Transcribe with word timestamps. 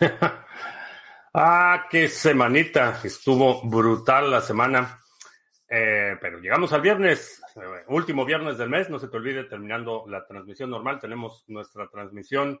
ah, 1.34 1.86
qué 1.90 2.08
semanita. 2.08 3.00
Estuvo 3.04 3.62
brutal 3.68 4.30
la 4.30 4.40
semana. 4.40 4.98
Eh, 5.68 6.16
pero 6.20 6.40
llegamos 6.40 6.72
al 6.72 6.80
viernes, 6.80 7.40
eh, 7.56 7.84
último 7.88 8.24
viernes 8.24 8.58
del 8.58 8.70
mes. 8.70 8.88
No 8.88 8.98
se 8.98 9.08
te 9.08 9.16
olvide, 9.16 9.44
terminando 9.44 10.04
la 10.08 10.26
transmisión 10.26 10.70
normal, 10.70 10.98
tenemos 10.98 11.44
nuestra 11.48 11.88
transmisión 11.88 12.60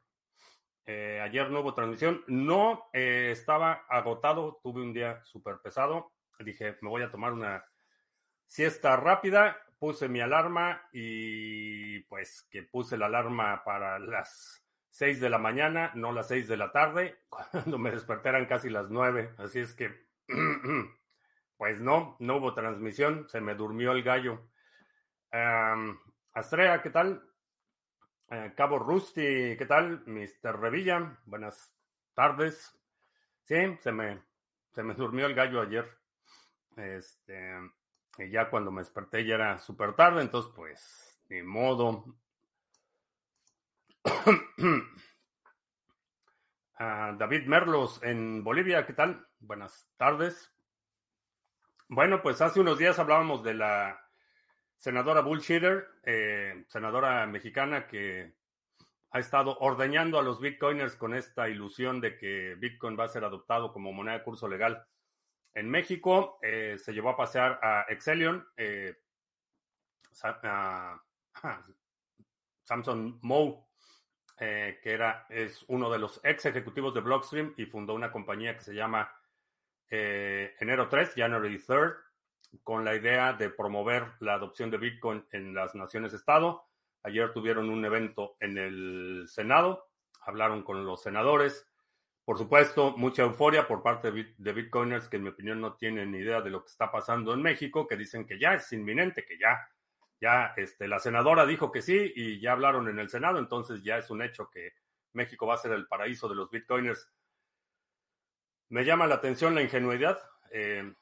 Eh, 0.84 1.20
ayer 1.22 1.48
no 1.50 1.60
hubo 1.60 1.72
transmisión. 1.74 2.24
No 2.26 2.90
eh, 2.92 3.30
estaba 3.32 3.86
agotado. 3.88 4.58
Tuve 4.62 4.82
un 4.82 4.92
día 4.92 5.24
súper 5.24 5.60
pesado. 5.62 6.12
Dije, 6.38 6.76
me 6.82 6.90
voy 6.90 7.02
a 7.02 7.10
tomar 7.10 7.32
una 7.32 7.64
siesta 8.46 8.96
rápida, 8.96 9.56
puse 9.78 10.08
mi 10.08 10.20
alarma 10.20 10.88
y 10.92 12.00
pues 12.00 12.46
que 12.50 12.62
puse 12.62 12.96
la 12.96 13.06
alarma 13.06 13.62
para 13.64 13.98
las 13.98 14.64
6 14.90 15.20
de 15.20 15.30
la 15.30 15.38
mañana, 15.38 15.92
no 15.94 16.12
las 16.12 16.28
6 16.28 16.48
de 16.48 16.56
la 16.56 16.72
tarde, 16.72 17.18
cuando 17.28 17.78
me 17.78 17.90
desperté 17.90 18.30
eran 18.30 18.46
casi 18.46 18.70
las 18.70 18.90
9, 18.90 19.34
así 19.38 19.60
es 19.60 19.74
que 19.74 19.90
pues 21.56 21.80
no, 21.80 22.16
no 22.20 22.36
hubo 22.36 22.54
transmisión, 22.54 23.28
se 23.28 23.40
me 23.40 23.54
durmió 23.54 23.92
el 23.92 24.02
gallo. 24.02 24.48
Astrea, 26.32 26.82
¿qué 26.82 26.90
tal? 26.90 27.22
Uh, 28.28 28.54
Cabo 28.56 28.78
Rusty, 28.78 29.56
¿qué 29.56 29.66
tal? 29.68 30.02
Mr. 30.06 30.58
Revilla, 30.58 31.18
buenas 31.26 31.72
tardes. 32.14 32.76
Sí, 33.44 33.56
se 33.80 33.92
me, 33.92 34.22
se 34.72 34.82
me 34.82 34.94
durmió 34.94 35.26
el 35.26 35.34
gallo 35.34 35.60
ayer. 35.60 35.88
Este, 36.76 37.54
y 38.18 38.30
ya 38.30 38.48
cuando 38.50 38.70
me 38.70 38.80
desperté 38.80 39.24
ya 39.24 39.34
era 39.34 39.58
súper 39.58 39.94
tarde, 39.94 40.22
entonces 40.22 40.52
pues, 40.54 41.20
ni 41.28 41.42
modo. 41.42 42.04
David 46.78 47.46
Merlos 47.46 48.02
en 48.02 48.44
Bolivia, 48.44 48.84
¿qué 48.86 48.92
tal? 48.92 49.26
Buenas 49.38 49.88
tardes. 49.96 50.52
Bueno, 51.88 52.20
pues 52.22 52.40
hace 52.42 52.60
unos 52.60 52.78
días 52.78 52.98
hablábamos 52.98 53.42
de 53.42 53.54
la 53.54 53.98
senadora 54.76 55.20
Bullshitter, 55.20 55.86
eh, 56.02 56.64
senadora 56.68 57.26
mexicana 57.26 57.86
que 57.86 58.34
ha 59.10 59.18
estado 59.18 59.56
ordeñando 59.60 60.18
a 60.18 60.22
los 60.22 60.40
bitcoiners 60.40 60.96
con 60.96 61.14
esta 61.14 61.48
ilusión 61.48 62.00
de 62.00 62.18
que 62.18 62.54
Bitcoin 62.56 62.98
va 62.98 63.04
a 63.04 63.08
ser 63.08 63.24
adoptado 63.24 63.72
como 63.72 63.92
moneda 63.92 64.18
de 64.18 64.24
curso 64.24 64.48
legal. 64.48 64.84
En 65.56 65.70
México 65.70 66.38
eh, 66.42 66.76
se 66.78 66.92
llevó 66.92 67.08
a 67.08 67.16
pasear 67.16 67.58
a 67.62 67.86
Exelion, 67.88 68.46
eh, 68.58 68.94
a, 70.22 71.02
Samson 72.62 73.18
Moe, 73.22 73.64
eh, 74.38 74.78
que 74.82 74.92
era, 74.92 75.26
es 75.30 75.64
uno 75.68 75.90
de 75.90 75.98
los 75.98 76.20
ex 76.22 76.44
ejecutivos 76.44 76.92
de 76.92 77.00
Blockstream 77.00 77.54
y 77.56 77.64
fundó 77.64 77.94
una 77.94 78.12
compañía 78.12 78.54
que 78.54 78.64
se 78.64 78.74
llama 78.74 79.10
eh, 79.88 80.54
Enero 80.60 80.90
3, 80.90 81.14
January 81.16 81.56
3rd, 81.58 81.96
con 82.62 82.84
la 82.84 82.94
idea 82.94 83.32
de 83.32 83.48
promover 83.48 84.12
la 84.20 84.34
adopción 84.34 84.70
de 84.70 84.76
Bitcoin 84.76 85.24
en 85.32 85.54
las 85.54 85.74
naciones-estado. 85.74 86.66
Ayer 87.02 87.32
tuvieron 87.32 87.70
un 87.70 87.82
evento 87.82 88.36
en 88.40 88.58
el 88.58 89.24
Senado, 89.26 89.88
hablaron 90.20 90.62
con 90.62 90.84
los 90.84 91.02
senadores. 91.02 91.66
Por 92.26 92.38
supuesto, 92.38 92.96
mucha 92.96 93.22
euforia 93.22 93.68
por 93.68 93.84
parte 93.84 94.10
de 94.10 94.52
Bitcoiners 94.52 95.08
que 95.08 95.16
en 95.16 95.22
mi 95.22 95.28
opinión 95.28 95.60
no 95.60 95.76
tienen 95.76 96.10
ni 96.10 96.18
idea 96.18 96.40
de 96.40 96.50
lo 96.50 96.64
que 96.64 96.70
está 96.70 96.90
pasando 96.90 97.32
en 97.32 97.40
México, 97.40 97.86
que 97.86 97.96
dicen 97.96 98.26
que 98.26 98.36
ya 98.36 98.54
es 98.54 98.72
inminente, 98.72 99.24
que 99.24 99.38
ya, 99.38 99.70
ya 100.20 100.52
este, 100.56 100.88
la 100.88 100.98
senadora 100.98 101.46
dijo 101.46 101.70
que 101.70 101.82
sí 101.82 102.12
y 102.16 102.40
ya 102.40 102.50
hablaron 102.50 102.88
en 102.88 102.98
el 102.98 103.08
Senado, 103.10 103.38
entonces 103.38 103.80
ya 103.84 103.98
es 103.98 104.10
un 104.10 104.22
hecho 104.22 104.50
que 104.50 104.72
México 105.12 105.46
va 105.46 105.54
a 105.54 105.58
ser 105.58 105.70
el 105.70 105.86
paraíso 105.86 106.28
de 106.28 106.34
los 106.34 106.50
Bitcoiners. 106.50 107.08
Me 108.70 108.84
llama 108.84 109.06
la 109.06 109.14
atención 109.14 109.54
la 109.54 109.62
ingenuidad. 109.62 110.18
Eh, 110.50 110.92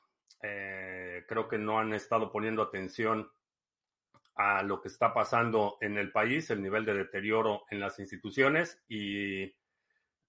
eh, 0.42 1.24
creo 1.26 1.48
que 1.48 1.56
no 1.56 1.78
han 1.78 1.94
estado 1.94 2.30
poniendo 2.30 2.60
atención 2.60 3.32
a 4.34 4.62
lo 4.62 4.78
que 4.82 4.88
está 4.88 5.14
pasando 5.14 5.78
en 5.80 5.96
el 5.96 6.12
país, 6.12 6.50
el 6.50 6.62
nivel 6.62 6.84
de 6.84 6.92
deterioro 6.92 7.64
en 7.70 7.80
las 7.80 7.98
instituciones 7.98 8.84
y 8.88 9.54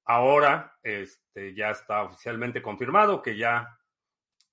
Ahora 0.05 0.77
este, 0.83 1.53
ya 1.55 1.71
está 1.71 2.03
oficialmente 2.03 2.61
confirmado 2.61 3.21
que 3.21 3.37
ya 3.37 3.79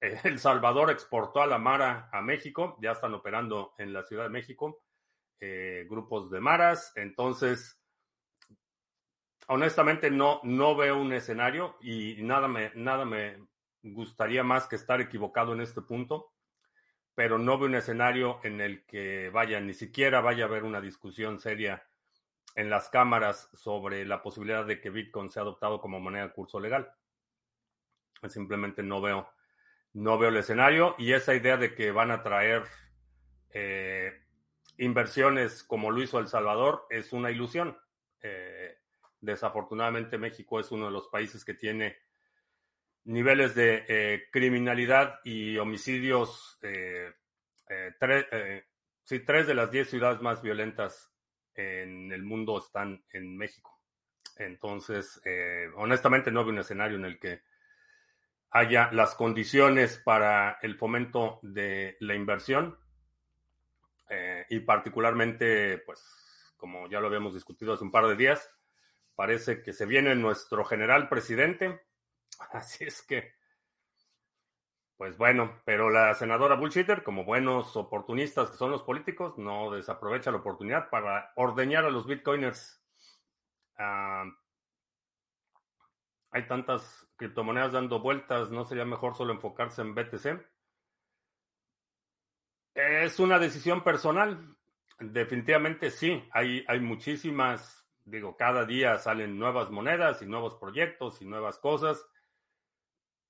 eh, 0.00 0.18
El 0.24 0.38
Salvador 0.38 0.90
exportó 0.90 1.42
a 1.42 1.46
la 1.46 1.58
Mara 1.58 2.08
a 2.12 2.20
México, 2.22 2.78
ya 2.80 2.92
están 2.92 3.14
operando 3.14 3.74
en 3.78 3.92
la 3.92 4.02
Ciudad 4.02 4.24
de 4.24 4.30
México 4.30 4.82
eh, 5.40 5.86
grupos 5.88 6.30
de 6.30 6.40
Maras, 6.40 6.92
entonces 6.96 7.78
honestamente 9.48 10.10
no, 10.10 10.40
no 10.44 10.76
veo 10.76 11.00
un 11.00 11.12
escenario 11.12 11.76
y 11.80 12.22
nada 12.22 12.46
me, 12.46 12.70
nada 12.76 13.04
me 13.04 13.44
gustaría 13.82 14.44
más 14.44 14.68
que 14.68 14.76
estar 14.76 15.00
equivocado 15.00 15.52
en 15.52 15.60
este 15.60 15.82
punto, 15.82 16.32
pero 17.14 17.38
no 17.38 17.58
veo 17.58 17.68
un 17.68 17.74
escenario 17.74 18.38
en 18.44 18.60
el 18.60 18.86
que 18.86 19.30
vaya, 19.30 19.60
ni 19.60 19.74
siquiera 19.74 20.20
vaya 20.20 20.44
a 20.44 20.48
haber 20.48 20.62
una 20.62 20.80
discusión 20.80 21.40
seria 21.40 21.84
en 22.54 22.70
las 22.70 22.88
cámaras 22.88 23.50
sobre 23.54 24.04
la 24.04 24.22
posibilidad 24.22 24.64
de 24.64 24.80
que 24.80 24.90
Bitcoin 24.90 25.30
sea 25.30 25.42
adoptado 25.42 25.80
como 25.80 26.00
moneda 26.00 26.28
de 26.28 26.32
curso 26.32 26.60
legal. 26.60 26.92
Simplemente 28.28 28.82
no 28.82 29.00
veo, 29.00 29.28
no 29.94 30.18
veo 30.18 30.28
el 30.28 30.36
escenario 30.36 30.94
y 30.98 31.12
esa 31.12 31.34
idea 31.34 31.56
de 31.56 31.74
que 31.74 31.90
van 31.90 32.10
a 32.10 32.22
traer 32.22 32.64
eh, 33.50 34.12
inversiones 34.78 35.64
como 35.64 35.90
lo 35.90 36.02
hizo 36.02 36.18
El 36.18 36.28
Salvador 36.28 36.86
es 36.90 37.12
una 37.12 37.30
ilusión. 37.30 37.76
Eh, 38.20 38.78
desafortunadamente 39.20 40.18
México 40.18 40.60
es 40.60 40.70
uno 40.70 40.86
de 40.86 40.92
los 40.92 41.08
países 41.08 41.44
que 41.44 41.54
tiene 41.54 41.96
niveles 43.04 43.54
de 43.54 43.84
eh, 43.88 44.24
criminalidad 44.30 45.20
y 45.24 45.58
homicidios, 45.58 46.58
tres 46.60 47.16
de 49.46 49.54
las 49.54 49.70
diez 49.70 49.90
ciudades 49.90 50.20
más 50.20 50.42
violentas 50.42 51.11
en 51.54 52.12
el 52.12 52.22
mundo 52.22 52.58
están 52.58 53.04
en 53.12 53.36
México. 53.36 53.78
Entonces, 54.36 55.20
eh, 55.24 55.68
honestamente 55.76 56.30
no 56.30 56.44
veo 56.44 56.52
un 56.52 56.58
escenario 56.58 56.96
en 56.96 57.04
el 57.04 57.18
que 57.18 57.42
haya 58.50 58.90
las 58.92 59.14
condiciones 59.14 59.98
para 59.98 60.58
el 60.62 60.76
fomento 60.76 61.38
de 61.42 61.96
la 62.00 62.14
inversión 62.14 62.78
eh, 64.10 64.44
y 64.50 64.60
particularmente, 64.60 65.78
pues, 65.78 66.54
como 66.56 66.88
ya 66.88 67.00
lo 67.00 67.06
habíamos 67.06 67.34
discutido 67.34 67.72
hace 67.72 67.84
un 67.84 67.90
par 67.90 68.06
de 68.06 68.16
días, 68.16 68.50
parece 69.14 69.62
que 69.62 69.72
se 69.72 69.86
viene 69.86 70.14
nuestro 70.14 70.64
general 70.64 71.08
presidente. 71.08 71.80
Así 72.52 72.84
es 72.84 73.02
que 73.02 73.32
pues 75.02 75.18
bueno, 75.18 75.60
pero 75.64 75.90
la 75.90 76.14
senadora 76.14 76.54
Bullshitter, 76.54 77.02
como 77.02 77.24
buenos 77.24 77.76
oportunistas 77.76 78.52
que 78.52 78.56
son 78.56 78.70
los 78.70 78.84
políticos, 78.84 79.36
no 79.36 79.72
desaprovecha 79.72 80.30
la 80.30 80.36
oportunidad 80.36 80.90
para 80.90 81.32
ordeñar 81.34 81.84
a 81.84 81.90
los 81.90 82.06
bitcoiners. 82.06 82.80
Uh, 83.80 84.30
hay 86.30 86.46
tantas 86.46 87.04
criptomonedas 87.16 87.72
dando 87.72 87.98
vueltas, 87.98 88.52
¿no 88.52 88.64
sería 88.64 88.84
mejor 88.84 89.16
solo 89.16 89.32
enfocarse 89.32 89.82
en 89.82 89.92
BTC? 89.92 90.40
Es 92.74 93.18
una 93.18 93.40
decisión 93.40 93.82
personal. 93.82 94.56
Definitivamente 95.00 95.90
sí, 95.90 96.22
hay, 96.30 96.64
hay 96.68 96.78
muchísimas, 96.78 97.84
digo, 98.04 98.36
cada 98.36 98.64
día 98.66 98.98
salen 98.98 99.36
nuevas 99.36 99.68
monedas 99.68 100.22
y 100.22 100.26
nuevos 100.26 100.54
proyectos 100.54 101.20
y 101.22 101.24
nuevas 101.24 101.58
cosas. 101.58 102.06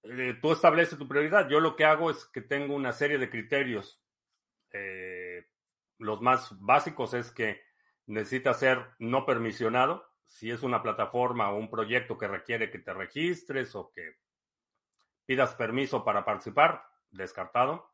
Eh, 0.05 0.39
tú 0.41 0.53
estableces 0.53 0.99
tu 0.99 1.07
prioridad. 1.07 1.49
Yo 1.49 1.61
lo 1.61 1.77
que 1.77 1.85
hago 1.85 2.11
es 2.11 2.25
que 2.27 2.41
tengo 2.41 2.75
una 2.75 2.93
serie 2.93 3.19
de 3.19 3.31
criterios. 3.31 4.03
Eh, 4.73 5.47
los 5.99 6.21
más 6.21 6.59
básicos 6.61 7.15
es 7.15 7.31
que 7.31 7.63
necesita 8.07 8.55
ser 8.55 8.91
no 8.99 9.25
permisionado. 9.25 10.11
Si 10.27 10.51
es 10.51 10.63
una 10.63 10.83
plataforma 10.83 11.51
o 11.51 11.57
un 11.57 11.71
proyecto 11.71 12.19
que 12.19 12.27
requiere 12.27 12.71
que 12.71 12.79
te 12.79 12.93
registres 12.93 13.75
o 13.75 13.93
que 13.93 14.17
pidas 15.27 15.55
permiso 15.55 16.05
para 16.05 16.25
participar, 16.25 16.85
descartado. 17.11 17.91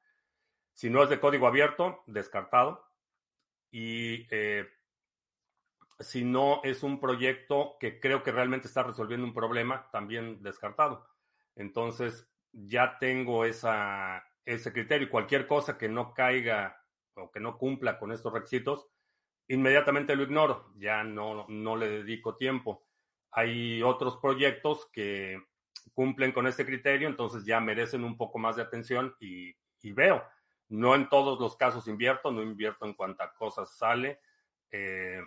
Si 0.73 0.89
no 0.89 1.03
es 1.03 1.11
de 1.11 1.21
código 1.21 1.47
abierto, 1.47 2.03
descartado. 2.07 2.87
Y 3.71 4.27
eh, 4.31 4.67
si 5.99 6.25
no 6.25 6.61
es 6.63 6.83
un 6.83 7.01
proyecto 7.01 7.77
que 7.79 8.01
creo 8.01 8.23
que 8.23 8.33
realmente 8.33 8.69
está 8.69 8.83
resolviendo 8.83 9.27
un 9.27 9.35
problema, 9.35 9.91
también 9.91 10.43
descartado. 10.43 11.07
Entonces, 11.59 12.29
ya 12.53 12.99
tengo 12.99 13.45
ese 13.45 14.73
criterio. 14.73 15.11
Cualquier 15.11 15.47
cosa 15.47 15.77
que 15.77 15.89
no 15.89 16.15
caiga 16.15 16.83
o 17.15 17.31
que 17.31 17.41
no 17.41 17.59
cumpla 17.59 17.99
con 17.99 18.13
estos 18.13 18.33
requisitos, 18.33 18.89
inmediatamente 19.49 20.15
lo 20.17 20.23
ignoro. 20.23 20.73
Ya 20.77 21.05
no, 21.05 21.47
no 21.49 21.77
le 21.77 21.89
dedico 21.89 22.37
tiempo. 22.37 22.87
Hay 23.33 23.83
otros 23.83 24.17
proyectos 24.19 24.89
que 24.93 25.43
cumplen 25.93 26.33
con 26.33 26.47
este 26.47 26.65
criterio, 26.65 27.09
entonces 27.09 27.45
ya 27.45 27.61
merecen 27.61 28.05
un 28.05 28.17
poco 28.17 28.39
más 28.39 28.57
de 28.57 28.63
atención 28.63 29.15
y, 29.21 29.55
veo. 29.83 30.23
No 30.69 30.95
en 30.95 31.09
todos 31.09 31.41
los 31.41 31.57
casos 31.57 31.89
invierto, 31.89 32.31
no 32.31 32.43
invierto 32.43 32.87
en 32.87 32.95
cuantas 32.95 33.33
cosas 33.35 33.77
sale. 33.77 34.21
Eh, 34.71 35.21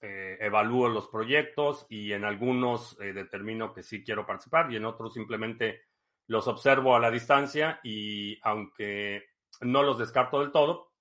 eh, 0.00 0.36
evalúo 0.40 0.88
los 0.88 1.08
proyectos 1.08 1.86
y 1.88 2.12
en 2.12 2.24
algunos 2.24 3.00
eh, 3.00 3.12
determino 3.12 3.72
que 3.72 3.82
sí 3.82 4.04
quiero 4.04 4.26
participar 4.26 4.70
y 4.70 4.76
en 4.76 4.84
otros 4.84 5.14
simplemente 5.14 5.82
los 6.26 6.46
observo 6.48 6.94
a 6.94 7.00
la 7.00 7.10
distancia 7.10 7.80
y 7.82 8.38
aunque 8.42 9.24
no 9.62 9.82
los 9.82 9.98
descarto 9.98 10.40
del 10.40 10.52
todo, 10.52 10.92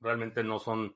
realmente 0.00 0.44
no 0.44 0.58
son 0.58 0.94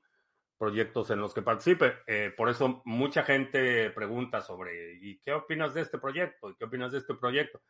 proyectos 0.57 1.09
en 1.09 1.19
los 1.19 1.33
que 1.33 1.41
participe. 1.41 1.97
Eh, 2.07 2.33
por 2.35 2.49
eso 2.49 2.81
mucha 2.85 3.23
gente 3.23 3.89
pregunta 3.89 4.41
sobre, 4.41 4.93
¿y 5.01 5.19
qué 5.19 5.33
opinas 5.33 5.73
de 5.73 5.81
este 5.81 5.97
proyecto? 5.97 6.49
¿Y 6.49 6.55
qué 6.55 6.65
opinas 6.65 6.93
de 6.93 6.99
este 6.99 7.15
proyecto? 7.15 7.61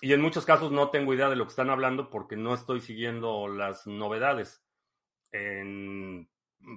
Y 0.00 0.12
en 0.12 0.20
muchos 0.20 0.44
casos 0.44 0.72
no 0.72 0.90
tengo 0.90 1.14
idea 1.14 1.28
de 1.28 1.36
lo 1.36 1.44
que 1.44 1.50
están 1.50 1.70
hablando 1.70 2.10
porque 2.10 2.36
no 2.36 2.54
estoy 2.54 2.80
siguiendo 2.80 3.46
las 3.46 3.86
novedades. 3.86 4.64
En, 5.30 6.28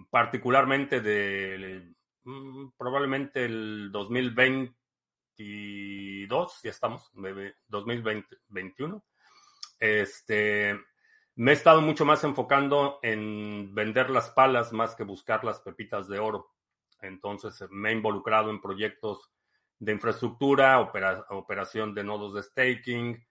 particularmente 0.09 1.01
de 1.01 1.93
probablemente 2.77 3.45
el 3.45 3.91
2022, 3.91 6.61
ya 6.63 6.69
estamos, 6.69 7.11
2021. 7.67 9.03
Este, 9.79 10.79
me 11.35 11.51
he 11.51 11.53
estado 11.53 11.81
mucho 11.81 12.05
más 12.05 12.23
enfocando 12.23 12.99
en 13.01 13.73
vender 13.73 14.09
las 14.09 14.29
palas 14.29 14.71
más 14.73 14.95
que 14.95 15.03
buscar 15.03 15.43
las 15.43 15.59
pepitas 15.59 16.07
de 16.07 16.19
oro. 16.19 16.53
Entonces 17.01 17.63
me 17.71 17.89
he 17.89 17.93
involucrado 17.93 18.51
en 18.51 18.61
proyectos 18.61 19.31
de 19.79 19.93
infraestructura, 19.93 20.79
operación 20.79 21.95
de 21.95 22.03
nodos 22.03 22.35
de 22.35 22.43
staking 22.43 23.27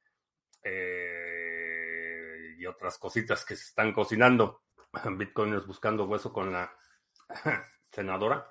eh, 0.64 2.56
y 2.58 2.66
otras 2.66 2.98
cositas 2.98 3.44
que 3.44 3.54
se 3.54 3.66
están 3.66 3.92
cocinando. 3.92 4.64
Bitcoin 5.16 5.54
es 5.54 5.66
buscando 5.66 6.06
hueso 6.06 6.32
con 6.32 6.52
la 6.52 6.74
senadora. 7.92 8.50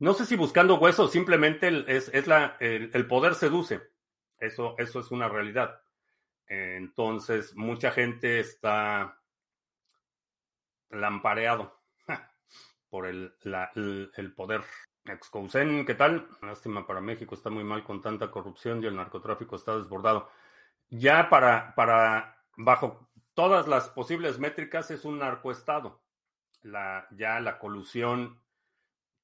No 0.00 0.14
sé 0.14 0.24
si 0.24 0.34
buscando 0.34 0.78
hueso, 0.78 1.08
simplemente 1.08 1.68
es, 1.86 2.26
la, 2.26 2.56
el, 2.58 3.06
poder 3.06 3.34
seduce. 3.34 3.82
Eso, 4.38 4.74
eso 4.78 5.00
es 5.00 5.10
una 5.10 5.28
realidad. 5.28 5.82
Entonces, 6.46 7.54
mucha 7.54 7.90
gente 7.90 8.40
está 8.40 9.20
lampareado 10.88 11.82
por 12.88 13.06
el, 13.06 13.34
el, 13.44 14.32
poder. 14.34 14.62
Excousen, 15.04 15.84
¿qué 15.84 15.94
tal? 15.94 16.28
Lástima 16.40 16.86
para 16.86 17.02
México, 17.02 17.34
está 17.34 17.50
muy 17.50 17.64
mal 17.64 17.84
con 17.84 18.00
tanta 18.00 18.30
corrupción 18.30 18.82
y 18.82 18.86
el 18.86 18.96
narcotráfico 18.96 19.56
está 19.56 19.76
desbordado. 19.76 20.30
Ya 20.88 21.28
para, 21.28 21.74
para 21.74 22.38
bajo 22.56 23.10
todas 23.34 23.68
las 23.68 23.90
posibles 23.90 24.38
métricas 24.38 24.90
es 24.90 25.04
un 25.04 25.18
narcoestado. 25.18 26.02
Ya 26.62 27.40
la 27.40 27.58
colusión 27.58 28.40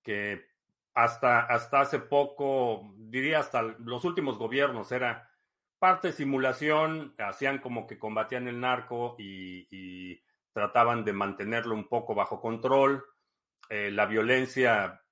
que 0.03 0.56
hasta, 0.97 1.41
hasta 1.41 1.83
hace 1.83 1.99
poco, 1.99 2.95
diría 2.97 3.41
hasta 3.41 3.61
los 3.63 4.03
últimos 4.07 4.39
gobiernos, 4.39 4.91
era 4.93 5.31
parte 5.79 6.11
simulación, 6.11 7.15
hacían 7.19 7.59
como 7.59 7.87
que 7.87 7.99
combatían 7.99 8.49
el 8.49 8.59
narco 8.59 9.15
y, 9.19 10.19
trataban 10.55 11.05
de 11.05 11.13
mantenerlo 11.13 11.75
un 11.75 11.87
poco 11.87 12.15
bajo 12.15 12.41
control. 12.41 13.05
Eh, 13.69 13.91
la 13.91 14.07
violencia 14.07 15.03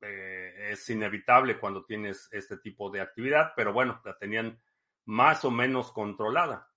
eh, 0.00 0.68
es 0.70 0.88
inevitable 0.88 1.58
cuando 1.58 1.84
tienes 1.84 2.28
este 2.30 2.58
tipo 2.58 2.88
de 2.90 3.00
actividad, 3.00 3.54
pero 3.56 3.72
bueno, 3.72 4.00
la 4.04 4.16
tenían 4.16 4.62
más 5.06 5.44
o 5.44 5.50
menos 5.50 5.90
controlada. 5.90 6.70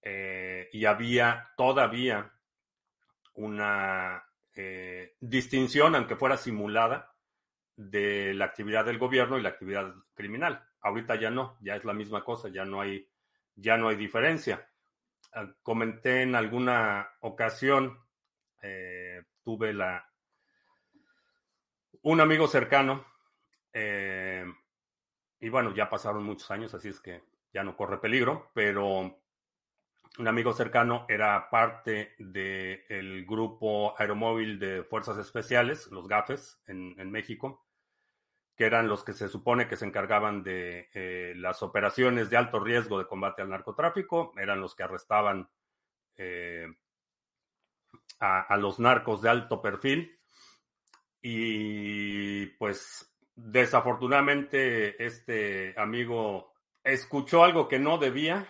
Eh, 0.00 0.70
y 0.72 0.86
había 0.86 1.52
todavía 1.58 2.32
una 3.34 4.24
distinción, 5.20 5.94
aunque 5.94 6.16
fuera 6.16 6.38
simulada, 6.38 7.11
de 7.76 8.34
la 8.34 8.46
actividad 8.46 8.84
del 8.84 8.98
gobierno 8.98 9.38
y 9.38 9.42
la 9.42 9.50
actividad 9.50 9.94
criminal. 10.14 10.66
Ahorita 10.80 11.16
ya 11.16 11.30
no, 11.30 11.56
ya 11.60 11.76
es 11.76 11.84
la 11.84 11.92
misma 11.92 12.24
cosa, 12.24 12.48
ya 12.48 12.64
no 12.64 12.80
hay, 12.80 13.08
ya 13.54 13.76
no 13.76 13.88
hay 13.88 13.96
diferencia. 13.96 14.68
Ah, 15.32 15.48
comenté 15.62 16.22
en 16.22 16.34
alguna 16.34 17.08
ocasión, 17.20 17.98
eh, 18.60 19.22
tuve 19.42 19.72
la 19.72 20.08
un 22.02 22.20
amigo 22.20 22.48
cercano, 22.48 23.04
eh, 23.72 24.44
y 25.40 25.48
bueno, 25.48 25.74
ya 25.74 25.88
pasaron 25.88 26.24
muchos 26.24 26.50
años, 26.50 26.74
así 26.74 26.88
es 26.88 27.00
que 27.00 27.22
ya 27.52 27.62
no 27.62 27.76
corre 27.76 27.98
peligro, 27.98 28.50
pero 28.54 29.22
un 30.18 30.28
amigo 30.28 30.52
cercano 30.52 31.06
era 31.08 31.48
parte 31.48 32.14
del 32.18 33.24
grupo 33.24 33.94
aeromóvil 33.98 34.58
de 34.58 34.84
Fuerzas 34.84 35.18
Especiales, 35.18 35.88
los 35.90 36.06
GAFES, 36.06 36.60
en, 36.66 37.10
México, 37.10 37.66
que 38.62 38.66
eran 38.66 38.86
los 38.86 39.02
que 39.02 39.12
se 39.12 39.26
supone 39.26 39.66
que 39.66 39.74
se 39.74 39.84
encargaban 39.84 40.44
de 40.44 40.88
eh, 40.94 41.32
las 41.34 41.64
operaciones 41.64 42.30
de 42.30 42.36
alto 42.36 42.60
riesgo 42.60 42.96
de 42.96 43.08
combate 43.08 43.42
al 43.42 43.48
narcotráfico, 43.48 44.32
eran 44.36 44.60
los 44.60 44.76
que 44.76 44.84
arrestaban 44.84 45.48
eh, 46.14 46.68
a, 48.20 48.56
los 48.58 48.78
narcos 48.78 49.20
de 49.20 49.30
alto 49.30 49.60
perfil. 49.60 50.16
Y 51.20 52.46
pues 52.56 53.12
desafortunadamente 53.34 55.04
este 55.04 55.74
amigo 55.76 56.52
escuchó 56.84 57.42
algo 57.42 57.66
que 57.66 57.80
no 57.80 57.98
debía 57.98 58.46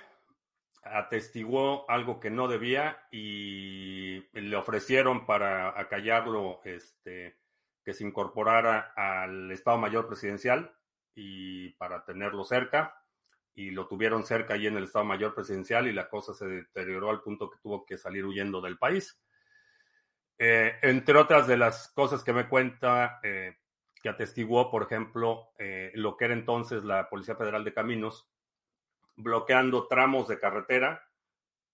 atestiguó 0.85 1.89
algo 1.89 2.21
que 2.21 2.29
no 2.29 2.49
debía 2.49 3.07
y 3.11 4.21
le 4.39 4.57
ofrecieron 4.57 5.25
para 5.25 5.81
acallarlo 5.81 6.61
este, 6.65 7.39
que 7.85 7.95
se 7.95 8.05
incorporara 8.05 8.93
al 8.97 9.51
Estado 9.51 9.79
Mayor 9.79 10.07
Presidencial 10.07 10.75
y 11.15 11.71
para 11.71 12.05
tenerlo 12.05 12.45
cerca. 12.45 12.99
Y 13.55 13.71
lo 13.71 13.87
tuvieron 13.87 14.25
cerca 14.25 14.55
ahí 14.55 14.67
en 14.67 14.77
el 14.77 14.85
Estado 14.85 15.05
Mayor 15.05 15.35
Presidencial 15.35 15.87
y 15.87 15.93
la 15.93 16.09
cosa 16.09 16.33
se 16.33 16.47
deterioró 16.47 17.11
al 17.11 17.21
punto 17.21 17.51
que 17.51 17.59
tuvo 17.59 17.85
que 17.85 17.99
salir 17.99 18.25
huyendo 18.25 18.61
del 18.61 18.79
país. 18.79 19.21
Eh, 20.39 20.79
entre 20.83 21.19
otras 21.19 21.47
de 21.47 21.57
las 21.57 21.89
cosas 21.93 22.25
que 22.25 22.33
me 22.33 22.49
cuenta, 22.49 23.21
eh, 23.23 23.59
que 24.03 24.09
atestiguó, 24.09 24.71
por 24.71 24.83
ejemplo, 24.83 25.53
eh, 25.59 25.93
lo 25.95 26.17
que 26.17 26.25
era 26.25 26.35
entonces 26.35 26.83
la 26.83 27.09
Policía 27.09 27.37
Federal 27.37 27.63
de 27.63 27.75
Caminos, 27.75 28.29
bloqueando 29.17 29.87
tramos 29.87 30.29
de 30.29 30.39
carretera 30.39 31.09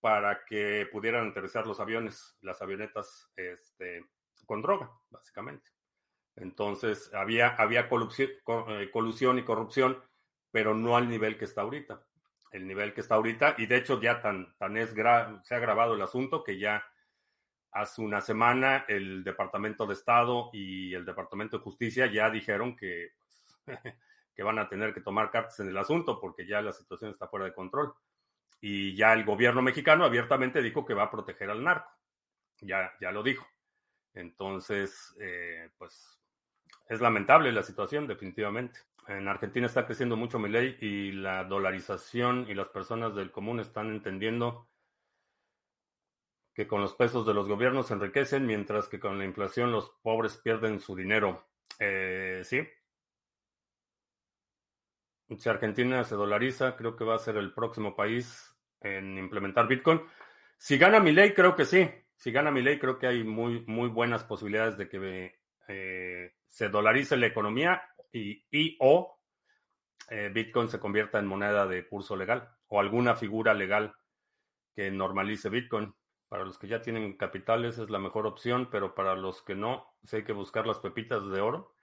para 0.01 0.45
que 0.45 0.87
pudieran 0.93 1.29
aterrizar 1.31 1.67
los 1.67 1.81
aviones, 1.81 2.37
las 2.43 2.61
avionetas 2.61 3.33
este, 3.37 4.05
con 4.45 4.61
droga, 4.61 4.91
básicamente. 5.11 5.71
Entonces, 6.41 7.13
había, 7.15 7.49
había 7.49 7.89
colusión, 7.89 8.31
eh, 8.69 8.91
colusión 8.93 9.39
y 9.39 9.45
corrupción, 9.45 10.03
pero 10.51 10.75
no 10.75 10.97
al 10.97 11.09
nivel 11.09 11.37
que 11.37 11.45
está 11.45 11.63
ahorita. 11.63 12.03
El 12.51 12.67
nivel 12.67 12.95
que 12.95 13.03
está 13.03 13.17
ahorita, 13.17 13.57
y 13.59 13.67
de 13.67 13.77
hecho 13.77 14.01
ya 14.01 14.23
tan, 14.23 14.57
tan 14.57 14.77
es 14.79 14.91
se 14.91 15.55
ha 15.55 15.59
grabado 15.59 15.95
el 15.95 16.03
asunto 16.03 16.43
que 16.43 16.59
ya 16.59 16.83
hace 17.73 18.01
una 18.01 18.23
semana 18.23 18.87
el 18.89 19.23
Departamento 19.23 19.87
de 19.87 19.93
Estado 19.93 20.49
y 20.55 20.95
el 20.95 21.05
Departamento 21.05 21.59
de 21.59 21.65
Justicia 21.65 22.07
ya 22.07 22.31
dijeron 22.31 22.75
que 22.75 23.13
que 24.39 24.45
van 24.45 24.61
a 24.61 24.69
tener 24.69 24.95
que 24.95 25.01
tomar 25.01 25.33
cartas 25.33 25.59
en 25.59 25.69
el 25.69 25.77
asunto 25.77 26.21
porque 26.21 26.47
ya 26.47 26.63
la 26.63 26.73
situación 26.73 27.11
está 27.11 27.27
fuera 27.27 27.47
de 27.47 27.53
control. 27.53 27.93
Y 28.61 28.95
ya 28.95 29.13
el 29.13 29.25
gobierno 29.25 29.63
mexicano 29.63 30.05
abiertamente 30.05 30.63
dijo 30.63 30.87
que 30.87 30.95
va 30.95 31.03
a 31.03 31.11
proteger 31.11 31.51
al 31.51 31.65
narco. 31.65 31.91
Ya, 32.61 32.93
ya 33.01 33.11
lo 33.11 33.25
dijo. 33.25 33.45
Entonces, 34.15 35.13
eh, 35.21 35.71
pues 35.77 36.21
es 36.89 37.01
lamentable 37.01 37.53
la 37.53 37.63
situación, 37.63 38.07
definitivamente. 38.07 38.81
En 39.07 39.29
Argentina 39.29 39.67
está 39.67 39.87
creciendo 39.87 40.17
mucho 40.17 40.39
mi 40.39 40.49
ley 40.49 40.77
y 40.81 41.13
la 41.13 41.45
dolarización 41.45 42.47
y 42.49 42.55
las 42.55 42.69
personas 42.69 43.15
del 43.15 43.31
común 43.31 43.61
están 43.61 43.91
entendiendo 43.91 44.69
que 46.55 46.67
con 46.67 46.81
los 46.81 46.95
pesos 46.95 47.25
de 47.27 47.35
los 47.35 47.47
gobiernos 47.47 47.87
se 47.87 47.95
enriquecen, 47.95 48.45
mientras 48.45 48.89
que 48.89 48.99
con 48.99 49.17
la 49.17 49.25
inflación 49.25 49.71
los 49.71 49.91
pobres 50.03 50.37
pierden 50.39 50.81
su 50.81 50.97
dinero. 50.97 51.47
Eh, 51.79 52.41
sí. 52.45 52.67
Si 55.37 55.49
Argentina 55.49 56.03
se 56.05 56.17
dolariza, 56.17 56.75
creo 56.75 56.97
que 56.97 57.05
va 57.05 57.15
a 57.15 57.19
ser 57.19 57.37
el 57.37 57.55
próximo 57.55 57.95
país 57.95 58.57
en 58.81 59.19
implementar 59.19 59.69
Bitcoin. 59.69 60.03
Si 60.57 60.79
gana 60.79 61.01
mi 61.01 61.13
ley, 61.13 61.33
creo 61.33 61.55
que 61.55 61.65
sí. 61.65 61.89
Si 62.17 62.33
gana 62.33 62.51
mi 62.51 62.63
ley, 62.63 62.79
creo 62.79 62.99
que 62.99 63.07
hay 63.07 63.23
muy, 63.23 63.65
muy 63.67 63.89
buenas 63.89 64.25
posibilidades 64.25 64.77
de 64.77 64.89
que 64.89 65.38
eh, 65.69 66.33
se 66.47 66.69
dolarice 66.71 67.17
la 67.17 67.27
economía 67.27 67.83
y, 68.11 68.77
o 68.81 69.21
eh, 70.09 70.31
Bitcoin 70.33 70.69
se 70.69 70.81
convierta 70.81 71.19
en 71.19 71.27
moneda 71.27 71.67
de 71.67 71.87
curso 71.87 72.17
legal 72.17 72.49
o 72.69 72.81
alguna 72.81 73.15
figura 73.15 73.53
legal 73.53 73.95
que 74.75 74.91
normalice 74.91 75.51
Bitcoin. 75.51 75.95
Para 76.29 76.45
los 76.45 76.59
que 76.59 76.69
ya 76.69 76.81
tienen 76.81 77.17
capitales 77.17 77.79
es 77.79 77.91
la 77.91 77.99
mejor 77.99 78.27
opción, 78.27 78.69
pero 78.71 78.95
para 78.95 79.15
los 79.15 79.43
que 79.43 79.55
no, 79.55 79.95
si 80.05 80.17
hay 80.17 80.25
que 80.25 80.33
buscar 80.33 80.67
las 80.67 80.79
pepitas 80.79 81.27
de 81.31 81.41
oro. 81.41 81.75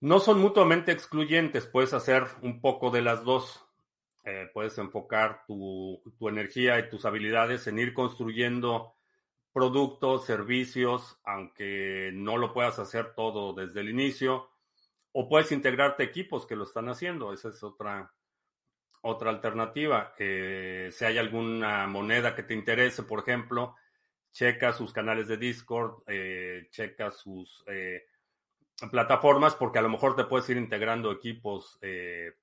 No 0.00 0.20
son 0.20 0.40
mutuamente 0.40 0.92
excluyentes, 0.92 1.66
puedes 1.66 1.94
hacer 1.94 2.24
un 2.42 2.60
poco 2.60 2.90
de 2.90 3.02
las 3.02 3.24
dos. 3.24 3.64
Eh, 4.24 4.48
puedes 4.54 4.78
enfocar 4.78 5.44
tu, 5.46 6.02
tu, 6.18 6.28
energía 6.28 6.78
y 6.78 6.88
tus 6.88 7.04
habilidades 7.04 7.66
en 7.66 7.78
ir 7.78 7.92
construyendo 7.92 8.94
productos, 9.54 10.26
servicios, 10.26 11.16
aunque 11.24 12.10
no 12.12 12.36
lo 12.36 12.52
puedas 12.52 12.80
hacer 12.80 13.14
todo 13.14 13.54
desde 13.54 13.80
el 13.80 13.88
inicio, 13.88 14.50
o 15.12 15.28
puedes 15.28 15.52
integrarte 15.52 16.02
equipos 16.02 16.44
que 16.44 16.56
lo 16.56 16.64
están 16.64 16.88
haciendo. 16.88 17.32
Esa 17.32 17.50
es 17.50 17.62
otra, 17.62 18.12
otra 19.02 19.30
alternativa. 19.30 20.12
Eh, 20.18 20.88
si 20.90 21.04
hay 21.04 21.18
alguna 21.18 21.86
moneda 21.86 22.34
que 22.34 22.42
te 22.42 22.52
interese, 22.52 23.04
por 23.04 23.20
ejemplo, 23.20 23.76
checa 24.32 24.72
sus 24.72 24.92
canales 24.92 25.28
de 25.28 25.36
Discord, 25.36 26.02
eh, 26.08 26.66
checa 26.70 27.12
sus 27.12 27.62
eh, 27.68 28.06
plataformas, 28.90 29.54
porque 29.54 29.78
a 29.78 29.82
lo 29.82 29.88
mejor 29.88 30.16
te 30.16 30.24
puedes 30.24 30.50
ir 30.50 30.56
integrando 30.56 31.12
equipos 31.12 31.78
que 31.80 32.34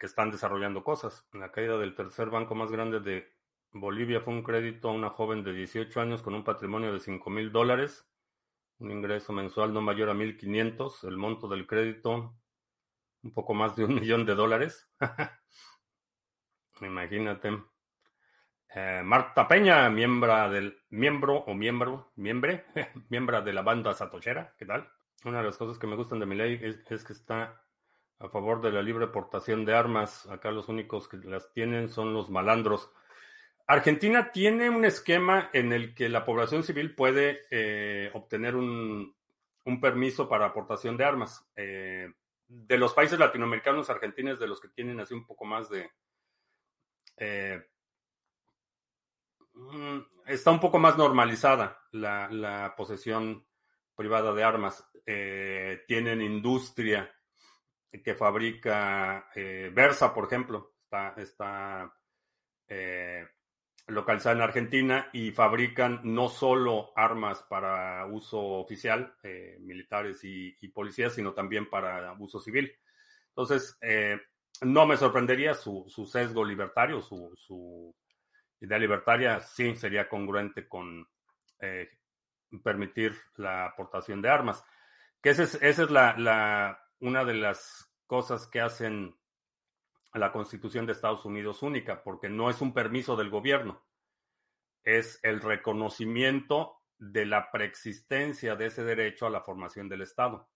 están 0.00 0.30
desarrollando 0.30 0.82
cosas. 0.82 1.26
La 1.34 1.52
caída 1.52 1.76
del 1.76 1.94
tercer 1.94 2.30
banco 2.30 2.54
más 2.54 2.72
grande 2.72 3.00
de 3.00 3.41
Bolivia 3.72 4.20
fue 4.20 4.34
un 4.34 4.42
crédito 4.42 4.88
a 4.88 4.92
una 4.92 5.10
joven 5.10 5.42
de 5.44 5.52
18 5.52 6.00
años 6.00 6.22
con 6.22 6.34
un 6.34 6.44
patrimonio 6.44 6.92
de 6.92 7.00
5 7.00 7.30
mil 7.30 7.52
dólares, 7.52 8.06
un 8.78 8.90
ingreso 8.90 9.32
mensual 9.32 9.72
no 9.72 9.80
mayor 9.80 10.10
a 10.10 10.14
1.500. 10.14 11.08
El 11.08 11.16
monto 11.16 11.48
del 11.48 11.66
crédito 11.66 12.34
un 13.22 13.32
poco 13.32 13.54
más 13.54 13.76
de 13.76 13.84
un 13.84 13.94
millón 14.00 14.26
de 14.26 14.34
dólares. 14.34 14.90
Imagínate. 16.80 17.62
Eh, 18.74 19.02
Marta 19.04 19.46
Peña, 19.46 19.88
miembro 19.90 20.50
del, 20.50 20.82
miembro 20.90 21.36
o 21.46 21.54
miembro, 21.54 22.12
miembre, 22.16 22.64
miembro 23.10 23.42
de 23.42 23.52
la 23.52 23.62
banda 23.62 23.92
Satochera, 23.92 24.54
¿qué 24.58 24.64
tal? 24.64 24.90
Una 25.24 25.38
de 25.38 25.44
las 25.44 25.58
cosas 25.58 25.78
que 25.78 25.86
me 25.86 25.94
gustan 25.94 26.18
de 26.18 26.26
mi 26.26 26.34
ley 26.34 26.58
es, 26.62 27.04
que 27.04 27.12
está 27.12 27.62
a 28.18 28.28
favor 28.28 28.60
de 28.62 28.72
la 28.72 28.82
libre 28.82 29.06
portación 29.08 29.64
de 29.64 29.74
armas. 29.74 30.26
Acá 30.28 30.50
los 30.50 30.68
únicos 30.68 31.06
que 31.06 31.18
las 31.18 31.52
tienen 31.52 31.88
son 31.88 32.14
los 32.14 32.30
malandros. 32.30 32.90
Argentina 33.72 34.30
tiene 34.32 34.68
un 34.68 34.84
esquema 34.84 35.48
en 35.54 35.72
el 35.72 35.94
que 35.94 36.10
la 36.10 36.26
población 36.26 36.62
civil 36.62 36.94
puede 36.94 37.46
eh, 37.50 38.10
obtener 38.12 38.54
un, 38.54 39.16
permiso 39.80 40.28
para 40.28 40.44
aportación 40.44 40.98
de 40.98 41.04
armas. 41.06 41.42
Eh, 41.56 42.12
de 42.46 42.76
los 42.76 42.92
países 42.92 43.18
latinoamericanos, 43.18 43.88
Argentina 43.88 44.34
de 44.34 44.46
los 44.46 44.60
que 44.60 44.68
tienen 44.68 45.00
así 45.00 45.14
un 45.14 45.26
poco 45.26 45.46
más 45.46 45.70
de... 45.70 45.90
Eh, 47.16 47.64
mm, 49.54 50.00
está 50.26 50.50
un 50.50 50.60
poco 50.60 50.78
más 50.78 50.98
normalizada 50.98 51.80
la, 51.92 52.74
posesión 52.76 53.46
privada 53.96 54.34
de 54.34 54.44
armas. 54.44 54.86
Tienen 55.86 56.20
industria 56.20 57.10
que 58.04 58.14
fabrica 58.14 59.30
Versa, 59.34 60.12
por 60.12 60.26
ejemplo, 60.26 60.74
está 61.16 61.90
localizada 63.86 64.36
en 64.36 64.42
Argentina 64.42 65.08
y 65.12 65.32
fabrican 65.32 66.00
no 66.04 66.28
solo 66.28 66.92
armas 66.96 67.42
para 67.42 68.06
uso 68.06 68.40
oficial, 68.40 69.14
eh, 69.22 69.58
militares 69.60 70.20
y, 70.22 70.52
policías, 70.68 71.14
sino 71.14 71.32
también 71.32 71.68
para 71.68 72.12
uso 72.18 72.40
civil. 72.40 72.72
Entonces, 73.28 73.76
eh, 73.80 74.20
no 74.62 74.86
me 74.86 74.96
sorprendería 74.96 75.54
su, 75.54 75.86
sesgo 76.10 76.44
libertario, 76.44 77.00
su, 77.00 77.94
idea 78.60 78.78
libertaria 78.78 79.40
sí 79.40 79.74
sería 79.74 80.08
congruente 80.08 80.68
con 80.68 81.04
eh, 81.58 81.88
permitir 82.62 83.18
la 83.36 83.66
aportación 83.66 84.22
de 84.22 84.28
armas. 84.28 84.64
Que 85.20 85.30
esa 85.30 85.44
es, 85.44 85.54
esa 85.62 85.82
es 85.84 85.90
la, 85.90 86.80
una 87.00 87.24
de 87.24 87.34
las 87.34 87.92
cosas 88.06 88.46
que 88.46 88.60
hacen 88.60 89.16
la 90.18 90.32
Constitución 90.32 90.86
de 90.86 90.92
Estados 90.92 91.24
Unidos 91.24 91.62
única, 91.62 92.02
porque 92.02 92.28
no 92.28 92.50
es 92.50 92.60
un 92.60 92.74
permiso 92.74 93.16
del 93.16 93.30
gobierno, 93.30 93.82
es 94.84 95.20
el 95.22 95.40
reconocimiento 95.40 96.82
de 96.98 97.26
la 97.26 97.50
preexistencia 97.50 98.54
de 98.56 98.66
ese 98.66 98.84
derecho 98.84 99.26
a 99.26 99.30
la 99.30 99.40
formación 99.40 99.88
del 99.88 100.02
Estado. 100.02 100.48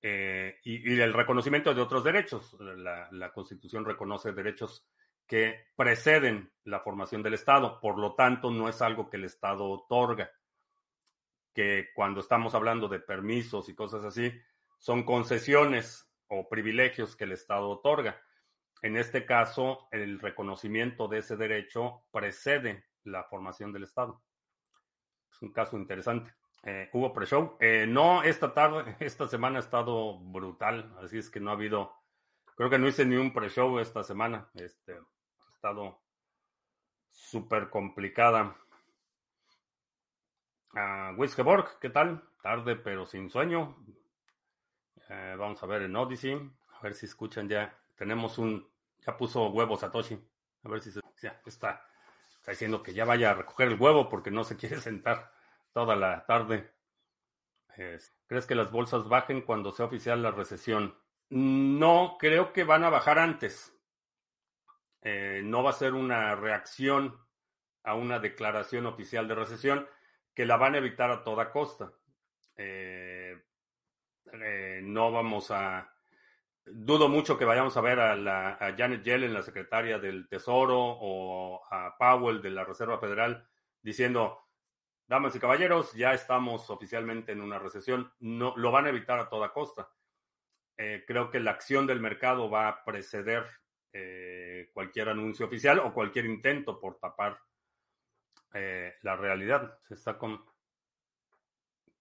Eh, 0.00 0.58
y, 0.62 1.00
el 1.00 1.12
reconocimiento 1.12 1.74
de 1.74 1.80
otros 1.80 2.04
derechos. 2.04 2.56
La, 2.60 3.08
la, 3.10 3.32
Constitución 3.32 3.84
reconoce 3.84 4.32
derechos 4.32 4.86
que 5.26 5.66
preceden 5.76 6.52
la 6.64 6.80
formación 6.80 7.22
del 7.22 7.34
Estado, 7.34 7.80
por 7.80 7.98
lo 7.98 8.14
tanto 8.14 8.50
no 8.50 8.68
es 8.68 8.80
algo 8.80 9.10
que 9.10 9.16
el 9.16 9.24
Estado 9.24 9.68
otorga, 9.68 10.30
que 11.52 11.88
cuando 11.94 12.20
estamos 12.20 12.54
hablando 12.54 12.88
de 12.88 13.00
permisos 13.00 13.68
y 13.68 13.74
cosas 13.74 14.04
así, 14.04 14.32
son 14.78 15.02
concesiones 15.02 16.07
o 16.28 16.48
privilegios 16.48 17.16
que 17.16 17.24
el 17.24 17.32
Estado 17.32 17.68
otorga. 17.68 18.20
En 18.82 18.96
este 18.96 19.26
caso, 19.26 19.88
el 19.90 20.20
reconocimiento 20.20 21.08
de 21.08 21.18
ese 21.18 21.36
derecho 21.36 22.04
precede 22.10 22.86
la 23.04 23.24
formación 23.24 23.72
del 23.72 23.84
Estado. 23.84 24.22
Es 25.32 25.42
un 25.42 25.52
caso 25.52 25.76
interesante. 25.76 26.34
Eh, 26.62 26.90
¿Hubo 26.92 27.12
pre-show? 27.12 27.56
Eh, 27.60 27.86
no, 27.86 28.22
esta 28.22 28.52
tarde, 28.52 28.96
esta 29.00 29.26
semana 29.26 29.58
ha 29.58 29.60
estado 29.60 30.18
brutal, 30.18 30.94
así 31.02 31.18
es 31.18 31.30
que 31.30 31.40
no 31.40 31.50
ha 31.50 31.54
habido, 31.54 31.94
creo 32.56 32.68
que 32.68 32.78
no 32.78 32.88
hice 32.88 33.04
ni 33.04 33.16
un 33.16 33.32
pre-show 33.32 33.78
esta 33.78 34.02
semana. 34.02 34.48
Este, 34.54 34.94
ha 34.94 35.50
estado 35.54 36.00
súper 37.10 37.68
complicada. 37.70 38.56
Uh, 40.74 41.18
Wiskeborg, 41.18 41.78
¿qué 41.80 41.90
tal? 41.90 42.22
Tarde 42.42 42.76
pero 42.76 43.06
sin 43.06 43.30
sueño. 43.30 43.76
Eh, 45.08 45.34
vamos 45.38 45.62
a 45.62 45.66
ver 45.66 45.82
en 45.82 45.96
Odyssey. 45.96 46.34
A 46.34 46.82
ver 46.82 46.94
si 46.94 47.06
escuchan 47.06 47.48
ya. 47.48 47.76
Tenemos 47.96 48.38
un. 48.38 48.68
Ya 49.06 49.16
puso 49.16 49.48
huevo 49.48 49.76
Satoshi. 49.76 50.18
A 50.64 50.68
ver 50.68 50.80
si 50.80 50.90
se. 50.90 51.00
Ya 51.22 51.40
está. 51.46 51.84
Está 52.38 52.52
diciendo 52.52 52.82
que 52.82 52.92
ya 52.94 53.04
vaya 53.04 53.30
a 53.30 53.34
recoger 53.34 53.68
el 53.68 53.80
huevo 53.80 54.08
porque 54.08 54.30
no 54.30 54.44
se 54.44 54.56
quiere 54.56 54.80
sentar 54.80 55.32
toda 55.72 55.96
la 55.96 56.24
tarde. 56.26 56.72
¿Crees 58.26 58.46
que 58.46 58.56
las 58.56 58.72
bolsas 58.72 59.08
bajen 59.08 59.42
cuando 59.42 59.70
sea 59.70 59.86
oficial 59.86 60.20
la 60.20 60.32
recesión? 60.32 60.96
No, 61.30 62.16
creo 62.18 62.52
que 62.52 62.64
van 62.64 62.82
a 62.82 62.90
bajar 62.90 63.18
antes. 63.18 63.72
Eh, 65.02 65.42
no 65.44 65.62
va 65.62 65.70
a 65.70 65.74
ser 65.74 65.94
una 65.94 66.34
reacción 66.34 67.16
a 67.84 67.94
una 67.94 68.18
declaración 68.18 68.86
oficial 68.86 69.28
de 69.28 69.34
recesión 69.36 69.88
que 70.34 70.44
la 70.44 70.56
van 70.56 70.74
a 70.74 70.78
evitar 70.78 71.10
a 71.10 71.22
toda 71.22 71.52
costa. 71.52 71.92
Eh, 72.56 73.17
eh, 74.42 74.80
no 74.82 75.10
vamos 75.12 75.50
a... 75.50 75.92
Dudo 76.64 77.08
mucho 77.08 77.38
que 77.38 77.46
vayamos 77.46 77.76
a 77.76 77.80
ver 77.80 77.98
a, 77.98 78.14
la, 78.14 78.74
Janet 78.76 79.02
Yellen, 79.02 79.32
la 79.32 79.42
secretaria 79.42 79.98
del 79.98 80.28
Tesoro, 80.28 80.78
o 80.78 81.62
a 81.70 81.96
Powell 81.96 82.42
de 82.42 82.50
la 82.50 82.64
Reserva 82.64 82.98
Federal, 82.98 83.48
diciendo, 83.80 84.46
damas 85.06 85.34
y 85.34 85.40
caballeros, 85.40 85.94
ya 85.94 86.12
estamos 86.12 86.68
oficialmente 86.68 87.32
en 87.32 87.40
una 87.40 87.58
recesión. 87.58 88.12
No, 88.20 88.54
lo 88.56 88.70
van 88.70 88.86
a 88.86 88.90
evitar 88.90 89.18
a 89.18 89.30
toda 89.30 89.52
costa. 89.52 89.88
Eh, 90.76 91.04
creo 91.06 91.30
que 91.30 91.40
la 91.40 91.52
acción 91.52 91.86
del 91.86 92.00
mercado 92.00 92.50
va 92.50 92.68
a 92.68 92.84
preceder 92.84 93.46
eh, 93.92 94.70
cualquier 94.74 95.08
anuncio 95.08 95.46
oficial 95.46 95.78
o 95.78 95.94
cualquier 95.94 96.26
intento 96.26 96.78
por 96.78 96.98
tapar 96.98 97.40
la 99.02 99.14
realidad. 99.14 99.78
Se 99.86 99.94
está 99.94 100.18
con, 100.18 100.42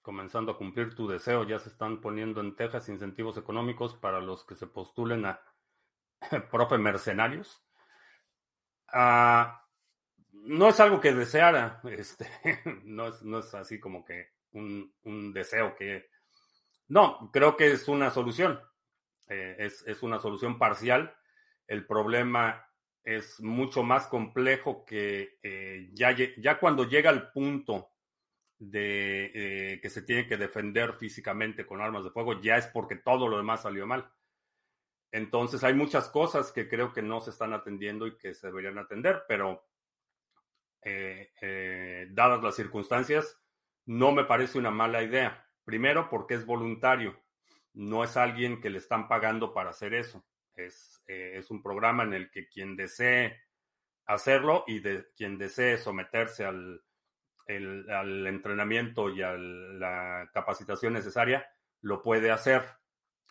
comenzando 0.08 0.54
a 0.54 0.58
cumplir 0.58 0.96
tu 0.96 1.06
deseo. 1.06 1.44
Ya 1.44 1.60
se 1.60 1.68
están 1.68 2.00
poniendo 2.00 2.40
en 2.40 2.56
Texas 2.56 2.88
incentivos 2.88 3.38
económicos 3.38 3.94
para 3.94 4.22
los 4.22 4.46
que 4.46 4.56
se 4.56 4.66
postulen 4.66 5.26
a 5.26 5.42
profe 6.50 6.78
mercenarios. 6.78 7.62
Ah, 8.88 9.68
no 10.32 10.70
es 10.70 10.80
algo 10.80 11.02
que 11.02 11.14
deseara, 11.14 11.82
este, 11.92 12.26
no, 12.86 13.08
es, 13.08 13.22
no 13.22 13.40
es 13.40 13.54
así 13.54 13.82
como 13.82 14.06
que 14.06 14.30
un, 14.54 14.94
un, 15.04 15.34
deseo 15.34 15.76
que... 15.76 16.10
No, 16.88 17.30
creo 17.34 17.58
que 17.58 17.74
es 17.74 17.90
una 17.90 18.10
solución, 18.10 18.62
eh, 19.28 19.58
es, 19.60 19.86
es, 19.86 20.04
una 20.04 20.20
solución 20.20 20.58
parcial. 20.58 21.14
El 21.68 21.86
problema 21.86 22.66
es 23.04 23.42
mucho 23.42 23.84
más 23.84 24.08
complejo 24.08 24.86
que 24.86 25.38
eh, 25.44 25.90
ya, 25.92 26.16
ya 26.38 26.60
cuando 26.60 26.86
llega 26.86 27.10
al 27.10 27.30
punto 27.34 27.92
de 28.60 29.32
eh, 29.74 29.82
que 29.82 29.90
se 29.90 30.02
tiene 30.02 30.28
que 30.28 30.38
defender 30.38 30.94
físicamente 30.94 31.66
con 31.66 31.82
armas 31.82 32.04
de 32.04 32.10
fuego, 32.10 32.42
ya 32.42 32.58
es 32.58 32.68
porque 32.68 32.96
todo 32.96 33.28
lo 33.28 33.38
demás 33.38 33.62
salió 33.62 33.86
mal. 33.86 34.12
Entonces 35.12 35.64
hay 35.64 35.74
muchas 35.74 36.10
cosas 36.10 36.52
que 36.52 36.68
creo 36.68 36.92
que 36.92 37.02
no 37.02 37.22
se 37.22 37.30
están 37.30 37.54
atendiendo 37.54 38.08
y 38.08 38.18
que 38.18 38.34
se 38.34 38.48
deberían 38.48 38.78
atender, 38.78 39.24
pero 39.28 39.66
eh, 40.82 41.32
eh, 41.42 42.08
dadas 42.12 42.44
las 42.44 42.56
circunstancias, 42.56 43.40
no 43.86 44.12
me 44.12 44.26
parece 44.26 44.58
una 44.58 44.72
mala 44.72 45.04
idea. 45.04 45.46
Primero, 45.64 46.10
porque 46.10 46.34
es 46.34 46.46
voluntario, 46.46 47.22
no 47.74 48.04
es 48.04 48.18
alguien 48.18 48.60
que 48.60 48.70
le 48.70 48.80
están 48.80 49.08
pagando 49.08 49.54
para 49.54 49.70
hacer 49.70 49.94
eso. 49.94 50.26
Es, 50.56 51.04
es 51.06 51.52
un 51.52 51.62
programa 51.62 52.04
en 52.04 52.14
el 52.14 52.32
que 52.32 52.48
quien 52.48 52.76
desee 52.76 53.40
hacerlo 54.08 54.64
y 54.66 54.80
de 54.80 55.06
quien 55.16 55.38
desee 55.38 55.78
someterse 55.78 56.46
al, 56.46 56.82
el, 57.48 57.90
al 57.90 58.28
entrenamiento 58.28 59.10
y 59.10 59.22
a 59.22 59.34
la 59.34 60.30
capacitación 60.34 60.94
necesaria, 60.94 61.48
lo 61.82 62.02
puede 62.02 62.32
hacer. 62.32 62.64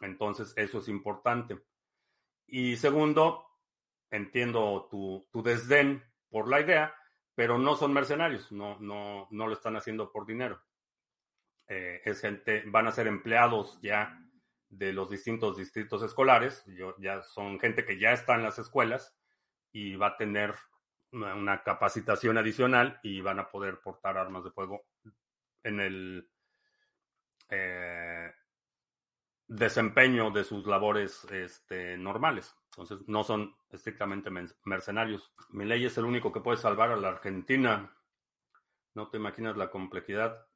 Entonces, 0.00 0.52
eso 0.56 0.78
es 0.78 0.88
importante. 0.88 1.58
Y 2.46 2.76
segundo, 2.76 3.46
entiendo 4.10 4.88
tu, 4.90 5.28
tu 5.30 5.42
desdén 5.42 6.02
por 6.28 6.48
la 6.48 6.60
idea, 6.60 6.94
pero 7.34 7.58
no 7.58 7.76
son 7.76 7.92
mercenarios, 7.92 8.50
no, 8.50 8.78
no, 8.80 9.28
no 9.30 9.46
lo 9.46 9.52
están 9.52 9.76
haciendo 9.76 10.10
por 10.10 10.26
dinero. 10.26 10.62
Eh, 11.68 12.00
es 12.04 12.20
gente, 12.20 12.62
van 12.66 12.86
a 12.86 12.92
ser 12.92 13.06
empleados 13.06 13.78
ya 13.82 14.18
de 14.68 14.92
los 14.92 15.10
distintos 15.10 15.56
distritos 15.56 16.02
escolares, 16.02 16.64
ya 16.98 17.22
son 17.22 17.58
gente 17.60 17.84
que 17.84 17.98
ya 17.98 18.12
está 18.12 18.34
en 18.34 18.42
las 18.42 18.58
escuelas 18.58 19.16
y 19.72 19.96
va 19.96 20.08
a 20.08 20.16
tener 20.16 20.54
una, 21.16 21.62
capacitación 21.62 22.38
adicional 22.38 23.00
y 23.02 23.20
van 23.20 23.38
a 23.38 23.48
poder 23.50 23.80
portar 23.80 24.18
armas 24.18 24.44
de 24.44 24.50
fuego 24.50 24.86
en 25.62 25.80
el 25.80 26.30
eh, 27.48 28.32
desempeño 29.48 30.30
de 30.30 30.44
sus 30.44 30.66
labores 30.66 31.24
este, 31.30 31.96
normales. 31.96 32.54
Entonces, 32.70 33.08
no 33.08 33.24
son 33.24 33.56
estrictamente 33.70 34.30
mercenarios. 34.64 35.32
Mi 35.50 35.64
ley 35.64 35.86
es 35.86 35.96
el 35.98 36.04
único 36.04 36.32
que 36.32 36.40
puede 36.40 36.58
salvar 36.58 36.90
a 36.90 36.96
la 36.96 37.08
Argentina. 37.08 37.96
No 38.94 39.08
te 39.08 39.16
imaginas 39.16 39.56
la 39.56 39.70
complejidad, 39.70 40.46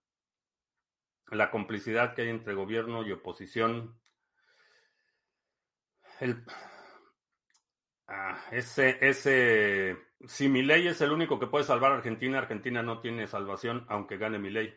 la 1.31 1.51
complicidad 1.51 2.15
que 2.15 2.23
hay 2.23 2.29
entre 2.29 2.55
gobierno 2.55 3.07
y 3.07 3.13
oposición. 3.13 3.99
El, 6.21 6.45
ah, 8.11 8.39
ese, 8.51 8.99
ese, 9.01 9.97
si 10.27 10.49
mi 10.49 10.63
ley 10.63 10.87
es 10.89 11.01
el 11.01 11.13
único 11.13 11.39
que 11.41 11.47
puede 11.47 11.65
salvar 11.65 11.93
a 11.93 11.97
Argentina, 11.97 12.39
Argentina 12.39 12.83
no 12.83 13.01
tiene 13.01 13.27
salvación, 13.27 13.87
aunque 13.89 14.19
gane 14.19 14.39
mi 14.39 14.51
ley. 14.51 14.75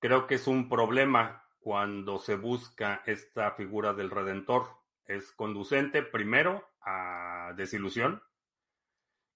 Creo 0.00 0.26
que 0.26 0.36
es 0.36 0.46
un 0.46 0.68
problema 0.68 1.44
cuando 1.60 2.18
se 2.18 2.36
busca 2.36 3.02
esta 3.06 3.52
figura 3.52 3.92
del 3.92 4.10
redentor. 4.10 4.68
Es 5.04 5.30
conducente, 5.32 6.02
primero, 6.02 6.68
a 6.80 7.52
desilusión 7.56 8.22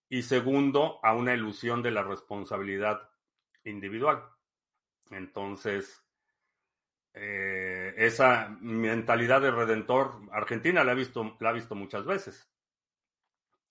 y 0.09 0.23
segundo, 0.23 1.01
a 1.03 1.15
una 1.15 1.35
ilusión 1.35 1.83
de 1.83 1.91
la 1.91 2.03
responsabilidad 2.03 3.11
individual. 3.65 4.25
Entonces, 5.11 6.03
eh, 7.13 7.95
esa 7.97 8.57
mentalidad 8.61 9.41
de 9.41 9.51
redentor, 9.51 10.21
Argentina 10.33 10.83
la 10.85 10.93
ha 10.93 10.95
visto, 10.95 11.37
la 11.41 11.51
ha 11.51 11.53
visto 11.53 11.75
muchas 11.75 12.05
veces. 12.05 12.51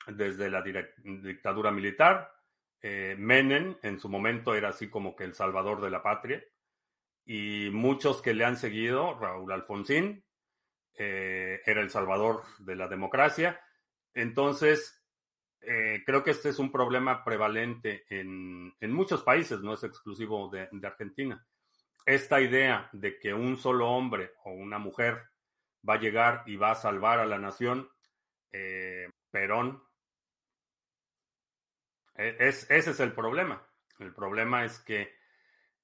Desde 0.07 0.49
la 0.49 0.61
dictadura 0.61 1.71
militar, 1.71 2.33
eh, 2.81 3.15
Menem 3.17 3.77
en 3.81 3.99
su 3.99 4.09
momento 4.09 4.53
era 4.53 4.69
así 4.69 4.89
como 4.89 5.15
que 5.15 5.23
el 5.23 5.33
salvador 5.33 5.81
de 5.81 5.89
la 5.89 6.03
patria 6.03 6.43
y 7.25 7.69
muchos 7.71 8.21
que 8.21 8.33
le 8.33 8.45
han 8.45 8.57
seguido, 8.57 9.17
Raúl 9.17 9.51
Alfonsín, 9.51 10.23
eh, 10.97 11.61
era 11.65 11.81
el 11.81 11.89
salvador 11.89 12.43
de 12.59 12.75
la 12.75 12.87
democracia. 12.87 13.59
Entonces, 14.13 15.03
eh, 15.61 16.03
creo 16.05 16.23
que 16.23 16.31
este 16.31 16.49
es 16.49 16.59
un 16.59 16.71
problema 16.71 17.23
prevalente 17.23 18.05
en, 18.09 18.73
en 18.79 18.91
muchos 18.91 19.23
países, 19.23 19.61
no 19.61 19.73
es 19.73 19.83
exclusivo 19.83 20.49
de, 20.49 20.67
Argentina. 20.85 21.45
Esta 22.05 22.41
idea 22.41 22.89
de 22.91 23.17
que 23.17 23.33
un 23.33 23.55
solo 23.55 23.89
hombre 23.89 24.31
o 24.43 24.51
una 24.51 24.77
mujer 24.77 25.21
va 25.87 25.93
a 25.93 25.99
llegar 25.99 26.43
y 26.45 26.57
va 26.57 26.71
a 26.71 26.75
salvar 26.75 27.19
a 27.19 27.25
la 27.25 27.39
nación, 27.39 27.89
eh, 28.51 29.09
Perón, 29.31 29.81
es, 32.15 32.69
ese 32.69 32.91
es 32.91 32.99
el 32.99 33.13
problema. 33.13 33.65
El 33.99 34.13
problema 34.13 34.65
es 34.65 34.79
que 34.79 35.13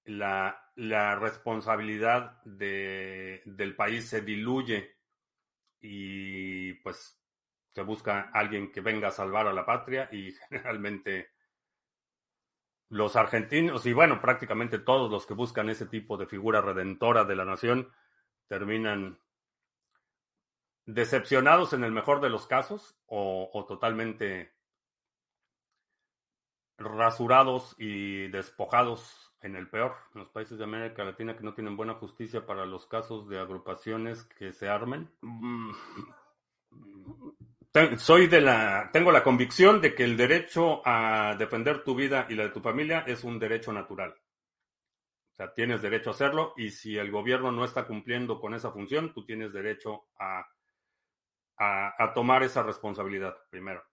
la, 0.05 0.71
la 0.75 1.15
responsabilidad 1.15 2.41
de, 2.43 3.41
del 3.45 3.75
país 3.75 4.09
se 4.09 4.21
diluye 4.21 4.97
y 5.81 6.73
pues 6.75 7.19
se 7.73 7.83
busca 7.83 8.29
alguien 8.33 8.71
que 8.71 8.81
venga 8.81 9.09
a 9.09 9.11
salvar 9.11 9.47
a 9.47 9.53
la 9.53 9.65
patria 9.65 10.09
y 10.11 10.31
generalmente 10.49 11.29
los 12.89 13.15
argentinos 13.15 13.85
y 13.85 13.93
bueno, 13.93 14.19
prácticamente 14.19 14.79
todos 14.79 15.11
los 15.11 15.25
que 15.25 15.35
buscan 15.35 15.69
ese 15.69 15.85
tipo 15.85 16.17
de 16.17 16.25
figura 16.25 16.61
redentora 16.61 17.23
de 17.23 17.35
la 17.35 17.45
nación 17.45 17.91
terminan 18.47 19.19
decepcionados 20.85 21.73
en 21.73 21.83
el 21.83 21.91
mejor 21.91 22.19
de 22.19 22.31
los 22.31 22.47
casos 22.47 22.99
o, 23.05 23.51
o 23.53 23.65
totalmente 23.65 24.58
rasurados 26.79 27.75
y 27.77 28.27
despojados 28.29 29.33
en 29.41 29.55
el 29.55 29.69
peor, 29.69 29.95
en 30.13 30.21
los 30.21 30.29
países 30.29 30.57
de 30.57 30.63
América 30.63 31.03
Latina 31.03 31.35
que 31.35 31.43
no 31.43 31.53
tienen 31.53 31.77
buena 31.77 31.93
justicia 31.95 32.45
para 32.45 32.65
los 32.65 32.85
casos 32.87 33.29
de 33.29 33.39
agrupaciones 33.39 34.23
que 34.23 34.51
se 34.51 34.67
armen. 34.67 35.09
Mm, 35.21 35.71
soy 37.97 38.27
de 38.27 38.41
la, 38.41 38.89
tengo 38.91 39.11
la 39.11 39.23
convicción 39.23 39.79
de 39.81 39.93
que 39.93 40.03
el 40.03 40.17
derecho 40.17 40.81
a 40.85 41.35
defender 41.37 41.83
tu 41.83 41.95
vida 41.95 42.25
y 42.29 42.35
la 42.35 42.43
de 42.43 42.49
tu 42.49 42.61
familia 42.61 43.03
es 43.07 43.23
un 43.23 43.39
derecho 43.39 43.71
natural. 43.71 44.11
O 45.31 45.35
sea, 45.35 45.53
tienes 45.53 45.81
derecho 45.81 46.09
a 46.09 46.13
hacerlo 46.13 46.53
y 46.57 46.71
si 46.71 46.97
el 46.97 47.11
gobierno 47.11 47.51
no 47.51 47.63
está 47.63 47.85
cumpliendo 47.85 48.41
con 48.41 48.53
esa 48.53 48.71
función, 48.71 49.13
tú 49.13 49.23
tienes 49.25 49.53
derecho 49.53 50.07
a, 50.19 50.45
a, 51.57 52.13
tomar 52.13 52.43
esa 52.43 52.63
responsabilidad, 52.63 53.37
primero. 53.49 53.83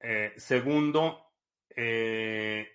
Eh, 0.00 0.32
segundo, 0.36 1.27
eh, 1.76 2.68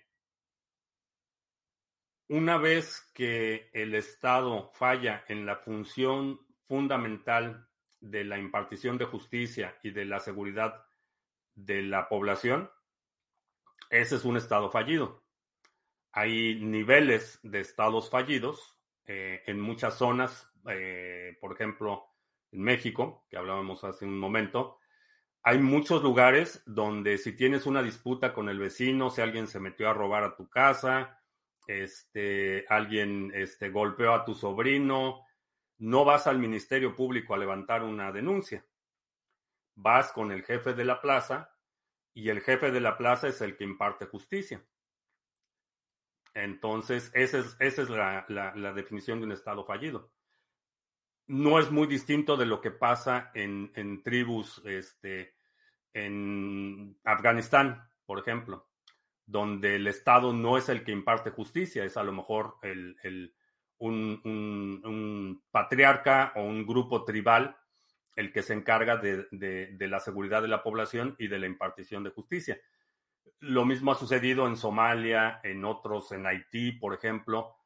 una 2.28 2.58
vez 2.58 3.10
que 3.14 3.70
el 3.72 3.94
Estado 3.94 4.70
falla 4.72 5.24
en 5.28 5.46
la 5.46 5.56
función 5.56 6.40
fundamental 6.66 7.68
de 8.00 8.24
la 8.24 8.38
impartición 8.38 8.98
de 8.98 9.04
justicia 9.04 9.78
y 9.82 9.90
de 9.90 10.04
la 10.04 10.20
seguridad 10.20 10.86
de 11.54 11.82
la 11.82 12.08
población, 12.08 12.70
ese 13.90 14.16
es 14.16 14.24
un 14.24 14.36
Estado 14.36 14.70
fallido. 14.70 15.24
Hay 16.12 16.60
niveles 16.60 17.38
de 17.42 17.60
estados 17.60 18.10
fallidos 18.10 18.78
eh, 19.06 19.42
en 19.46 19.60
muchas 19.60 19.98
zonas, 19.98 20.50
eh, 20.68 21.36
por 21.40 21.52
ejemplo, 21.52 22.06
en 22.52 22.62
México, 22.62 23.26
que 23.28 23.36
hablábamos 23.36 23.84
hace 23.84 24.04
un 24.04 24.18
momento, 24.18 24.78
hay 25.46 25.58
muchos 25.58 26.02
lugares 26.02 26.62
donde 26.64 27.18
si 27.18 27.36
tienes 27.36 27.66
una 27.66 27.82
disputa 27.82 28.32
con 28.32 28.48
el 28.48 28.58
vecino, 28.58 29.10
si 29.10 29.20
alguien 29.20 29.46
se 29.46 29.60
metió 29.60 29.90
a 29.90 29.92
robar 29.92 30.24
a 30.24 30.36
tu 30.36 30.48
casa, 30.48 31.20
este, 31.66 32.64
alguien 32.70 33.30
este, 33.34 33.68
golpeó 33.68 34.14
a 34.14 34.24
tu 34.24 34.34
sobrino, 34.34 35.22
no 35.78 36.06
vas 36.06 36.26
al 36.26 36.38
Ministerio 36.38 36.96
Público 36.96 37.34
a 37.34 37.38
levantar 37.38 37.82
una 37.82 38.10
denuncia. 38.10 38.64
Vas 39.74 40.12
con 40.12 40.32
el 40.32 40.44
jefe 40.44 40.72
de 40.72 40.86
la 40.86 41.02
plaza 41.02 41.54
y 42.14 42.30
el 42.30 42.40
jefe 42.40 42.70
de 42.70 42.80
la 42.80 42.96
plaza 42.96 43.28
es 43.28 43.42
el 43.42 43.58
que 43.58 43.64
imparte 43.64 44.06
justicia. 44.06 44.64
Entonces, 46.32 47.10
esa 47.12 47.38
es, 47.40 47.56
esa 47.60 47.82
es 47.82 47.90
la, 47.90 48.24
la, 48.28 48.54
la, 48.56 48.72
definición 48.72 49.20
de 49.20 49.26
un 49.26 49.32
Estado 49.32 49.64
fallido. 49.66 50.10
No 51.26 51.58
es 51.58 51.70
muy 51.70 51.86
distinto 51.86 52.36
de 52.36 52.46
lo 52.46 52.60
que 52.60 52.70
pasa 52.70 53.30
en, 53.34 53.72
en 53.74 54.02
tribus 54.02 54.62
este, 54.64 55.34
en 55.92 56.98
Afganistán, 57.04 57.88
por 58.04 58.18
ejemplo 58.18 58.68
donde 59.26 59.76
el 59.76 59.86
Estado 59.86 60.32
no 60.32 60.58
es 60.58 60.68
el 60.68 60.84
que 60.84 60.92
imparte 60.92 61.30
justicia, 61.30 61.84
es 61.84 61.96
a 61.96 62.02
lo 62.02 62.12
mejor 62.12 62.56
el, 62.62 62.96
el, 63.02 63.34
un, 63.78 64.20
un, 64.84 65.42
patriarca 65.50 66.32
o 66.36 66.42
un 66.42 66.66
grupo 66.66 67.04
tribal 67.04 67.56
el 68.16 68.32
que 68.32 68.42
se 68.42 68.54
encarga 68.54 68.96
de, 68.96 69.26
de, 69.30 69.88
la 69.88 69.98
seguridad 69.98 70.42
de 70.42 70.48
la 70.48 70.62
población 70.62 71.16
y 71.18 71.26
de 71.26 71.38
la 71.38 71.46
impartición 71.46 72.04
de 72.04 72.10
justicia. 72.10 72.60
Lo 73.40 73.64
mismo 73.64 73.90
ha 73.90 73.96
sucedido 73.96 74.46
en 74.46 74.56
Somalia, 74.56 75.40
en 75.42 75.64
otros, 75.64 76.12
en 76.12 76.26
Haití, 76.26 76.72
por 76.72 76.94
ejemplo. 76.94 77.56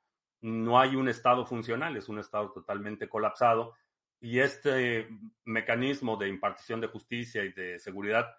No 0.40 0.79
hay 0.79 0.96
un 0.96 1.09
Estado 1.09 1.44
funcional, 1.44 1.96
es 1.96 2.09
un 2.09 2.18
Estado 2.18 2.51
totalmente 2.53 3.09
colapsado. 3.09 3.74
Y 4.20 4.40
este 4.40 5.09
mecanismo 5.44 6.16
de 6.16 6.29
impartición 6.29 6.81
de 6.81 6.88
justicia 6.88 7.44
y 7.44 7.53
de 7.53 7.79
seguridad, 7.79 8.37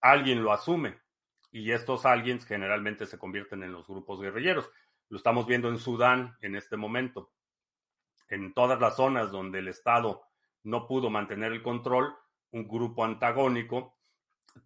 alguien 0.00 0.42
lo 0.42 0.52
asume. 0.52 0.98
Y 1.50 1.72
estos 1.72 2.06
alguien 2.06 2.40
generalmente 2.40 3.06
se 3.06 3.18
convierten 3.18 3.62
en 3.62 3.72
los 3.72 3.86
grupos 3.86 4.20
guerrilleros. 4.20 4.70
Lo 5.08 5.16
estamos 5.16 5.46
viendo 5.46 5.68
en 5.68 5.78
Sudán 5.78 6.36
en 6.40 6.56
este 6.56 6.76
momento. 6.76 7.32
En 8.28 8.52
todas 8.54 8.80
las 8.80 8.96
zonas 8.96 9.30
donde 9.30 9.60
el 9.60 9.68
Estado 9.68 10.22
no 10.62 10.86
pudo 10.86 11.10
mantener 11.10 11.52
el 11.52 11.62
control, 11.62 12.16
un 12.50 12.66
grupo 12.66 13.04
antagónico 13.04 13.96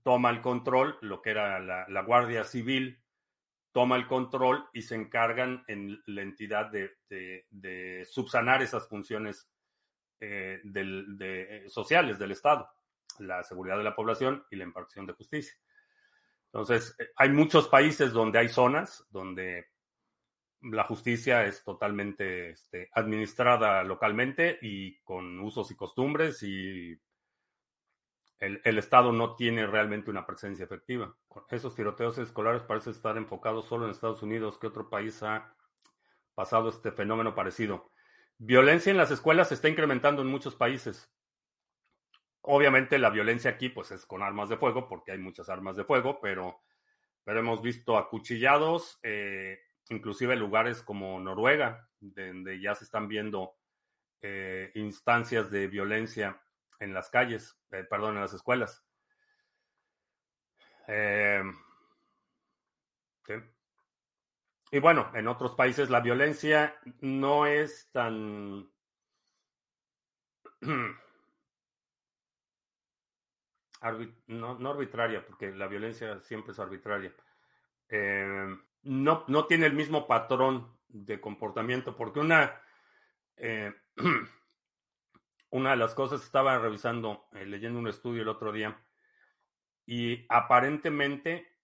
toma 0.02 0.30
el 0.30 0.40
control, 0.40 0.98
lo 1.00 1.22
que 1.22 1.30
era 1.30 1.60
la, 1.60 2.02
Guardia 2.02 2.44
Civil, 2.44 3.02
toma 3.72 3.96
el 3.96 4.06
control 4.06 4.68
y 4.72 4.82
se 4.82 4.94
encargan 4.94 5.64
en 5.68 6.02
la 6.06 6.22
entidad 6.22 6.70
de, 6.70 8.06
subsanar 8.10 8.62
esas 8.62 8.88
funciones 8.88 9.48
eh, 10.20 10.60
sociales 11.68 12.18
del 12.18 12.32
Estado, 12.32 12.68
la 13.18 13.42
seguridad 13.42 13.78
de 13.78 13.84
la 13.84 13.94
población 13.94 14.44
y 14.50 14.56
la 14.56 14.64
impartición 14.64 15.06
de 15.06 15.14
justicia. 15.14 15.54
Entonces, 16.52 16.96
eh, 16.98 17.10
hay 17.16 17.30
muchos 17.30 17.68
países 17.68 18.12
donde 18.12 18.38
hay 18.38 18.48
zonas 18.48 19.06
donde 19.10 19.68
la 20.62 20.84
justicia 20.84 21.46
es 21.46 21.64
totalmente 21.64 22.50
este, 22.50 22.90
administrada 22.92 23.82
localmente 23.82 24.58
y 24.60 24.98
con 25.00 25.40
usos 25.40 25.70
y 25.70 25.76
costumbres 25.76 26.42
y 26.42 26.98
el, 28.40 28.78
Estado 28.78 29.12
no 29.12 29.36
tiene 29.36 29.66
realmente 29.66 30.10
una 30.10 30.26
presencia 30.26 30.64
efectiva. 30.64 31.14
Esos 31.50 31.74
tiroteos 31.74 32.16
escolares 32.16 32.62
parecen 32.62 32.92
estar 32.92 33.18
enfocados 33.18 33.66
solo 33.66 33.84
en 33.84 33.90
Estados 33.90 34.22
Unidos. 34.22 34.58
¿Qué 34.58 34.66
otro 34.66 34.88
país 34.88 35.22
ha 35.22 35.54
pasado 36.34 36.70
este 36.70 36.90
fenómeno 36.90 37.34
parecido? 37.34 37.90
Violencia 38.38 38.90
en 38.90 38.96
las 38.96 39.10
escuelas 39.10 39.48
se 39.48 39.54
está 39.54 39.68
incrementando 39.68 40.22
en 40.22 40.28
muchos 40.28 40.56
países. 40.56 41.12
Obviamente 42.40 42.98
la 42.98 43.10
violencia 43.10 43.50
aquí 43.50 43.68
pues 43.68 43.90
es 43.90 44.06
con 44.06 44.22
armas 44.22 44.48
de 44.48 44.56
fuego 44.56 44.88
porque 44.88 45.12
hay 45.12 45.18
muchas 45.18 45.50
armas 45.50 45.76
de 45.76 45.84
fuego, 45.84 46.18
pero, 46.22 46.62
pero 47.22 47.40
hemos 47.40 47.60
visto 47.60 47.98
acuchillados, 47.98 48.98
eh, 49.02 49.58
inclusive 49.90 50.34
lugares 50.36 50.82
como 50.82 51.20
Noruega, 51.20 51.90
donde 52.00 52.58
ya 52.58 52.74
se 52.74 52.84
están 52.84 53.06
viendo 53.06 53.52
eh, 54.22 54.72
instancias 54.74 55.50
de 55.50 55.68
violencia 55.68 56.40
en 56.80 56.92
las 56.94 57.08
calles, 57.10 57.56
eh, 57.70 57.84
perdón, 57.84 58.16
en 58.16 58.22
las 58.22 58.32
escuelas. 58.32 58.82
Eh, 60.88 61.42
y 64.72 64.78
bueno, 64.80 65.10
en 65.14 65.28
otros 65.28 65.54
países 65.54 65.90
la 65.90 66.00
violencia 66.00 66.74
no 67.00 67.46
es 67.46 67.88
tan... 67.92 68.68
no, 74.26 74.70
arbitraria, 74.70 75.24
porque 75.24 75.52
la 75.52 75.68
violencia 75.68 76.20
siempre 76.20 76.52
es 76.52 76.58
arbitraria. 76.58 77.14
Eh, 77.88 78.56
no, 78.82 79.24
no 79.28 79.46
tiene 79.46 79.66
el 79.66 79.74
mismo 79.74 80.06
patrón 80.06 80.76
de 80.88 81.20
comportamiento, 81.20 81.94
porque 81.94 82.20
una... 82.20 82.60
una 85.50 85.70
de 85.70 85.76
las 85.76 85.94
cosas 85.94 86.22
estaba 86.22 86.58
revisando, 86.58 87.28
eh, 87.32 87.44
leyendo 87.44 87.78
un 87.78 87.88
estudio 87.88 88.22
el 88.22 88.28
otro 88.28 88.52
día, 88.52 88.80
y 89.84 90.24
aparentemente 90.28 91.58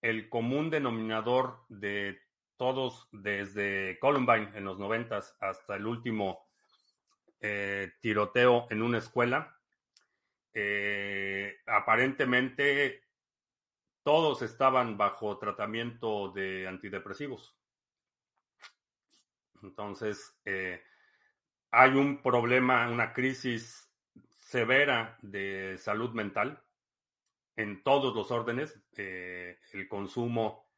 el 0.00 0.28
común 0.28 0.70
denominador 0.70 1.64
de 1.68 2.20
todos, 2.56 3.08
desde 3.12 3.98
Columbine 4.00 4.50
en 4.56 4.64
los 4.64 4.78
noventas 4.78 5.36
hasta 5.40 5.76
el 5.76 5.86
último 5.86 6.48
eh, 7.40 7.92
tiroteo 8.00 8.66
en 8.70 8.82
una 8.82 8.98
escuela, 8.98 9.56
eh, 10.54 11.58
aparentemente 11.66 13.04
todos 14.02 14.42
estaban 14.42 14.96
bajo 14.96 15.38
tratamiento 15.38 16.30
de 16.30 16.66
antidepresivos. 16.66 17.54
Entonces, 19.62 20.40
hay 21.70 21.90
un 21.90 22.22
problema, 22.22 22.88
una 22.88 23.12
crisis 23.12 23.90
severa 24.38 25.18
de 25.22 25.76
salud 25.78 26.12
mental 26.12 26.62
en 27.56 27.82
todos 27.82 28.14
los 28.14 28.30
órdenes. 28.30 28.80
Eh, 28.96 29.58
el 29.72 29.88
consumo 29.88 30.68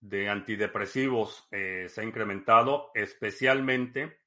de 0.00 0.28
antidepresivos 0.28 1.46
eh, 1.50 1.86
se 1.88 2.00
ha 2.00 2.04
incrementado, 2.04 2.90
especialmente 2.94 4.20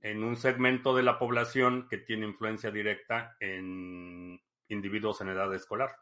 en 0.00 0.22
un 0.22 0.36
segmento 0.36 0.94
de 0.94 1.02
la 1.02 1.18
población 1.18 1.88
que 1.88 1.98
tiene 1.98 2.26
influencia 2.26 2.70
directa 2.70 3.36
en 3.40 4.40
individuos 4.68 5.20
en 5.20 5.28
edad 5.28 5.54
escolar. 5.54 5.96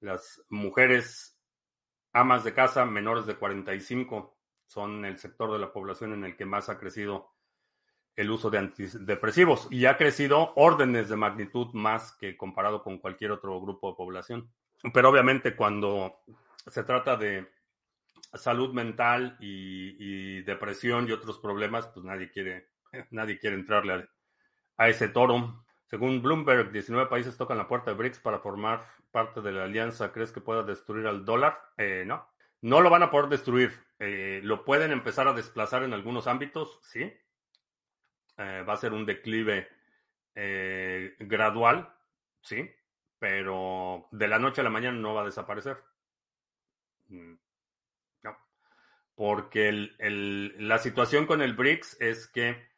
Las 0.00 0.44
mujeres 0.48 1.40
amas 2.12 2.44
de 2.44 2.54
casa 2.54 2.84
menores 2.84 3.26
de 3.26 3.36
45 3.36 4.38
son 4.66 5.04
el 5.04 5.18
sector 5.18 5.52
de 5.52 5.58
la 5.58 5.72
población 5.72 6.12
en 6.12 6.24
el 6.24 6.36
que 6.36 6.44
más 6.44 6.68
ha 6.68 6.78
crecido 6.78 7.37
el 8.18 8.32
uso 8.32 8.50
de 8.50 8.58
antidepresivos 8.58 9.68
y 9.70 9.86
ha 9.86 9.96
crecido 9.96 10.52
órdenes 10.56 11.08
de 11.08 11.14
magnitud 11.14 11.68
más 11.72 12.12
que 12.16 12.36
comparado 12.36 12.82
con 12.82 12.98
cualquier 12.98 13.30
otro 13.30 13.60
grupo 13.60 13.90
de 13.90 13.96
población. 13.96 14.52
Pero 14.92 15.08
obviamente 15.08 15.54
cuando 15.54 16.18
se 16.66 16.82
trata 16.82 17.16
de 17.16 17.48
salud 18.34 18.74
mental 18.74 19.36
y, 19.38 20.42
depresión 20.42 21.08
y 21.08 21.12
otros 21.12 21.38
problemas, 21.38 21.86
pues 21.86 22.04
nadie 22.04 22.28
quiere, 22.28 22.70
nadie 23.12 23.38
quiere 23.38 23.54
entrarle 23.54 24.08
a, 24.76 24.88
ese 24.88 25.08
toro. 25.08 25.64
Según 25.86 26.20
Bloomberg, 26.20 26.72
19 26.72 27.08
países 27.08 27.36
tocan 27.36 27.56
la 27.56 27.68
puerta 27.68 27.92
de 27.92 27.96
BRICS 27.98 28.18
para 28.18 28.40
formar 28.40 28.84
parte 29.12 29.40
de 29.42 29.52
la 29.52 29.64
alianza. 29.64 30.10
¿Crees 30.10 30.32
que 30.32 30.40
pueda 30.40 30.64
destruir 30.64 31.06
al 31.06 31.24
dólar? 31.24 31.56
Eh, 31.76 32.02
no, 32.04 32.26
no 32.62 32.80
lo 32.80 32.90
van 32.90 33.04
a 33.04 33.12
poder 33.12 33.28
destruir. 33.28 33.72
Eh, 34.00 34.40
lo 34.42 34.64
pueden 34.64 34.90
empezar 34.90 35.28
a 35.28 35.34
desplazar 35.34 35.84
en 35.84 35.94
algunos 35.94 36.26
ámbitos, 36.26 36.80
sí, 36.82 37.12
eh, 38.38 38.64
va 38.66 38.72
a 38.72 38.76
ser 38.76 38.92
un 38.92 39.04
declive 39.04 39.68
eh, 40.34 41.16
gradual, 41.18 41.92
sí, 42.40 42.70
pero 43.18 44.06
de 44.12 44.28
la 44.28 44.38
noche 44.38 44.60
a 44.60 44.64
la 44.64 44.70
mañana 44.70 44.96
no 44.96 45.14
va 45.14 45.22
a 45.22 45.26
desaparecer. 45.26 45.82
Mm, 47.08 47.34
no. 48.22 48.38
Porque 49.16 49.90
la 50.58 50.78
situación 50.78 51.26
con 51.26 51.42
el 51.42 51.54
BRICS 51.54 52.00
es 52.00 52.28
que 52.28 52.68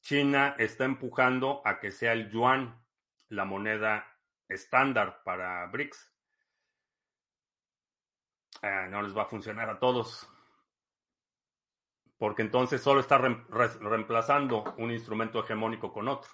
China 0.00 0.56
está 0.58 0.84
empujando 0.84 1.62
a 1.64 1.78
que 1.78 1.92
sea 1.92 2.12
el 2.12 2.30
yuan 2.30 2.82
la 3.28 3.44
moneda 3.44 4.06
estándar 4.48 5.22
para 5.24 5.66
BRICS. 5.66 6.10
Eh, 8.62 8.86
no 8.90 9.02
les 9.02 9.16
va 9.16 9.22
a 9.22 9.26
funcionar 9.26 9.70
a 9.70 9.78
todos 9.78 10.28
porque 12.18 12.42
entonces 12.42 12.80
solo 12.80 13.00
está 13.00 13.18
reemplazando 13.18 14.74
un 14.78 14.90
instrumento 14.90 15.40
hegemónico 15.40 15.92
con 15.92 16.08
otro. 16.08 16.30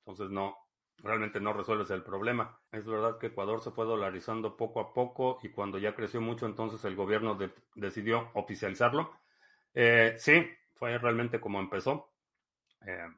Entonces 0.00 0.30
no, 0.30 0.56
realmente 0.98 1.40
no 1.40 1.52
resuelves 1.52 1.90
el 1.90 2.02
problema. 2.02 2.60
Es 2.70 2.86
verdad 2.86 3.18
que 3.18 3.28
Ecuador 3.28 3.60
se 3.60 3.70
fue 3.70 3.86
dolarizando 3.86 4.56
poco 4.56 4.80
a 4.80 4.92
poco 4.92 5.38
y 5.42 5.50
cuando 5.50 5.78
ya 5.78 5.94
creció 5.94 6.20
mucho, 6.20 6.46
entonces 6.46 6.84
el 6.84 6.96
gobierno 6.96 7.38
decidió 7.74 8.30
oficializarlo. 8.34 9.12
Eh, 9.74 10.14
sí, 10.18 10.46
fue 10.74 10.98
realmente 10.98 11.40
como 11.40 11.60
empezó. 11.60 12.12
Eh, 12.86 13.08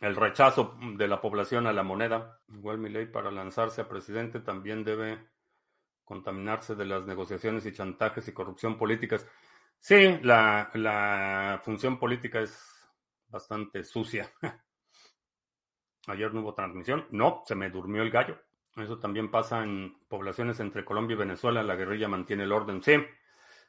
el 0.00 0.16
rechazo 0.16 0.78
de 0.96 1.08
la 1.08 1.20
población 1.20 1.66
a 1.66 1.72
la 1.72 1.82
moneda. 1.82 2.40
Igual 2.48 2.78
mi 2.78 2.88
ley 2.88 3.06
para 3.06 3.30
lanzarse 3.30 3.82
a 3.82 3.88
presidente 3.88 4.40
también 4.40 4.82
debe 4.82 5.18
contaminarse 6.04 6.74
de 6.74 6.86
las 6.86 7.04
negociaciones 7.06 7.66
y 7.66 7.72
chantajes 7.72 8.26
y 8.26 8.32
corrupción 8.32 8.78
políticas. 8.78 9.26
Sí, 9.80 10.18
la, 10.22 11.60
función 11.64 11.98
política 11.98 12.40
es 12.40 12.54
bastante 13.28 13.82
sucia. 13.82 14.30
Ayer 16.06 16.32
no 16.32 16.42
hubo 16.42 16.54
transmisión. 16.54 17.06
No, 17.10 17.42
se 17.46 17.54
me 17.54 17.70
durmió 17.70 18.02
el 18.02 18.10
gallo. 18.10 18.38
Eso 18.76 18.98
también 18.98 19.30
pasa 19.30 19.62
en 19.62 19.98
poblaciones 20.06 20.60
entre 20.60 20.84
Colombia 20.84 21.14
y 21.14 21.18
Venezuela. 21.18 21.62
La 21.62 21.76
guerrilla 21.76 22.08
mantiene 22.08 22.44
el 22.44 22.52
orden. 22.52 22.82
Sí, 22.82 22.94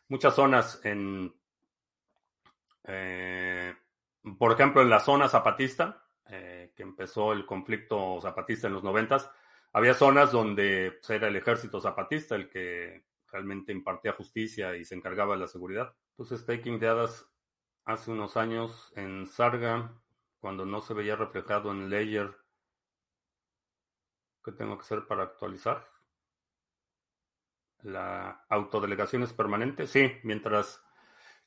muchas 0.09 0.35
zonas 0.35 0.81
en, 0.83 1.33
eh, 2.83 3.73
por 4.37 4.51
ejemplo, 4.51 4.81
en 4.81 4.89
la 4.89 4.99
zona 4.99 5.29
zapatista, 5.29 6.03
eh, 6.27 6.73
que 6.75 6.83
empezó 6.83 7.31
el 7.31 7.45
conflicto 7.45 8.19
zapatista 8.21 8.67
en 8.67 8.73
los 8.73 8.83
noventas, 8.83 9.31
había 9.73 9.93
zonas 9.93 10.31
donde 10.31 10.99
era 11.07 11.27
el 11.29 11.35
ejército 11.37 11.79
zapatista 11.79 12.35
el 12.35 12.49
que 12.49 13.05
realmente 13.31 13.71
impartía 13.71 14.13
justicia 14.13 14.75
y 14.75 14.85
se 14.85 14.95
encargaba 14.95 15.35
de 15.35 15.41
la 15.41 15.47
seguridad. 15.47 15.95
Puse 16.15 16.37
staking 16.37 16.79
de 16.79 16.87
hadas 16.87 17.27
hace 17.85 18.11
unos 18.11 18.37
años 18.37 18.91
en 18.95 19.27
Sarga, 19.27 19.93
cuando 20.39 20.65
no 20.65 20.81
se 20.81 20.93
veía 20.93 21.15
reflejado 21.15 21.71
en 21.71 21.89
Layer. 21.89 22.35
¿Qué 24.43 24.51
tengo 24.51 24.77
que 24.77 24.81
hacer 24.81 25.05
para 25.07 25.23
actualizar? 25.23 25.87
La 27.83 28.45
autodelegación 28.49 29.23
es 29.23 29.33
permanente, 29.33 29.87
sí, 29.87 30.11
mientras 30.23 30.83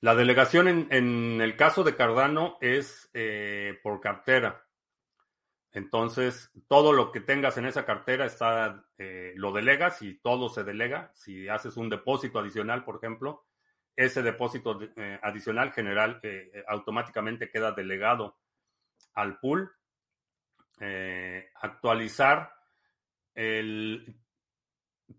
la 0.00 0.14
delegación 0.14 0.68
en, 0.68 0.88
en 0.90 1.40
el 1.40 1.56
caso 1.56 1.82
de 1.84 1.96
Cardano 1.96 2.56
es 2.60 3.10
eh, 3.14 3.78
por 3.82 4.00
cartera. 4.00 4.63
Entonces, 5.74 6.52
todo 6.68 6.92
lo 6.92 7.10
que 7.10 7.20
tengas 7.20 7.58
en 7.58 7.66
esa 7.66 7.84
cartera 7.84 8.26
está, 8.26 8.84
eh, 8.96 9.32
lo 9.34 9.50
delegas 9.50 10.00
y 10.02 10.14
todo 10.14 10.48
se 10.48 10.62
delega. 10.62 11.10
Si 11.14 11.48
haces 11.48 11.76
un 11.76 11.88
depósito 11.88 12.38
adicional, 12.38 12.84
por 12.84 12.96
ejemplo, 12.96 13.44
ese 13.96 14.22
depósito 14.22 14.78
eh, 14.80 15.18
adicional 15.20 15.72
general 15.72 16.20
eh, 16.22 16.62
automáticamente 16.68 17.50
queda 17.50 17.72
delegado 17.72 18.38
al 19.14 19.40
pool. 19.40 19.72
actualizar 21.60 22.52
el 23.34 24.16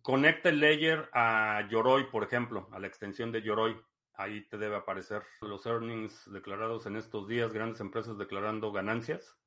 conecta 0.02 0.50
el 0.50 0.60
layer 0.62 1.10
a 1.12 1.68
Yoroi, 1.70 2.10
por 2.10 2.24
ejemplo, 2.24 2.70
a 2.72 2.80
la 2.80 2.88
extensión 2.88 3.32
de 3.34 3.42
Yoroi. 3.42 3.76
Ahí 4.14 4.48
te 4.48 4.58
debe 4.58 4.78
aparecer 4.78 5.22
los 5.42 5.66
earnings 5.66 6.32
declarados 6.32 6.86
en 6.86 6.96
estos 6.96 7.28
días, 7.28 7.52
grandes 7.52 7.82
empresas 7.82 8.18
declarando 8.18 8.72
ganancias. 8.72 9.38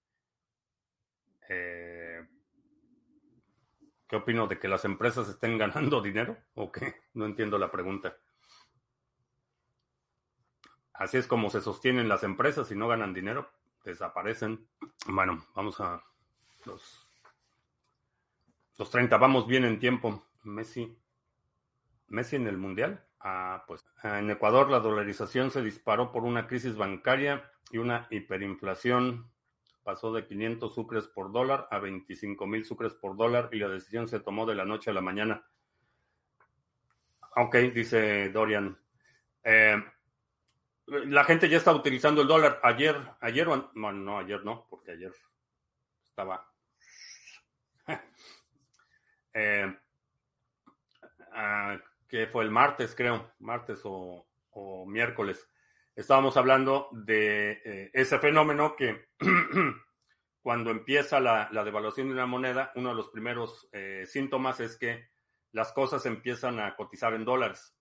Eh, 1.49 2.27
¿Qué 4.09 4.17
opino 4.17 4.47
de 4.47 4.59
que 4.59 4.69
las 4.69 4.85
empresas 4.85 5.29
estén 5.29 5.59
ganando 5.59 6.01
dinero? 6.03 6.37
¿O 6.55 6.73
qué? 6.73 6.95
No 7.15 7.27
entiendo 7.27 7.59
la 7.59 7.71
pregunta. 7.71 8.17
Así 10.95 11.17
es 11.17 11.27
como 11.27 11.51
se 11.51 11.61
sostienen 11.61 12.09
las 12.09 12.25
empresas. 12.25 12.69
Si 12.69 12.75
no 12.75 12.89
ganan 12.89 13.15
dinero, 13.15 13.51
desaparecen. 13.85 14.67
Bueno, 15.07 15.45
vamos 15.55 15.81
a 15.81 16.03
los, 16.65 17.07
los 18.79 18.91
30. 18.91 19.17
Vamos 19.19 19.47
bien 19.47 19.65
en 19.65 19.79
tiempo. 19.79 20.27
Messi. 20.43 20.99
Messi 22.09 22.37
en 22.37 22.49
el 22.49 22.57
Mundial. 22.57 23.05
Ah, 23.21 23.65
pues 23.67 23.85
en 24.03 24.31
Ecuador 24.31 24.71
la 24.71 24.81
dolarización 24.81 25.51
se 25.51 25.63
disparó 25.63 26.11
por 26.11 26.25
una 26.25 26.47
crisis 26.47 26.77
bancaria 26.77 27.51
y 27.71 27.79
una 27.79 28.07
hiperinflación 28.11 29.31
pasó 29.89 30.13
de 30.13 30.27
500 30.27 30.75
sucres 30.75 31.07
por 31.07 31.33
dólar 31.33 31.67
a 31.71 31.79
25 31.79 32.47
mil 32.47 32.63
sucres 32.63 32.93
por 32.93 33.17
dólar 33.17 33.49
y 33.53 33.59
la 33.59 33.71
decisión 33.71 34.07
se 34.07 34.21
tomó 34.21 34.45
de 34.45 34.55
la 34.55 34.67
noche 34.67 34.91
a 34.91 34.93
la 34.93 35.01
mañana. 35.01 35.43
Ok, 37.37 37.57
dice 37.73 38.29
Dorian. 38.29 38.79
Eh, 39.43 39.83
la 40.89 41.25
gente 41.25 41.49
ya 41.49 41.57
está 41.57 41.73
utilizando 41.73 42.21
el 42.21 42.29
dólar. 42.29 42.61
Ayer, 42.63 42.97
ayer, 43.21 43.47
bueno, 43.47 43.71
no, 43.95 44.19
ayer 44.19 44.45
no, 44.45 44.67
porque 44.69 44.93
ayer 44.93 45.15
estaba. 46.05 46.47
eh, 49.33 49.75
ah, 51.33 51.79
que 52.07 52.27
fue 52.27 52.45
el 52.45 52.51
martes, 52.51 52.95
creo, 52.95 53.33
martes 53.39 53.81
o, 53.85 54.27
miércoles, 54.87 55.49
estábamos 55.99 56.37
hablando 56.37 56.89
de 56.93 57.61
eh, 57.65 57.91
ese 57.93 58.21
fenómeno 58.21 58.77
que 58.77 59.09
cuando 60.43 60.71
empieza 60.71 61.19
la, 61.19 61.49
devaluación 61.65 62.07
de 62.07 62.15
una 62.15 62.27
moneda, 62.27 62.71
uno 62.77 62.91
de 62.91 62.95
los 62.95 63.09
primeros 63.09 63.69
eh, 63.73 64.05
síntomas 64.07 64.61
es 64.61 64.79
que 64.79 65.09
las 65.51 65.73
cosas 65.73 66.07
empiezan 66.07 66.61
a 66.61 66.77
cotizar 66.77 67.15
en 67.15 67.25
dólares. 67.25 67.77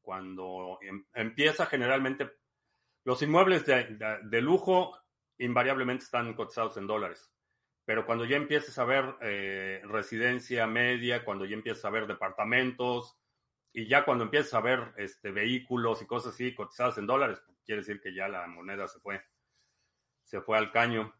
Cuando 0.00 0.78
em, 0.82 1.04
empieza 1.12 1.66
generalmente, 1.66 2.30
los 3.04 3.20
inmuebles 3.22 3.66
de, 3.66 4.40
lujo 4.40 4.96
invariablemente 5.38 6.04
están 6.04 6.34
cotizados 6.34 6.76
en 6.76 6.86
dólares. 6.86 7.28
Pero 7.84 8.06
cuando 8.06 8.24
ya 8.24 8.36
empiezas 8.36 8.78
a 8.78 8.84
ver 8.84 9.16
eh, 9.20 9.82
residencia 9.84 10.68
media, 10.68 11.24
cuando 11.24 11.44
ya 11.44 11.56
empiezas 11.56 11.84
a 11.86 11.90
ver 11.90 12.06
departamentos, 12.06 13.17
y 13.78 13.86
ya 13.86 14.04
cuando 14.04 14.24
empiezas 14.24 14.54
a 14.54 14.60
ver 14.60 14.92
este, 14.96 15.30
vehículos 15.30 16.02
y 16.02 16.06
cosas 16.06 16.34
así 16.34 16.52
cotizadas 16.52 16.98
en 16.98 17.06
dólares, 17.06 17.40
pues, 17.46 17.60
quiere 17.64 17.82
decir 17.82 18.00
que 18.00 18.12
ya 18.12 18.26
la 18.26 18.44
moneda 18.48 18.88
se 18.88 18.98
fue, 18.98 19.22
se 20.24 20.40
fue 20.40 20.58
al 20.58 20.72
caño. 20.72 21.14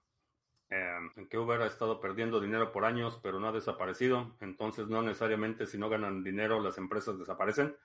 Em, 0.69 1.13
en 1.15 1.29
que 1.29 1.39
Uber 1.39 1.63
ha 1.63 1.67
estado 1.67 2.01
perdiendo 2.01 2.41
dinero 2.41 2.73
por 2.73 2.85
años, 2.85 3.21
pero 3.23 3.39
no 3.39 3.47
ha 3.47 3.53
desaparecido. 3.53 4.37
Entonces, 4.41 4.89
no 4.89 5.03
necesariamente 5.03 5.67
si 5.67 5.79
no 5.79 5.89
ganan 5.89 6.25
dinero, 6.25 6.59
las 6.59 6.79
empresas 6.79 7.17
desaparecen. 7.17 7.77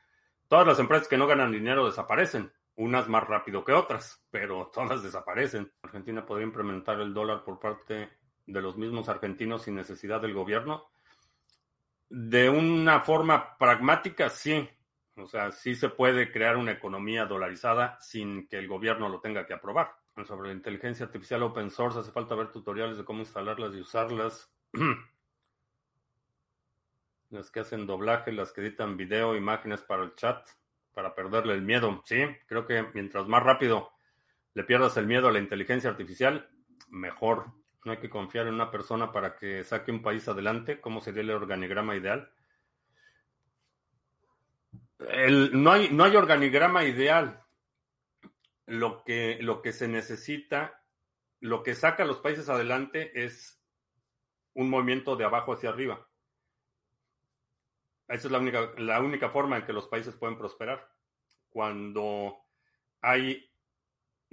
Todas 0.47 0.65
las 0.65 0.79
empresas 0.79 1.07
que 1.07 1.19
no 1.19 1.27
ganan 1.27 1.51
dinero 1.51 1.85
desaparecen. 1.85 2.51
Unas 2.75 3.07
más 3.07 3.27
rápido 3.27 3.63
que 3.63 3.73
otras, 3.73 4.25
pero 4.31 4.71
todas 4.73 5.03
desaparecen. 5.03 5.71
Argentina 5.83 6.25
podría 6.25 6.47
implementar 6.47 6.99
el 6.99 7.13
dólar 7.13 7.43
por 7.43 7.59
parte 7.59 8.09
de 8.47 8.61
los 8.61 8.75
mismos 8.75 9.07
argentinos 9.07 9.61
sin 9.61 9.75
necesidad 9.75 10.19
del 10.19 10.33
gobierno. 10.33 10.89
De 12.09 12.49
una 12.49 13.01
forma 13.01 13.57
pragmática, 13.57 14.29
sí. 14.29 14.69
O 15.15 15.27
sea, 15.27 15.51
sí 15.51 15.75
se 15.75 15.89
puede 15.89 16.31
crear 16.31 16.57
una 16.57 16.71
economía 16.71 17.25
dolarizada 17.25 17.97
sin 17.99 18.47
que 18.47 18.57
el 18.57 18.67
gobierno 18.67 19.09
lo 19.09 19.19
tenga 19.19 19.45
que 19.45 19.53
aprobar. 19.53 19.95
Sobre 20.25 20.49
la 20.49 20.55
inteligencia 20.55 21.05
artificial 21.05 21.43
open 21.43 21.69
source, 21.71 21.99
hace 21.99 22.11
falta 22.11 22.35
ver 22.35 22.51
tutoriales 22.51 22.97
de 22.97 23.05
cómo 23.05 23.19
instalarlas 23.19 23.73
y 23.75 23.81
usarlas. 23.81 24.51
las 27.33 27.49
que 27.49 27.59
hacen 27.61 27.85
doblaje, 27.85 28.31
las 28.31 28.53
que 28.53 28.61
editan 28.61 28.95
video, 28.95 29.35
imágenes 29.35 29.81
para 29.81 30.03
el 30.03 30.15
chat, 30.15 30.47
para 30.93 31.15
perderle 31.15 31.53
el 31.53 31.63
miedo. 31.63 32.01
Sí, 32.05 32.23
creo 32.45 32.65
que 32.65 32.85
mientras 32.93 33.27
más 33.27 33.43
rápido 33.43 33.91
le 34.53 34.63
pierdas 34.63 34.95
el 34.97 35.07
miedo 35.07 35.27
a 35.27 35.31
la 35.31 35.39
inteligencia 35.39 35.89
artificial, 35.89 36.49
mejor. 36.89 37.47
No 37.85 37.91
hay 37.91 37.97
que 37.97 38.09
confiar 38.09 38.47
en 38.47 38.53
una 38.53 38.71
persona 38.71 39.11
para 39.11 39.35
que 39.35 39.63
saque 39.63 39.91
un 39.91 40.01
país 40.01 40.27
adelante. 40.27 40.79
¿Cómo 40.79 41.01
sería 41.01 41.21
el 41.21 41.31
organigrama 41.31 41.95
ideal? 41.95 42.31
no, 45.51 45.71
hay, 45.71 45.89
no 45.91 46.03
hay 46.03 46.15
organigrama 46.15 46.85
ideal. 46.85 47.43
Lo 48.65 49.03
que, 49.03 49.37
lo 49.41 49.61
que 49.61 49.73
se 49.73 49.87
necesita, 49.87 50.81
lo 51.41 51.63
que 51.63 51.75
saca 51.75 52.03
a 52.03 52.05
los 52.05 52.19
países 52.19 52.47
adelante 52.47 53.25
es 53.25 53.61
un 54.53 54.69
movimiento 54.69 55.15
de 55.15 55.25
abajo 55.25 55.53
hacia 55.53 55.69
arriba. 55.69 56.07
Esa 58.07 58.27
es 58.27 58.31
la 58.31 58.39
única, 58.39 58.71
la 58.77 58.99
única 59.01 59.29
forma 59.29 59.57
en 59.57 59.65
que 59.65 59.73
los 59.73 59.87
países 59.87 60.15
pueden 60.15 60.37
prosperar. 60.37 60.89
Cuando 61.49 62.37
hay 63.01 63.52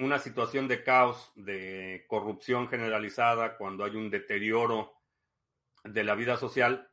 una 0.00 0.18
situación 0.18 0.66
de 0.66 0.82
caos, 0.82 1.30
de 1.34 2.04
corrupción 2.08 2.68
generalizada, 2.68 3.56
cuando 3.56 3.84
hay 3.84 3.96
un 3.96 4.10
deterioro 4.10 4.94
de 5.84 6.04
la 6.04 6.14
vida 6.14 6.36
social, 6.36 6.90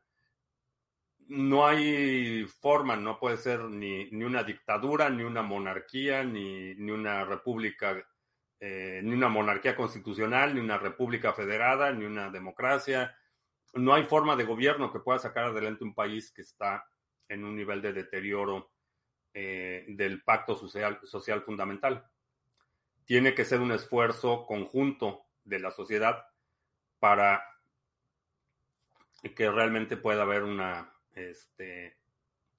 no 1.28 1.65
hay 1.65 2.46
forma, 2.46 2.96
no 2.96 3.20
puede 3.20 3.38
ser 3.38 3.62
ni, 3.62 4.08
una 4.24 4.43
dictadura, 4.43 5.10
ni 5.10 5.24
una 5.24 5.41
monarquía, 5.41 6.24
ni, 6.24 6.74
una 6.89 7.24
república, 7.24 8.06
eh, 8.60 9.02
ni 9.04 9.13
una 9.13 9.30
monarquía 9.30 9.76
constitucional, 9.76 10.54
ni 10.54 10.60
una 10.60 10.78
república 10.78 11.34
federada, 11.34 11.91
ni 11.91 12.06
una 12.06 12.30
democracia. 12.30 13.17
No 13.74 13.93
hay 13.93 14.04
forma 14.04 14.36
de 14.36 14.46
gobierno 14.46 14.91
que 14.91 15.00
pueda 15.00 15.20
sacar 15.20 15.46
adelante 15.46 15.84
un 15.84 15.96
país 15.96 16.32
que 16.32 16.41
está 16.41 16.86
en 17.30 17.43
un 17.43 17.56
nivel 17.56 17.82
de 17.82 17.93
deterioro 17.93 18.72
eh, 19.34 19.86
del 19.89 20.24
pacto 20.24 20.56
social, 20.56 21.00
social 21.04 21.41
fundamental 21.41 22.06
tiene 23.08 23.34
que 23.34 23.46
ser 23.46 23.62
un 23.62 23.72
esfuerzo 23.72 24.46
conjunto 24.46 25.26
de 25.46 25.60
la 25.60 25.72
sociedad 25.72 26.28
para 27.00 27.41
que 29.34 29.50
realmente 29.50 29.96
pueda 29.96 30.24
haber 30.24 30.43
una, 30.43 30.93
este, 31.15 31.98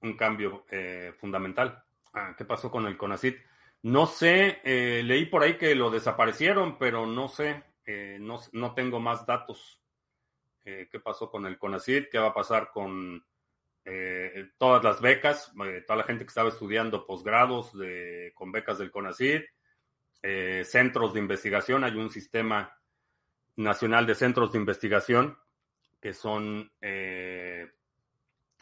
un 0.01 0.17
cambio 0.17 0.65
eh, 0.71 1.13
fundamental. 1.19 1.83
Ah, 2.13 2.33
¿Qué 2.35 2.45
pasó 2.45 2.71
con 2.71 2.87
el 2.87 2.97
CONACIT? 2.97 3.37
No 3.83 4.07
sé, 4.07 4.59
eh, 4.63 5.03
leí 5.03 5.27
por 5.27 5.43
ahí 5.43 5.55
que 5.57 5.75
lo 5.75 5.91
desaparecieron, 5.91 6.79
pero 6.79 7.05
no 7.05 7.29
sé, 7.29 7.63
eh, 7.85 8.17
no, 8.19 8.39
no, 8.51 8.73
tengo 8.73 8.99
más 8.99 9.25
datos. 9.25 9.79
¿Qué 10.63 10.99
pasó 11.03 11.31
con 11.31 11.47
el 11.47 11.57
CONACIT? 11.57 12.09
¿Qué 12.11 12.19
va 12.19 12.27
a 12.27 12.33
pasar 12.33 12.69
con 12.71 13.25
todas 14.59 14.83
las 14.83 15.01
becas? 15.01 15.51
toda 15.87 15.97
la 15.97 16.03
gente 16.03 16.23
que 16.23 16.29
estaba 16.29 16.49
estudiando 16.49 17.07
posgrados 17.07 17.75
de, 17.75 18.31
con 18.35 18.51
becas 18.51 18.77
del 18.77 18.91
CONACIT 18.91 19.45
eh, 20.21 20.63
centros 20.65 21.13
de 21.13 21.19
investigación. 21.19 21.83
Hay 21.83 21.95
un 21.95 22.09
sistema 22.09 22.77
nacional 23.55 24.05
de 24.05 24.15
centros 24.15 24.51
de 24.51 24.59
investigación 24.59 25.37
que 26.01 26.13
son, 26.13 26.71
eh, 26.81 27.71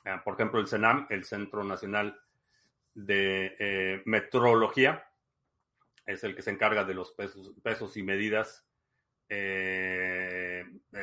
ah, 0.05 0.21
por 0.23 0.35
ejemplo, 0.35 0.59
el 0.59 0.67
CENAM, 0.67 1.07
el 1.09 1.23
Centro 1.23 1.63
Nacional 1.63 2.19
de 2.93 3.55
eh, 3.59 4.01
Metrología, 4.05 5.07
es 6.05 6.23
el 6.23 6.35
que 6.35 6.41
se 6.41 6.51
encarga 6.51 6.83
de 6.83 6.93
los 6.93 7.11
pesos, 7.11 7.53
pesos 7.63 7.97
y 7.97 8.03
medidas. 8.03 8.63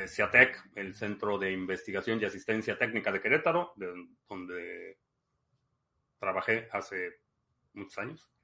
CIATEC, 0.07 0.71
el 0.73 0.95
Centro 0.95 1.37
de 1.37 1.51
Investigación 1.51 2.19
y 2.19 2.25
Asistencia 2.25 2.75
Técnica 2.75 3.11
de 3.11 3.21
Querétaro, 3.21 3.75
donde 4.27 4.97
trabajé 6.17 6.67
hace 6.71 7.19
muchos 7.73 7.99
años. 7.99 8.34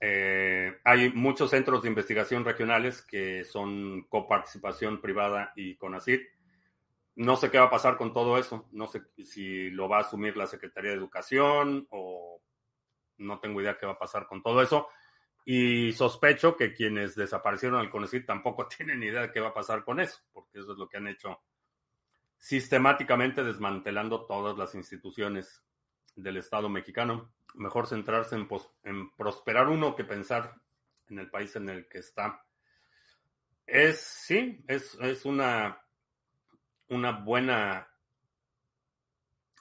Eh, 0.00 0.78
hay 0.84 1.10
muchos 1.12 1.50
centros 1.50 1.82
de 1.82 1.88
investigación 1.88 2.44
regionales 2.44 3.02
que 3.02 3.44
son 3.44 4.02
coparticipación 4.08 5.00
privada 5.00 5.52
y 5.56 5.76
CONACYT. 5.76 6.22
no 7.16 7.36
sé 7.36 7.50
qué 7.50 7.58
va 7.58 7.64
a 7.66 7.70
pasar 7.70 7.96
con 7.96 8.12
todo 8.12 8.38
eso. 8.38 8.68
No 8.72 8.86
sé 8.86 9.02
si 9.24 9.70
lo 9.70 9.88
va 9.88 9.98
a 9.98 10.00
asumir 10.00 10.36
la 10.36 10.46
Secretaría 10.46 10.90
de 10.90 10.98
Educación 10.98 11.86
o 11.90 12.42
no 13.18 13.40
tengo 13.40 13.60
idea 13.62 13.78
qué 13.78 13.86
va 13.86 13.92
a 13.92 13.98
pasar 13.98 14.26
con 14.26 14.42
todo 14.42 14.62
eso. 14.62 14.88
Y 15.44 15.92
sospecho 15.92 16.56
que 16.56 16.74
quienes 16.74 17.14
desaparecieron 17.14 17.78
al 17.80 17.90
CONECIT 17.90 18.26
tampoco 18.26 18.66
tienen 18.76 19.02
idea 19.02 19.22
de 19.22 19.32
qué 19.32 19.40
va 19.40 19.48
a 19.48 19.54
pasar 19.54 19.84
con 19.84 20.00
eso, 20.00 20.20
porque 20.32 20.58
eso 20.58 20.72
es 20.72 20.78
lo 20.78 20.88
que 20.88 20.98
han 20.98 21.08
hecho 21.08 21.40
sistemáticamente 22.38 23.42
desmantelando 23.42 24.26
todas 24.26 24.58
las 24.58 24.74
instituciones 24.74 25.65
del 26.16 26.38
Estado 26.38 26.68
mexicano. 26.68 27.32
Mejor 27.54 27.86
centrarse 27.86 28.34
en, 28.34 29.10
prosperar 29.16 29.68
uno 29.68 29.94
que 29.94 30.04
pensar 30.04 30.60
en 31.08 31.20
el 31.20 31.30
país 31.30 31.54
en 31.56 31.68
el 31.68 31.88
que 31.88 31.98
está. 31.98 32.44
Es, 33.66 34.00
sí, 34.00 34.64
es, 34.66 34.94
es 35.00 35.24
una, 35.24 35.80
una 36.88 37.12
buena, 37.12 37.88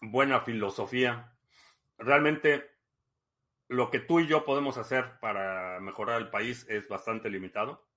buena 0.02 0.42
filosofía. 0.42 1.38
Realmente 1.98 2.76
lo 3.68 3.90
que 3.90 4.00
tú 4.00 4.20
y 4.20 4.28
yo 4.28 4.46
podemos 4.46 4.78
hacer 4.78 5.20
para 5.20 5.80
mejorar 5.80 6.22
el 6.22 6.30
país 6.30 6.66
es 6.70 6.88
bastante 6.88 7.30
limitado. 7.30 7.88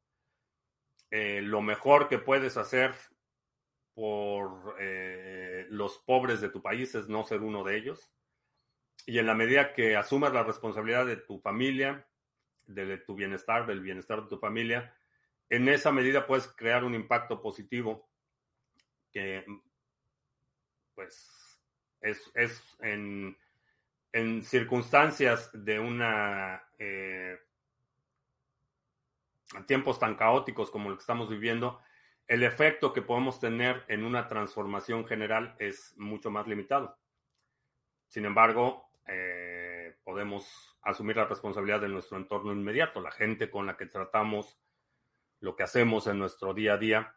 Eh, 1.10 1.40
lo 1.42 1.62
mejor 1.62 2.08
que 2.08 2.18
puedes 2.18 2.56
hacer 2.56 2.94
por 3.94 4.76
eh, 4.78 5.66
los 5.70 5.98
pobres 5.98 6.40
de 6.40 6.50
tu 6.50 6.62
país 6.62 6.94
es 6.94 7.08
no 7.08 7.24
ser 7.24 7.40
uno 7.40 7.64
de 7.64 7.76
ellos. 7.76 8.10
Y 9.08 9.18
en 9.18 9.26
la 9.26 9.34
medida 9.34 9.72
que 9.72 9.96
asumas 9.96 10.32
la 10.32 10.42
responsabilidad 10.42 11.06
de 11.06 11.16
tu 11.16 11.40
familia, 11.40 12.06
de 12.66 12.98
tu 12.98 13.14
bienestar, 13.14 13.66
del 13.66 13.80
bienestar 13.80 14.22
de 14.22 14.28
tu 14.28 14.38
familia, 14.38 14.94
en 15.48 15.68
esa 15.68 15.90
medida 15.90 16.26
puedes 16.26 16.46
crear 16.48 16.84
un 16.84 16.94
impacto 16.94 17.40
positivo 17.40 18.10
que, 19.10 19.46
pues, 20.94 21.58
es, 22.02 22.30
es 22.34 22.62
en 22.80 23.36
en 24.12 24.42
circunstancias 24.42 25.50
de 25.52 25.78
una 25.78 26.62
eh, 26.78 27.38
tiempos 29.66 29.98
tan 29.98 30.14
caóticos 30.14 30.70
como 30.70 30.88
los 30.88 30.98
que 30.98 31.02
estamos 31.02 31.28
viviendo, 31.28 31.80
el 32.26 32.42
efecto 32.42 32.92
que 32.92 33.02
podemos 33.02 33.40
tener 33.40 33.84
en 33.88 34.04
una 34.04 34.28
transformación 34.28 35.06
general 35.06 35.54
es 35.58 35.94
mucho 35.96 36.30
más 36.30 36.46
limitado. 36.46 36.98
Sin 38.08 38.24
embargo, 38.24 38.87
eh, 39.08 39.96
podemos 40.04 40.78
asumir 40.82 41.16
la 41.16 41.24
responsabilidad 41.24 41.80
de 41.80 41.88
nuestro 41.88 42.18
entorno 42.18 42.52
inmediato, 42.52 43.00
la 43.00 43.10
gente 43.10 43.50
con 43.50 43.66
la 43.66 43.76
que 43.76 43.86
tratamos, 43.86 44.58
lo 45.40 45.56
que 45.56 45.62
hacemos 45.62 46.06
en 46.06 46.18
nuestro 46.18 46.52
día 46.54 46.74
a 46.74 46.78
día. 46.78 47.14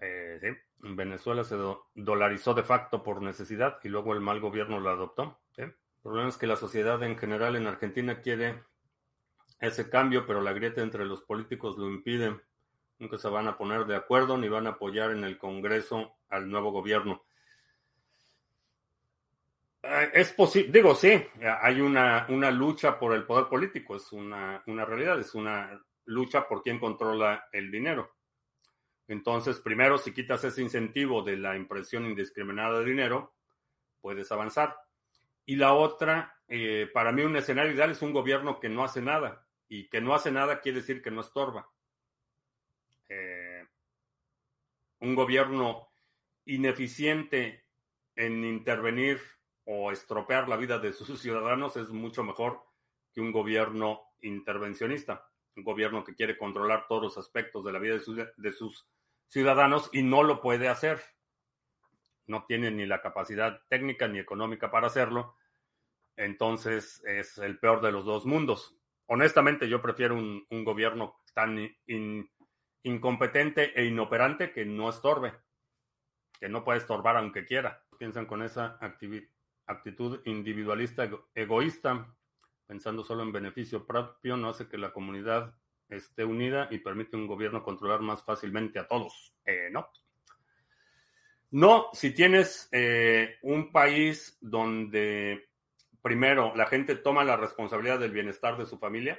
Eh, 0.00 0.56
en 0.82 0.96
Venezuela 0.96 1.44
se 1.44 1.56
dolarizó 1.94 2.54
de 2.54 2.62
facto 2.62 3.02
por 3.02 3.22
necesidad 3.22 3.78
y 3.82 3.88
luego 3.88 4.12
el 4.12 4.20
mal 4.20 4.40
gobierno 4.40 4.80
lo 4.80 4.90
adoptó. 4.90 5.40
El 5.56 5.74
problema 6.02 6.28
es 6.28 6.36
que 6.36 6.46
la 6.46 6.56
sociedad 6.56 7.02
en 7.02 7.18
general 7.18 7.56
en 7.56 7.66
Argentina 7.66 8.20
quiere 8.20 8.62
ese 9.60 9.90
cambio, 9.90 10.26
pero 10.26 10.40
la 10.40 10.52
grieta 10.52 10.80
entre 10.80 11.04
los 11.04 11.22
políticos 11.22 11.76
lo 11.76 11.88
impide. 11.88 12.40
Nunca 12.98 13.18
se 13.18 13.28
van 13.28 13.48
a 13.48 13.58
poner 13.58 13.84
de 13.86 13.96
acuerdo 13.96 14.38
ni 14.38 14.48
van 14.48 14.66
a 14.66 14.70
apoyar 14.70 15.10
en 15.10 15.24
el 15.24 15.38
Congreso 15.38 16.16
al 16.28 16.48
nuevo 16.48 16.70
gobierno. 16.70 17.24
Eh, 19.82 20.10
es 20.14 20.32
posible, 20.32 20.72
digo, 20.72 20.94
sí, 20.94 21.10
hay 21.60 21.80
una, 21.80 22.26
una, 22.30 22.50
lucha 22.50 22.98
por 22.98 23.14
el 23.14 23.24
poder 23.24 23.46
político, 23.46 23.96
es 23.96 24.10
una, 24.12 24.62
una 24.66 24.84
realidad, 24.84 25.20
es 25.20 25.34
una 25.34 25.80
lucha 26.06 26.48
por 26.48 26.62
quien 26.62 26.78
controla 26.78 27.48
el 27.52 27.70
dinero. 27.70 28.16
Entonces, 29.06 29.58
primero, 29.60 29.96
si 29.96 30.12
quitas 30.12 30.44
ese 30.44 30.62
incentivo 30.62 31.22
de 31.22 31.36
la 31.36 31.56
impresión 31.56 32.04
indiscriminada 32.06 32.80
de 32.80 32.84
dinero, 32.84 33.34
puedes 34.00 34.30
avanzar. 34.30 34.76
Y 35.46 35.56
la 35.56 35.72
otra, 35.72 36.36
eh, 36.46 36.90
para 36.92 37.10
mí 37.10 37.22
un 37.22 37.36
escenario 37.36 37.72
ideal 37.72 37.90
es 37.90 38.02
un 38.02 38.12
gobierno 38.12 38.60
que 38.60 38.68
no 38.68 38.84
hace 38.84 39.00
nada. 39.00 39.46
Y 39.66 39.88
que 39.88 40.00
no 40.00 40.14
hace 40.14 40.30
nada 40.30 40.60
quiere 40.60 40.80
decir 40.80 41.00
que 41.00 41.10
no 41.10 41.22
estorba. 41.22 41.70
Eh, 43.08 43.66
un 45.00 45.14
gobierno 45.14 45.88
ineficiente 46.44 47.64
en 48.14 48.44
intervenir 48.44 49.20
o 49.70 49.92
estropear 49.92 50.48
la 50.48 50.56
vida 50.56 50.78
de 50.78 50.92
sus 50.92 51.18
ciudadanos 51.20 51.76
es 51.76 51.90
mucho 51.90 52.22
mejor 52.24 52.62
que 53.12 53.20
un 53.20 53.32
gobierno 53.32 54.02
intervencionista, 54.20 55.28
un 55.56 55.64
gobierno 55.64 56.04
que 56.04 56.14
quiere 56.14 56.38
controlar 56.38 56.86
todos 56.88 57.02
los 57.02 57.18
aspectos 57.18 57.64
de 57.64 57.72
la 57.72 57.78
vida 57.78 57.94
de 57.94 58.00
sus, 58.00 58.16
de 58.16 58.52
sus 58.52 58.88
ciudadanos 59.26 59.90
y 59.92 60.02
no 60.02 60.22
lo 60.22 60.40
puede 60.40 60.68
hacer 60.68 61.00
no 62.28 62.44
tiene 62.44 62.70
ni 62.70 62.86
la 62.86 63.00
capacidad 63.00 63.62
técnica 63.68 64.06
ni 64.06 64.18
económica 64.18 64.70
para 64.70 64.86
hacerlo. 64.86 65.36
Entonces 66.16 67.02
es 67.06 67.38
el 67.38 67.58
peor 67.58 67.80
de 67.80 67.90
los 67.90 68.04
dos 68.04 68.26
mundos. 68.26 68.76
Honestamente, 69.06 69.68
yo 69.68 69.80
prefiero 69.80 70.14
un, 70.14 70.46
gobierno 70.64 71.22
tan 71.34 71.58
incompetente 72.82 73.72
e 73.78 73.86
inoperante 73.86 74.52
que 74.52 74.66
no 74.66 74.90
estorbe, 74.90 75.32
que 76.38 76.48
no 76.48 76.62
puede 76.62 76.78
estorbar 76.78 77.16
aunque 77.16 77.46
quiera. 77.46 77.82
Piensan 77.98 78.26
con 78.26 78.42
esa 78.42 78.78
actitud 79.68 80.20
individualista, 80.24 81.08
egoísta, 81.34 82.14
pensando 82.66 83.04
solo 83.04 83.22
en 83.22 83.32
beneficio 83.32 83.86
propio, 83.86 84.36
no 84.36 84.48
hace 84.48 84.68
que 84.68 84.78
la 84.78 84.92
comunidad 84.92 85.54
esté 85.88 86.24
unida 86.24 86.68
y 86.70 86.78
permite 86.78 87.16
un 87.16 87.26
gobierno 87.26 87.62
controlar 87.62 88.00
más 88.00 88.24
fácilmente 88.24 88.78
a 88.78 88.88
todos. 88.88 89.34
Eh, 89.44 89.68
no. 89.70 89.88
No, 91.50 91.86
si 91.92 92.12
tienes 92.12 92.68
eh, 92.72 93.36
un 93.42 93.72
país 93.72 94.36
donde 94.40 95.48
primero 96.02 96.54
la 96.54 96.66
gente 96.66 96.96
toma 96.96 97.24
la 97.24 97.36
responsabilidad 97.36 97.98
del 97.98 98.10
bienestar 98.10 98.58
de 98.58 98.66
su 98.66 98.78
familia, 98.78 99.18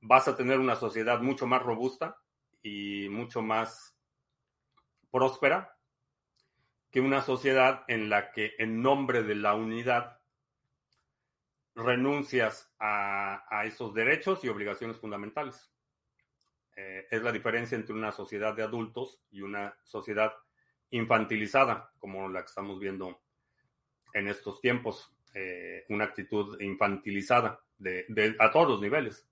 vas 0.00 0.26
a 0.26 0.36
tener 0.36 0.58
una 0.58 0.76
sociedad 0.76 1.20
mucho 1.20 1.46
más 1.46 1.62
robusta 1.62 2.16
y 2.62 3.08
mucho 3.08 3.40
más 3.40 3.96
próspera 5.10 5.73
que 6.94 7.00
una 7.00 7.22
sociedad 7.22 7.82
en 7.88 8.08
la 8.08 8.30
que 8.30 8.54
en 8.56 8.80
nombre 8.80 9.24
de 9.24 9.34
la 9.34 9.56
unidad 9.56 10.20
renuncias 11.74 12.72
a, 12.78 13.64
esos 13.66 13.92
derechos 13.92 14.44
y 14.44 14.48
obligaciones 14.48 14.98
fundamentales. 14.98 15.72
Eh, 16.76 17.08
es 17.10 17.20
la 17.20 17.32
diferencia 17.32 17.74
entre 17.74 17.94
una 17.94 18.12
sociedad 18.12 18.54
de 18.54 18.62
adultos 18.62 19.20
y 19.32 19.40
una 19.40 19.76
sociedad 19.82 20.34
infantilizada, 20.90 21.90
como 21.98 22.28
la 22.28 22.42
que 22.42 22.50
estamos 22.50 22.78
viendo 22.78 23.20
en 24.12 24.28
estos 24.28 24.60
tiempos, 24.60 25.12
eh, 25.34 25.86
una 25.88 26.04
actitud 26.04 26.60
infantilizada 26.60 27.60
de, 27.76 28.36
a 28.38 28.52
todos 28.52 28.68
los 28.68 28.80
niveles. 28.80 29.28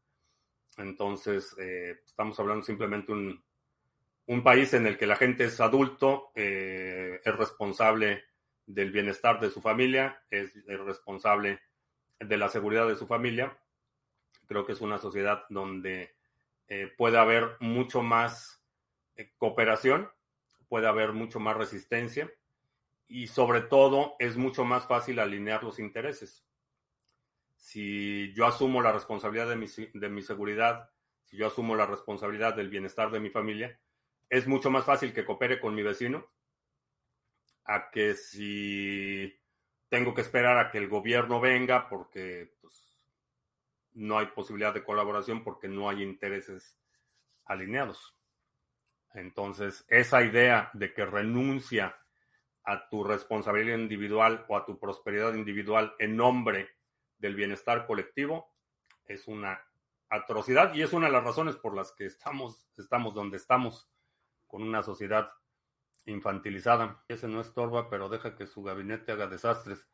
Entonces, 0.78 1.54
eh, 1.60 2.00
estamos 2.04 2.40
hablando 2.40 2.64
simplemente 2.64 3.12
un, 3.12 3.40
un 4.26 4.42
país 4.42 4.72
en 4.74 4.86
el 4.86 4.96
que 4.96 5.06
la 5.06 5.16
gente 5.16 5.44
es 5.44 5.60
adulto, 5.60 6.32
eh, 6.34 7.20
es 7.24 7.36
responsable 7.36 8.24
del 8.66 8.92
bienestar 8.92 9.40
de 9.40 9.50
su 9.50 9.60
familia, 9.60 10.22
es, 10.30 10.52
responsable 10.66 11.60
de 12.18 12.36
la 12.36 12.48
seguridad 12.48 12.86
de 12.86 12.96
su 12.96 13.06
familia. 13.06 13.58
Creo 14.46 14.64
que 14.64 14.72
es 14.72 14.80
una 14.80 14.98
sociedad 14.98 15.44
donde 15.48 16.14
puede 16.96 17.18
haber 17.18 17.56
mucho 17.60 18.02
más 18.02 18.62
cooperación 19.36 20.08
puede 20.72 20.88
haber 20.88 21.12
mucho 21.12 21.38
más 21.38 21.54
resistencia 21.54 22.32
y 23.06 23.26
sobre 23.26 23.60
todo 23.60 24.16
es 24.18 24.38
mucho 24.38 24.64
más 24.64 24.86
fácil 24.86 25.18
alinear 25.18 25.62
los 25.62 25.78
intereses. 25.78 26.46
Si 27.56 28.32
yo 28.32 28.46
asumo 28.46 28.80
la 28.80 28.90
responsabilidad 28.90 29.50
de 29.50 29.56
mi, 29.56 29.66
de 29.66 30.08
mi 30.08 30.22
seguridad, 30.22 30.88
si 31.24 31.36
yo 31.36 31.46
asumo 31.46 31.76
la 31.76 31.84
responsabilidad 31.84 32.54
del 32.54 32.70
bienestar 32.70 33.10
de 33.10 33.20
mi 33.20 33.28
familia, 33.28 33.78
es 34.32 34.46
mucho 34.46 34.70
más 34.70 34.86
fácil 34.86 35.12
que 35.12 35.26
coopere 35.26 35.60
con 35.60 35.74
mi 35.74 35.82
vecino 35.82 36.26
a 37.66 37.90
que 37.90 38.14
si 38.14 39.38
tengo 39.90 40.14
que 40.14 40.22
esperar 40.22 40.56
a 40.56 40.70
que 40.70 40.78
el 40.78 40.88
gobierno 40.88 41.38
venga 41.38 41.86
porque 41.90 42.54
pues, 42.62 42.98
no 43.92 44.18
hay 44.18 44.28
posibilidad 44.28 44.72
de 44.72 44.84
colaboración 44.84 45.44
porque 45.44 45.68
no 45.68 45.90
hay 45.90 46.02
intereses 46.02 46.80
alineados. 47.44 48.16
Entonces, 49.12 49.84
esa 49.88 50.22
idea 50.22 50.70
de 50.72 50.94
que 50.94 51.04
renuncia 51.04 51.94
a 52.64 52.88
tu 52.88 53.04
responsabilidad 53.04 53.76
individual 53.76 54.46
o 54.48 54.56
a 54.56 54.64
tu 54.64 54.78
prosperidad 54.78 55.34
individual 55.34 55.94
en 55.98 56.16
nombre 56.16 56.70
del 57.18 57.34
bienestar 57.34 57.86
colectivo 57.86 58.50
es 59.04 59.28
una 59.28 59.62
atrocidad 60.08 60.72
y 60.72 60.80
es 60.80 60.94
una 60.94 61.08
de 61.08 61.12
las 61.12 61.24
razones 61.24 61.56
por 61.56 61.76
las 61.76 61.92
que 61.92 62.06
estamos, 62.06 62.66
estamos 62.78 63.12
donde 63.12 63.36
estamos, 63.36 63.91
con 64.52 64.62
una 64.62 64.82
sociedad 64.82 65.32
infantilizada. 66.04 67.02
Ese 67.08 67.26
no 67.26 67.40
estorba, 67.40 67.88
pero 67.88 68.10
deja 68.10 68.36
que 68.36 68.46
su 68.46 68.62
gabinete 68.62 69.10
haga 69.10 69.26
desastres. 69.26 69.88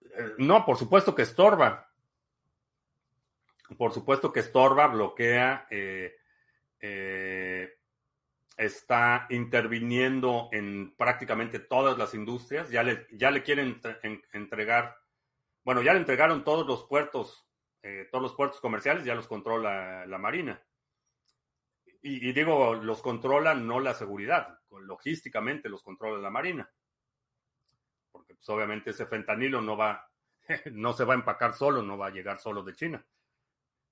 Eh, 0.00 0.32
no, 0.38 0.64
por 0.64 0.78
supuesto 0.78 1.14
que 1.14 1.20
estorba. 1.20 1.92
Por 3.76 3.92
supuesto 3.92 4.32
que 4.32 4.40
estorba, 4.40 4.86
bloquea, 4.86 5.66
eh, 5.70 6.16
eh, 6.80 7.74
está 8.56 9.26
interviniendo 9.28 10.48
en 10.50 10.96
prácticamente 10.96 11.58
todas 11.58 11.98
las 11.98 12.14
industrias. 12.14 12.70
Ya 12.70 12.82
le, 12.82 13.06
ya 13.12 13.30
le 13.30 13.42
quieren 13.42 13.82
entregar, 14.32 14.96
bueno, 15.62 15.82
ya 15.82 15.92
le 15.92 15.98
entregaron 15.98 16.42
todos 16.42 16.66
los 16.66 16.84
puertos, 16.84 17.46
todos 18.10 18.22
los 18.22 18.34
puertos 18.34 18.60
comerciales, 18.60 19.04
ya 19.04 19.14
los 19.14 19.28
controla 19.28 20.06
la 20.06 20.16
Marina. 20.16 20.62
Y, 22.06 22.32
digo, 22.32 22.74
los 22.74 23.00
controla 23.00 23.54
no 23.54 23.80
la 23.80 23.94
seguridad, 23.94 24.60
logísticamente 24.70 25.70
los 25.70 25.82
controla 25.82 26.20
la 26.20 26.28
Marina. 26.28 26.70
Porque 28.12 28.34
pues, 28.34 28.46
obviamente 28.50 28.90
ese 28.90 29.06
fentanilo 29.06 29.62
no 29.62 29.74
va, 29.76 30.10
no 30.72 30.92
se 30.92 31.04
va 31.04 31.14
a 31.14 31.16
empacar 31.16 31.54
solo, 31.54 31.82
no 31.82 31.96
va 31.96 32.08
a 32.08 32.10
llegar 32.10 32.38
solo 32.38 32.62
de 32.62 32.74
China. 32.74 33.06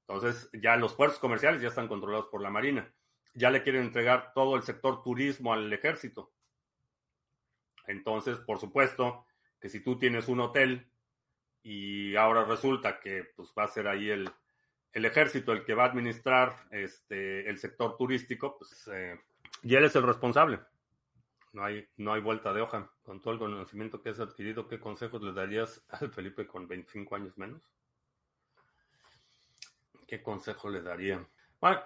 Entonces, 0.07 0.51
ya 0.53 0.77
los 0.77 0.95
puertos 0.95 1.19
comerciales 1.19 1.63
ya 1.63 1.69
están 1.69 1.89
controlados 1.89 2.27
por 2.27 2.43
la 2.43 2.51
Marina 2.51 2.93
ya 3.35 3.51
le 3.51 3.63
quieren 3.63 3.85
entregar 3.85 4.33
todo 4.35 4.57
el 4.57 4.63
sector 4.63 5.03
turismo 5.03 5.53
al 5.53 5.73
ejército. 5.73 6.33
Entonces, 7.87 8.39
por 8.39 8.59
supuesto, 8.59 9.27
que 9.61 9.69
si 9.69 9.81
tú 9.81 9.99
tienes 9.99 10.29
un 10.29 10.41
hotel 10.41 10.91
y 11.63 12.17
ahora 12.17 12.45
resulta 12.45 13.01
que 13.01 13.25
pues, 13.37 13.53
va 13.59 13.65
a 13.65 13.69
ser 13.69 13.89
ahí 13.89 14.11
el, 14.11 14.31
el 14.93 15.05
ejército 15.05 15.53
el 15.53 15.64
que 15.64 15.74
va 15.74 15.84
a 15.84 15.88
administrar 15.88 16.57
este, 16.70 17.49
el 17.49 17.59
sector 17.59 17.97
turístico, 17.97 18.59
pues 18.59 18.88
eh, 18.93 19.18
y 19.62 19.74
él 19.74 19.84
es 19.84 19.97
el 19.97 20.03
responsable. 20.03 20.61
No 21.53 21.64
hay, 21.64 21.86
no 21.99 22.12
hay 22.12 22.20
vuelta 22.20 22.53
de 22.53 22.62
hoja. 22.62 22.90
Con 23.03 23.20
todo 23.20 23.34
el 23.34 23.38
conocimiento 23.38 24.03
que 24.03 24.11
has 24.11 24.20
adquirido, 24.20 24.66
¿qué 24.68 24.80
consejos 24.80 25.22
le 25.22 25.32
darías 25.32 25.84
al 25.88 26.11
Felipe 26.11 26.47
con 26.47 26.66
25 26.66 27.16
años 27.16 27.38
menos? 27.38 27.62
¿Qué 30.07 30.22
consejo 30.22 30.68
le 30.68 30.82
daría? 30.82 31.26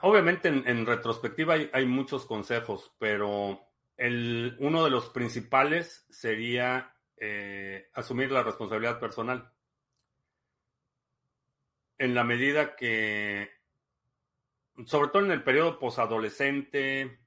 obviamente 0.01 0.49
en, 0.49 0.87
retrospectiva 0.87 1.55
hay, 1.71 1.85
muchos 1.85 2.25
consejos, 2.25 2.95
pero 2.99 3.61
el, 3.99 4.57
uno 4.59 4.83
de 4.83 4.91
los 4.91 5.11
principales 5.11 6.07
sería 6.09 6.95
eh, 7.19 7.91
asumir 7.93 8.33
la 8.33 8.43
responsabilidad 8.43 8.99
personal. 8.99 9.53
En 11.99 12.15
la 12.15 12.25
medida 12.25 12.77
que, 12.77 13.51
sobre 14.85 15.09
todo 15.09 15.25
en 15.25 15.31
el 15.31 15.43
periodo 15.43 15.79
posadolescente, 15.79 17.21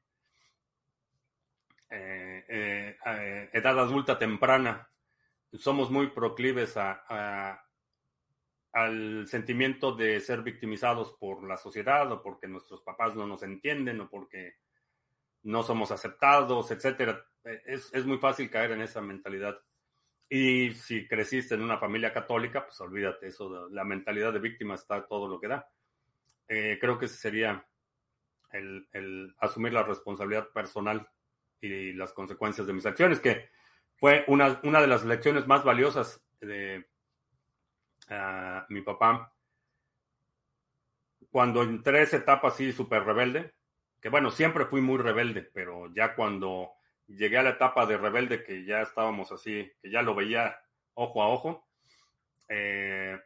eh, 1.89 2.45
eh, 2.47 3.49
edad 3.53 3.79
adulta 3.79 4.17
temprana, 4.19 4.89
somos 5.53 5.89
muy 5.89 6.07
proclives 6.07 6.77
a 6.77 7.65
al 8.71 9.27
sentimiento 9.27 9.93
de 9.93 10.19
ser 10.19 10.41
victimizados 10.41 11.13
por 11.13 11.43
la 11.43 11.57
sociedad 11.57 12.11
o 12.11 12.21
porque 12.21 12.47
nuestros 12.47 12.81
papás 12.81 13.15
no 13.15 13.25
nos 13.25 13.43
entienden 13.43 14.01
o 14.01 14.09
porque 14.09 14.57
no 15.43 15.63
somos 15.63 15.91
aceptados, 15.91 16.69
etcétera. 16.71 17.25
Es, 17.65 17.89
es, 17.93 18.05
muy 18.05 18.17
fácil 18.17 18.49
caer 18.49 18.71
en 18.71 18.81
esa 18.81 19.01
mentalidad. 19.01 19.59
Y 20.29 20.73
si 20.73 21.07
creciste 21.07 21.55
en 21.55 21.63
una 21.63 21.79
familia 21.79 22.13
católica, 22.13 22.63
pues 22.65 22.79
olvídate, 22.81 23.27
eso, 23.27 23.67
la 23.69 23.83
mentalidad 23.83 24.31
de 24.31 24.39
víctima 24.39 24.75
está 24.75 25.07
todo 25.07 25.27
lo 25.27 25.39
que 25.39 25.47
da. 25.47 25.67
Eh, 26.47 26.77
creo 26.79 26.99
que 26.99 27.05
ese 27.05 27.17
sería 27.17 27.65
el, 28.51 29.35
asumir 29.39 29.73
la 29.73 29.83
responsabilidad 29.83 30.49
personal 30.49 31.07
y 31.61 31.93
las 31.93 32.13
consecuencias 32.13 32.67
de 32.67 32.73
mis 32.73 32.85
acciones, 32.85 33.19
que 33.19 33.49
fue 33.95 34.23
una, 34.27 34.59
una 34.63 34.81
de 34.81 34.87
las 34.87 35.03
lecciones 35.03 35.47
más 35.47 35.63
valiosas 35.63 36.23
de, 36.39 36.87
mi 38.69 38.81
papá, 38.81 39.33
cuando 41.29 41.61
entré 41.61 42.01
esa 42.01 42.17
etapa 42.17 42.47
así 42.47 42.71
súper 42.71 43.03
rebelde, 43.03 43.53
que 44.01 44.09
bueno, 44.09 44.31
siempre 44.31 44.65
fui 44.65 44.81
muy 44.81 44.97
rebelde, 44.97 45.43
pero 45.43 45.93
ya 45.93 46.15
cuando 46.15 46.71
llegué 47.09 47.37
a 47.37 47.43
la 47.43 47.51
etapa 47.51 47.85
de 47.85 47.97
rebelde 47.97 48.43
que 48.43 48.65
ya 48.65 48.81
estábamos 48.81 49.31
así, 49.31 49.71
que 49.81 49.89
ya 49.89 50.01
lo 50.01 50.15
veía 50.15 50.59
ojo 50.93 51.23
a 51.23 51.29
ojo, 51.29 51.67
eh, 52.47 53.19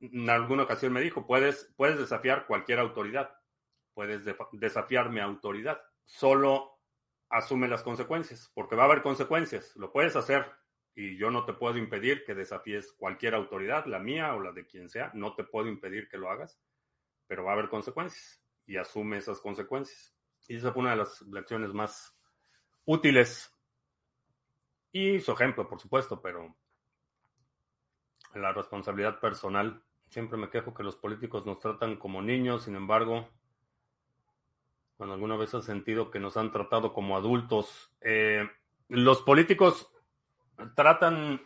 en 0.00 0.30
alguna 0.30 0.64
ocasión 0.64 0.92
me 0.92 1.00
dijo, 1.00 1.26
puedes, 1.26 1.72
puedes 1.76 1.98
desafiar 1.98 2.46
cualquier 2.46 2.78
autoridad, 2.78 3.30
puedes 3.94 4.22
desafiar 4.52 5.10
mi 5.10 5.20
autoridad, 5.20 5.80
solo 6.04 6.80
asume 7.28 7.68
las 7.68 7.82
consecuencias, 7.82 8.50
porque 8.54 8.76
va 8.76 8.82
a 8.82 8.86
haber 8.86 9.02
consecuencias, 9.02 9.74
lo 9.76 9.92
puedes 9.92 10.16
hacer, 10.16 10.46
y 10.94 11.16
yo 11.16 11.30
no 11.30 11.44
te 11.44 11.54
puedo 11.54 11.78
impedir 11.78 12.24
que 12.24 12.34
desafíes 12.34 12.92
cualquier 12.92 13.34
autoridad, 13.34 13.86
la 13.86 13.98
mía 13.98 14.34
o 14.34 14.40
la 14.40 14.52
de 14.52 14.66
quien 14.66 14.88
sea, 14.88 15.10
no 15.14 15.34
te 15.34 15.44
puedo 15.44 15.68
impedir 15.68 16.08
que 16.08 16.18
lo 16.18 16.30
hagas, 16.30 16.60
pero 17.26 17.44
va 17.44 17.52
a 17.52 17.54
haber 17.54 17.68
consecuencias 17.68 18.42
y 18.66 18.76
asume 18.76 19.18
esas 19.18 19.40
consecuencias. 19.40 20.14
Y 20.48 20.56
esa 20.56 20.72
fue 20.72 20.82
una 20.82 20.90
de 20.90 20.98
las 20.98 21.22
lecciones 21.22 21.72
más 21.72 22.14
útiles. 22.84 23.54
Y 24.92 25.20
su 25.20 25.32
ejemplo, 25.32 25.68
por 25.68 25.80
supuesto, 25.80 26.20
pero 26.20 26.54
la 28.34 28.52
responsabilidad 28.52 29.20
personal. 29.20 29.82
Siempre 30.08 30.38
me 30.38 30.50
quejo 30.50 30.74
que 30.74 30.82
los 30.82 30.96
políticos 30.96 31.46
nos 31.46 31.58
tratan 31.58 31.96
como 31.96 32.20
niños, 32.20 32.64
sin 32.64 32.76
embargo, 32.76 33.28
cuando 34.96 35.14
alguna 35.14 35.36
vez 35.36 35.54
has 35.54 35.64
sentido 35.64 36.10
que 36.10 36.20
nos 36.20 36.36
han 36.36 36.52
tratado 36.52 36.92
como 36.92 37.16
adultos, 37.16 37.90
eh, 38.02 38.48
los 38.88 39.22
políticos 39.22 39.90
tratan 40.76 41.40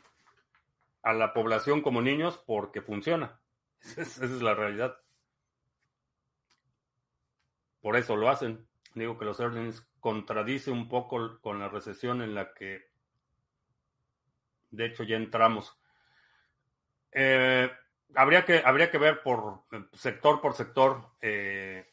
a 1.02 1.12
la 1.12 1.32
población 1.32 1.82
como 1.82 2.02
niños 2.02 2.42
porque 2.44 2.82
funciona. 2.82 3.40
Esa 3.96 4.24
es 4.24 4.42
la 4.42 4.54
realidad. 4.54 4.98
Por 7.80 7.96
eso 7.96 8.16
lo 8.16 8.28
hacen. 8.28 8.66
Digo 8.96 9.18
que 9.18 9.26
los 9.26 9.38
earnings 9.40 9.86
contradice 10.00 10.70
un 10.70 10.88
poco 10.88 11.38
con 11.42 11.60
la 11.60 11.68
recesión 11.68 12.22
en 12.22 12.34
la 12.34 12.54
que, 12.54 12.88
de 14.70 14.86
hecho, 14.86 15.02
ya 15.02 15.16
entramos. 15.16 15.78
Eh, 17.12 17.70
habría, 18.14 18.46
que, 18.46 18.62
habría 18.64 18.90
que 18.90 18.96
ver 18.96 19.22
por 19.22 19.64
sector 19.92 20.40
por 20.40 20.54
sector, 20.54 21.10
eh, 21.20 21.92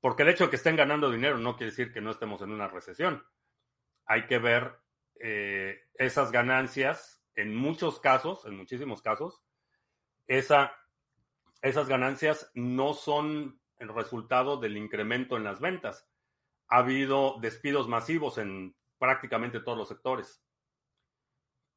porque 0.00 0.24
el 0.24 0.30
hecho 0.30 0.44
de 0.44 0.50
que 0.50 0.56
estén 0.56 0.74
ganando 0.74 1.08
dinero 1.08 1.38
no 1.38 1.56
quiere 1.56 1.70
decir 1.70 1.92
que 1.92 2.00
no 2.00 2.10
estemos 2.10 2.42
en 2.42 2.50
una 2.50 2.66
recesión. 2.66 3.24
Hay 4.06 4.26
que 4.26 4.40
ver 4.40 4.76
eh, 5.20 5.84
esas 5.94 6.32
ganancias, 6.32 7.22
en 7.36 7.54
muchos 7.54 8.00
casos, 8.00 8.44
en 8.44 8.56
muchísimos 8.56 9.02
casos, 9.02 9.40
esa, 10.26 10.74
esas 11.62 11.86
ganancias 11.86 12.50
no 12.54 12.92
son 12.92 13.60
el 13.78 13.94
resultado 13.94 14.56
del 14.56 14.76
incremento 14.76 15.36
en 15.36 15.44
las 15.44 15.60
ventas. 15.60 16.09
Ha 16.70 16.78
habido 16.78 17.38
despidos 17.40 17.88
masivos 17.88 18.38
en 18.38 18.74
prácticamente 18.98 19.60
todos 19.60 19.76
los 19.76 19.88
sectores. 19.88 20.42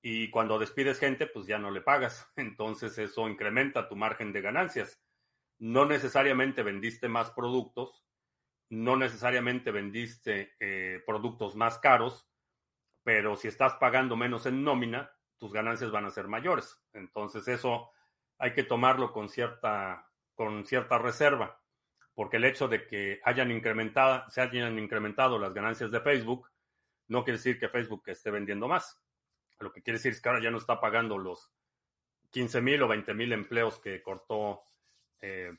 Y 0.02 0.30
cuando 0.30 0.60
despides 0.60 1.00
gente, 1.00 1.28
pues 1.28 1.48
ya 1.48 1.58
no 1.58 1.72
le 1.72 1.82
pagas. 1.82 2.30
Entonces 2.36 2.98
eso 2.98 3.28
incrementa 3.28 3.88
tu 3.88 3.96
margen 3.96 4.34
de 4.34 4.42
ganancias. 4.42 5.02
No 5.60 5.86
necesariamente 5.86 6.62
vendiste 6.62 7.08
más 7.08 7.32
productos, 7.32 8.06
no 8.70 8.98
necesariamente 8.98 9.72
vendiste 9.72 10.56
eh, 10.60 11.02
productos 11.06 11.56
más 11.56 11.78
caros, 11.78 12.28
pero 13.04 13.36
si 13.36 13.48
estás 13.48 13.76
pagando 13.76 14.16
menos 14.16 14.46
en 14.46 14.64
nómina, 14.64 15.12
tus 15.38 15.54
ganancias 15.54 15.92
van 15.92 16.06
a 16.06 16.10
ser 16.10 16.28
mayores. 16.28 16.84
Entonces 16.92 17.48
eso 17.48 17.92
hay 18.38 18.54
que 18.54 18.64
tomarlo 18.64 19.14
con 19.14 19.30
cierta, 19.30 20.10
con 20.36 20.66
cierta 20.66 20.98
reserva, 20.98 21.63
porque 22.16 22.38
el 22.38 22.46
hecho 22.46 22.68
de 22.68 22.86
que 22.86 23.20
hayan 23.24 23.52
incrementado, 23.52 24.30
se 24.30 24.42
hayan 24.42 24.78
incrementado 24.78 25.40
las 25.40 25.54
ganancias 25.54 25.92
de 25.92 26.02
Facebook, 26.02 26.50
no 27.08 27.24
quiere 27.24 27.38
decir 27.38 27.60
que 27.60 27.70
Facebook 27.70 28.04
esté 28.08 28.32
vendiendo 28.32 28.68
más. 28.68 29.02
Lo 29.60 29.72
que 29.72 29.82
quiere 29.82 29.98
decir 29.98 30.12
es 30.12 30.22
que 30.22 30.30
ahora 30.30 30.44
ya 30.44 30.52
no 30.52 30.58
está 30.58 30.80
pagando 30.80 31.18
los 31.18 31.52
15 32.32 32.62
mil 32.62 32.82
o 32.82 32.88
20 32.88 33.14
mil 33.14 33.32
empleos 33.34 33.80
que 33.80 34.02
cortó 34.02 34.64
eh, 35.22 35.56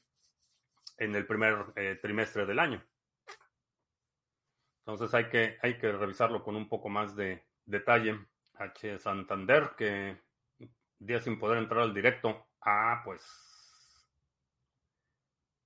en 0.98 1.14
el 1.14 1.26
primer 1.26 1.72
eh, 1.76 1.98
trimestre 2.00 2.46
del 2.46 2.58
año. 2.58 2.84
Entonces 4.80 5.14
hay 5.14 5.28
que, 5.28 5.58
hay 5.62 5.78
que 5.78 5.90
revisarlo 5.92 6.42
con 6.42 6.56
un 6.56 6.68
poco 6.68 6.88
más 6.88 7.16
de 7.16 7.44
detalle. 7.64 8.18
H. 8.56 8.98
Santander, 8.98 9.70
que 9.76 10.16
día 10.98 11.20
sin 11.20 11.38
poder 11.38 11.58
entrar 11.58 11.80
al 11.80 11.94
directo. 11.94 12.46
Ah, 12.60 13.02
pues. 13.04 13.22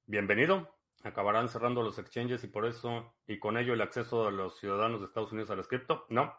Bienvenido. 0.07 0.78
Acabarán 1.05 1.49
cerrando 1.49 1.83
los 1.83 1.99
exchanges 1.99 2.43
y 2.45 2.49
por 2.49 2.67
eso, 2.67 3.15
y 3.27 3.39
con 3.39 3.57
ello 3.57 3.73
el 3.73 3.81
acceso 3.81 4.27
de 4.27 4.33
los 4.33 4.59
ciudadanos 4.59 5.01
de 5.01 5.07
Estados 5.07 5.33
Unidos 5.33 5.51
al 5.51 5.67
cripto. 5.67 6.07
No. 6.09 6.35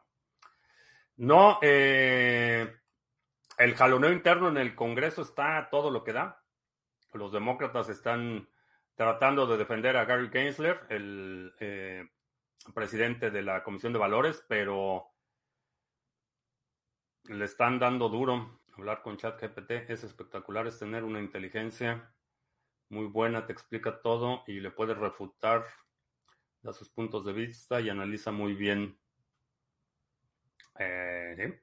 No, 1.16 1.60
eh, 1.62 2.76
el 3.57 3.76
jaloneo 3.76 4.12
interno 4.12 4.49
en 4.49 4.57
el 4.57 4.76
Congreso 4.76 5.22
está 5.22 5.70
todo 5.70 5.91
lo 5.91 6.03
que 6.03 6.14
da. 6.14 6.43
Los 7.14 7.32
demócratas 7.32 7.89
están 7.89 8.49
tratando 8.95 9.47
de 9.47 9.57
defender 9.57 9.97
a 9.97 10.05
Gary 10.05 10.30
Gensler, 10.30 10.86
el 10.89 11.53
eh, 11.60 12.10
presidente 12.74 13.32
de 13.32 13.41
la 13.41 13.64
Comisión 13.64 13.93
de 13.93 13.99
Valores, 13.99 14.43
pero 14.47 15.12
le 17.24 17.45
están 17.45 17.80
dando 17.80 18.10
duro. 18.10 18.60
Hablar 18.78 19.01
con 19.01 19.18
ChatGPT 19.18 19.72
es 19.89 20.03
espectacular, 20.03 20.68
es 20.68 20.80
tener 20.80 21.03
una 21.03 21.20
inteligencia 21.20 22.14
muy 22.90 23.06
buena, 23.06 23.46
te 23.46 23.54
explica 23.54 24.02
todo 24.02 24.44
y 24.48 24.60
le 24.60 24.72
puedes 24.72 24.98
refutar 24.98 25.66
da 26.62 26.74
sus 26.74 26.90
puntos 26.90 27.26
de 27.26 27.34
vista 27.34 27.80
y 27.80 27.90
analiza 27.90 28.32
muy 28.32 28.54
bien. 28.54 29.00
Eh, 30.78 31.62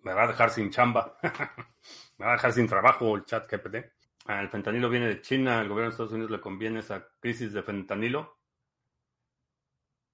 me 0.00 0.12
va 0.12 0.24
a 0.24 0.28
dejar 0.28 0.50
sin 0.50 0.70
chamba. 0.70 1.18
me 2.18 2.26
va 2.26 2.32
a 2.32 2.36
dejar 2.36 2.52
sin 2.52 2.66
trabajo 2.66 3.14
el 3.16 3.24
chat 3.24 3.50
GPT. 3.50 3.92
El 4.28 4.48
fentanilo 4.48 4.88
viene 4.88 5.08
de 5.08 5.20
China, 5.20 5.60
al 5.60 5.68
gobierno 5.68 5.90
de 5.90 5.90
Estados 5.90 6.12
Unidos 6.12 6.30
le 6.30 6.40
conviene 6.40 6.80
esa 6.80 7.08
crisis 7.20 7.52
de 7.52 7.62
fentanilo. 7.62 8.38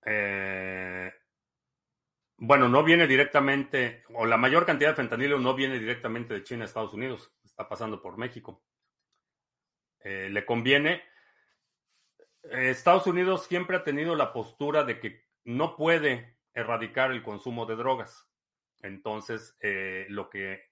Eh, 0.05 1.13
bueno, 2.39 2.69
no 2.69 2.83
viene 2.85 3.07
directamente, 3.07 4.05
o 4.15 4.25
la 4.25 4.37
mayor 4.37 4.65
cantidad 4.65 4.91
de 4.91 4.97
fentanilo 4.97 5.39
no 5.39 5.55
viene 5.55 5.79
directamente 5.79 6.35
de 6.35 6.45
China 6.45 6.63
a 6.63 6.67
Estados 6.67 6.95
Unidos, 6.95 7.33
está 7.45 7.69
pasando 7.69 8.01
por 8.01 8.17
México. 8.17 8.63
Eh, 10.01 10.29
le 10.31 10.45
conviene. 10.45 11.03
Eh, 12.45 12.71
Estados 12.71 13.07
Unidos 13.07 13.47
siempre 13.47 13.77
ha 13.77 13.85
tenido 13.85 14.15
la 14.15 14.33
postura 14.33 14.85
de 14.85 15.01
que 15.01 15.25
no 15.45 15.77
puede 15.77 16.39
erradicar 16.55 17.11
el 17.11 17.23
consumo 17.23 17.67
de 17.67 17.77
drogas. 17.77 18.29
Entonces, 18.81 19.57
lo 20.09 20.31
que 20.31 20.71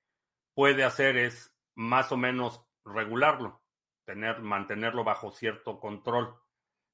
puede 0.54 0.84
hacer 0.84 1.16
es 1.16 1.56
más 1.74 2.12
o 2.12 2.16
menos 2.16 2.64
regularlo, 2.84 3.62
tener, 4.04 4.40
mantenerlo 4.40 5.02
bajo 5.02 5.32
cierto 5.32 5.80
control. 5.80 6.36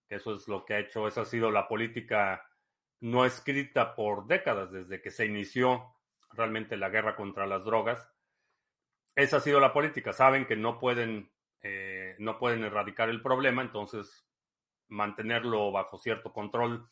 Eso 0.09 0.35
es 0.35 0.49
lo 0.49 0.65
que 0.65 0.75
ha 0.75 0.79
hecho, 0.79 1.07
esa 1.07 1.23
ha 1.23 1.25
sido 1.27 1.51
la 1.51 1.69
política 1.69 2.47
no 3.03 3.25
escrita 3.25 3.95
por 3.95 4.27
décadas, 4.27 4.71
desde 4.71 5.03
que 5.03 5.11
se 5.11 5.27
inició 5.27 5.97
realmente 6.31 6.77
la 6.77 6.89
guerra 6.89 7.17
contra 7.17 7.47
las 7.47 7.65
drogas. 7.65 8.11
Esa 9.17 9.39
ha 9.39 9.41
sido 9.41 9.59
la 9.61 9.73
política. 9.73 10.13
Saben 10.13 10.47
que 10.47 10.57
no 10.57 10.79
pueden, 10.79 11.31
eh, 11.63 12.02
no 12.19 12.39
pueden 12.39 12.65
erradicar 12.65 13.09
el 13.09 13.23
problema, 13.23 13.63
entonces 13.63 14.27
mantenerlo 14.89 15.73
bajo 15.73 15.99
cierto 15.99 16.33
control 16.33 16.89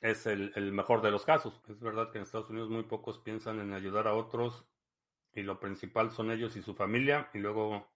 es 0.00 0.26
el, 0.26 0.52
el, 0.54 0.72
mejor 0.72 1.02
de 1.02 1.10
los 1.10 1.24
casos. 1.24 1.60
Es 1.68 1.80
verdad 1.80 2.10
que 2.10 2.18
en 2.18 2.24
Estados 2.24 2.50
Unidos 2.50 2.70
muy 2.70 2.84
pocos 2.84 3.18
piensan 3.18 3.60
en 3.60 3.72
ayudar 3.72 4.06
a 4.06 4.14
otros 4.14 4.66
y 5.32 5.42
lo 5.42 5.58
principal 5.58 6.10
son 6.10 6.30
ellos 6.30 6.56
y 6.56 6.62
su 6.62 6.74
familia 6.74 7.30
y 7.34 7.38
luego 7.38 7.88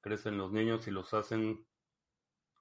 crecen 0.00 0.36
los 0.36 0.52
niños 0.52 0.86
y 0.86 0.90
los 0.90 1.14
hacen 1.14 1.66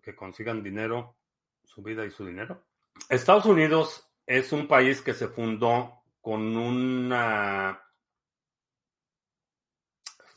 que 0.01 0.15
consigan 0.15 0.63
dinero, 0.63 1.17
su 1.63 1.81
vida 1.81 2.05
y 2.05 2.11
su 2.11 2.25
dinero. 2.25 2.63
Estados 3.09 3.45
Unidos 3.45 4.09
es 4.25 4.51
un 4.51 4.67
país 4.67 5.01
que 5.01 5.13
se 5.13 5.27
fundó 5.27 6.03
con 6.21 6.55
una 6.55 7.81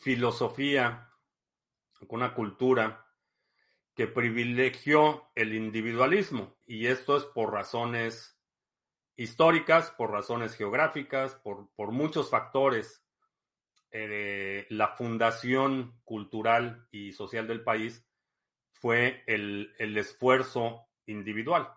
filosofía, 0.00 1.10
con 2.06 2.20
una 2.20 2.34
cultura 2.34 3.06
que 3.94 4.06
privilegió 4.06 5.30
el 5.34 5.54
individualismo 5.54 6.56
y 6.66 6.86
esto 6.86 7.16
es 7.16 7.24
por 7.24 7.52
razones 7.52 8.38
históricas, 9.16 9.90
por 9.92 10.10
razones 10.10 10.56
geográficas, 10.56 11.36
por, 11.36 11.68
por 11.76 11.92
muchos 11.92 12.30
factores 12.30 13.04
eh, 13.96 14.66
la 14.70 14.88
fundación 14.88 16.00
cultural 16.02 16.88
y 16.90 17.12
social 17.12 17.46
del 17.46 17.62
país 17.62 18.04
fue 18.72 19.22
el, 19.28 19.72
esfuerzo 19.78 20.88
individual. 21.06 21.68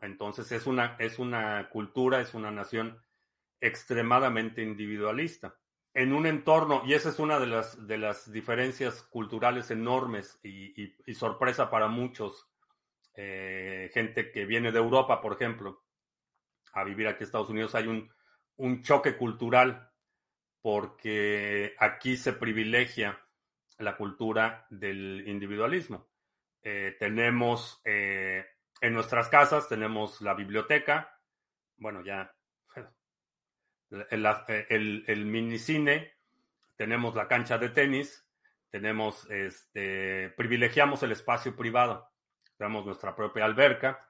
Entonces 0.00 0.50
es 0.50 0.66
una, 0.66 0.96
es 0.98 1.18
una 1.18 1.68
cultura, 1.68 2.22
es 2.22 2.32
una 2.32 2.50
nación 2.50 2.98
extremadamente 3.60 4.62
individualista. 4.62 5.58
En 5.98 6.12
un 6.12 6.26
entorno, 6.26 6.82
y 6.86 6.94
esa 6.94 7.08
es 7.08 7.18
una 7.18 7.40
de 7.40 7.48
las, 7.48 7.88
de 7.88 7.98
las 7.98 8.30
diferencias 8.30 9.02
culturales 9.02 9.72
enormes 9.72 10.38
y, 10.44 10.94
sorpresa 11.12 11.70
para 11.70 11.88
muchos, 11.88 12.48
eh, 13.14 13.90
gente 13.92 14.30
que 14.30 14.44
viene 14.44 14.70
de 14.70 14.78
Europa, 14.78 15.20
por 15.20 15.32
ejemplo, 15.32 15.82
a 16.72 16.84
vivir 16.84 17.08
aquí 17.08 17.16
en 17.18 17.24
Estados 17.24 17.50
Unidos, 17.50 17.74
hay 17.74 17.88
un, 17.88 18.08
un 18.58 18.80
choque 18.84 19.16
cultural 19.16 19.90
porque 20.62 21.74
aquí 21.80 22.16
se 22.16 22.32
privilegia 22.32 23.18
la 23.78 23.96
cultura 23.96 24.68
del 24.70 25.26
individualismo. 25.26 26.06
Eh, 26.62 26.94
tenemos 27.00 27.82
eh, 27.84 28.46
en 28.80 28.94
nuestras 28.94 29.28
casas, 29.30 29.68
tenemos 29.68 30.20
la 30.20 30.34
biblioteca, 30.34 31.20
bueno, 31.76 32.04
ya 32.04 32.32
el, 33.90 35.04
el, 35.06 35.26
minicine, 35.26 36.12
tenemos 36.76 37.14
la 37.14 37.28
cancha 37.28 37.58
de 37.58 37.70
tenis, 37.70 38.26
tenemos, 38.70 39.28
este, 39.30 40.30
privilegiamos 40.36 41.02
el 41.02 41.12
espacio 41.12 41.56
privado, 41.56 42.10
tenemos 42.56 42.84
nuestra 42.84 43.16
propia 43.16 43.44
alberca, 43.44 44.08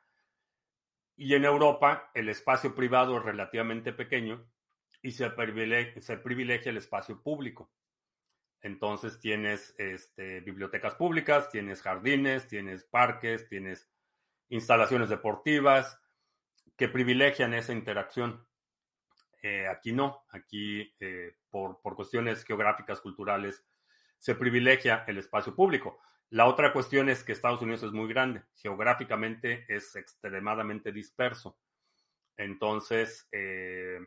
y 1.16 1.34
en 1.34 1.44
Europa 1.44 2.10
el 2.14 2.28
espacio 2.28 2.74
privado 2.74 3.18
es 3.18 3.24
relativamente 3.24 3.92
pequeño 3.92 4.48
y 5.02 5.12
se 5.12 5.30
privilegia, 5.30 6.70
el 6.70 6.76
espacio 6.76 7.22
público. 7.22 7.72
Entonces 8.60 9.20
tienes 9.20 9.74
este, 9.78 10.40
bibliotecas 10.40 10.94
públicas, 10.94 11.50
tienes 11.50 11.82
jardines, 11.82 12.48
tienes 12.48 12.84
parques, 12.84 13.48
tienes 13.48 13.88
instalaciones 14.48 15.08
deportivas 15.08 16.00
que 16.76 16.88
privilegian 16.88 17.54
esa 17.54 17.72
interacción. 17.72 18.47
Eh, 19.42 19.66
aquí 19.68 19.92
no, 19.92 20.24
aquí 20.30 20.94
eh, 21.00 21.36
por, 21.50 21.80
por, 21.80 21.94
cuestiones 21.94 22.44
geográficas, 22.44 23.00
culturales, 23.00 23.64
se 24.18 24.34
privilegia 24.34 25.04
el 25.06 25.18
espacio 25.18 25.54
público. 25.54 26.00
La 26.30 26.46
otra 26.46 26.72
cuestión 26.72 27.08
es 27.08 27.22
que 27.22 27.32
Estados 27.32 27.62
Unidos 27.62 27.82
es 27.84 27.92
muy 27.92 28.08
grande, 28.08 28.42
geográficamente 28.54 29.64
es 29.68 29.94
extremadamente 29.96 30.92
disperso. 30.92 31.58
Entonces, 32.36 33.28
eh, 33.32 33.98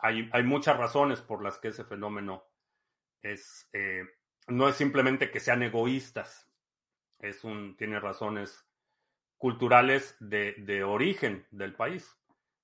hay, 0.00 0.42
muchas 0.44 0.76
razones 0.76 1.20
por 1.20 1.42
las 1.42 1.58
que 1.58 1.68
ese 1.68 1.84
fenómeno 1.84 2.44
es, 3.22 3.68
no 4.48 4.68
es 4.68 4.76
simplemente 4.76 5.30
que 5.30 5.40
sean 5.40 5.62
egoístas, 5.62 6.50
es 7.18 7.44
un, 7.44 7.76
tiene 7.76 8.00
razones 8.00 8.66
culturales 9.40 10.16
de, 10.20 10.84
origen 10.84 11.46
del 11.50 11.74
país, 11.74 12.19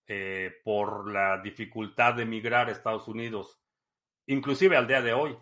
eh, 0.06 0.60
por 0.64 1.10
la 1.10 1.38
dificultad 1.38 2.14
de 2.14 2.22
emigrar 2.22 2.68
a 2.68 2.72
Estados 2.72 3.08
Unidos, 3.08 3.60
inclusive 4.26 4.76
al 4.76 4.86
día 4.86 5.02
de 5.02 5.12
hoy, 5.12 5.36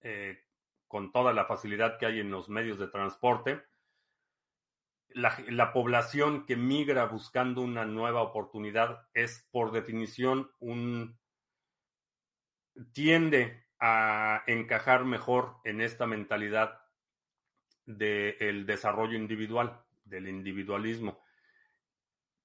eh, 0.00 0.38
con 0.88 1.12
toda 1.12 1.32
la 1.32 1.44
facilidad 1.44 1.98
que 1.98 2.06
hay 2.06 2.20
en 2.20 2.30
los 2.30 2.48
medios 2.48 2.78
de 2.78 2.88
transporte, 2.88 3.62
la, 5.14 5.72
población 5.72 6.46
que 6.46 6.56
migra 6.56 7.06
buscando 7.06 7.60
una 7.60 7.84
nueva 7.84 8.22
oportunidad 8.22 9.08
es 9.14 9.46
por 9.50 9.72
definición 9.72 10.50
un 10.58 11.18
tiende 12.92 13.66
a 13.78 14.42
encajar 14.46 15.04
mejor 15.04 15.56
en 15.64 15.80
esta 15.80 16.06
mentalidad 16.06 16.80
del 17.84 18.64
desarrollo 18.64 19.16
individual, 19.16 19.82
del 20.04 20.28
individualismo. 20.28 21.22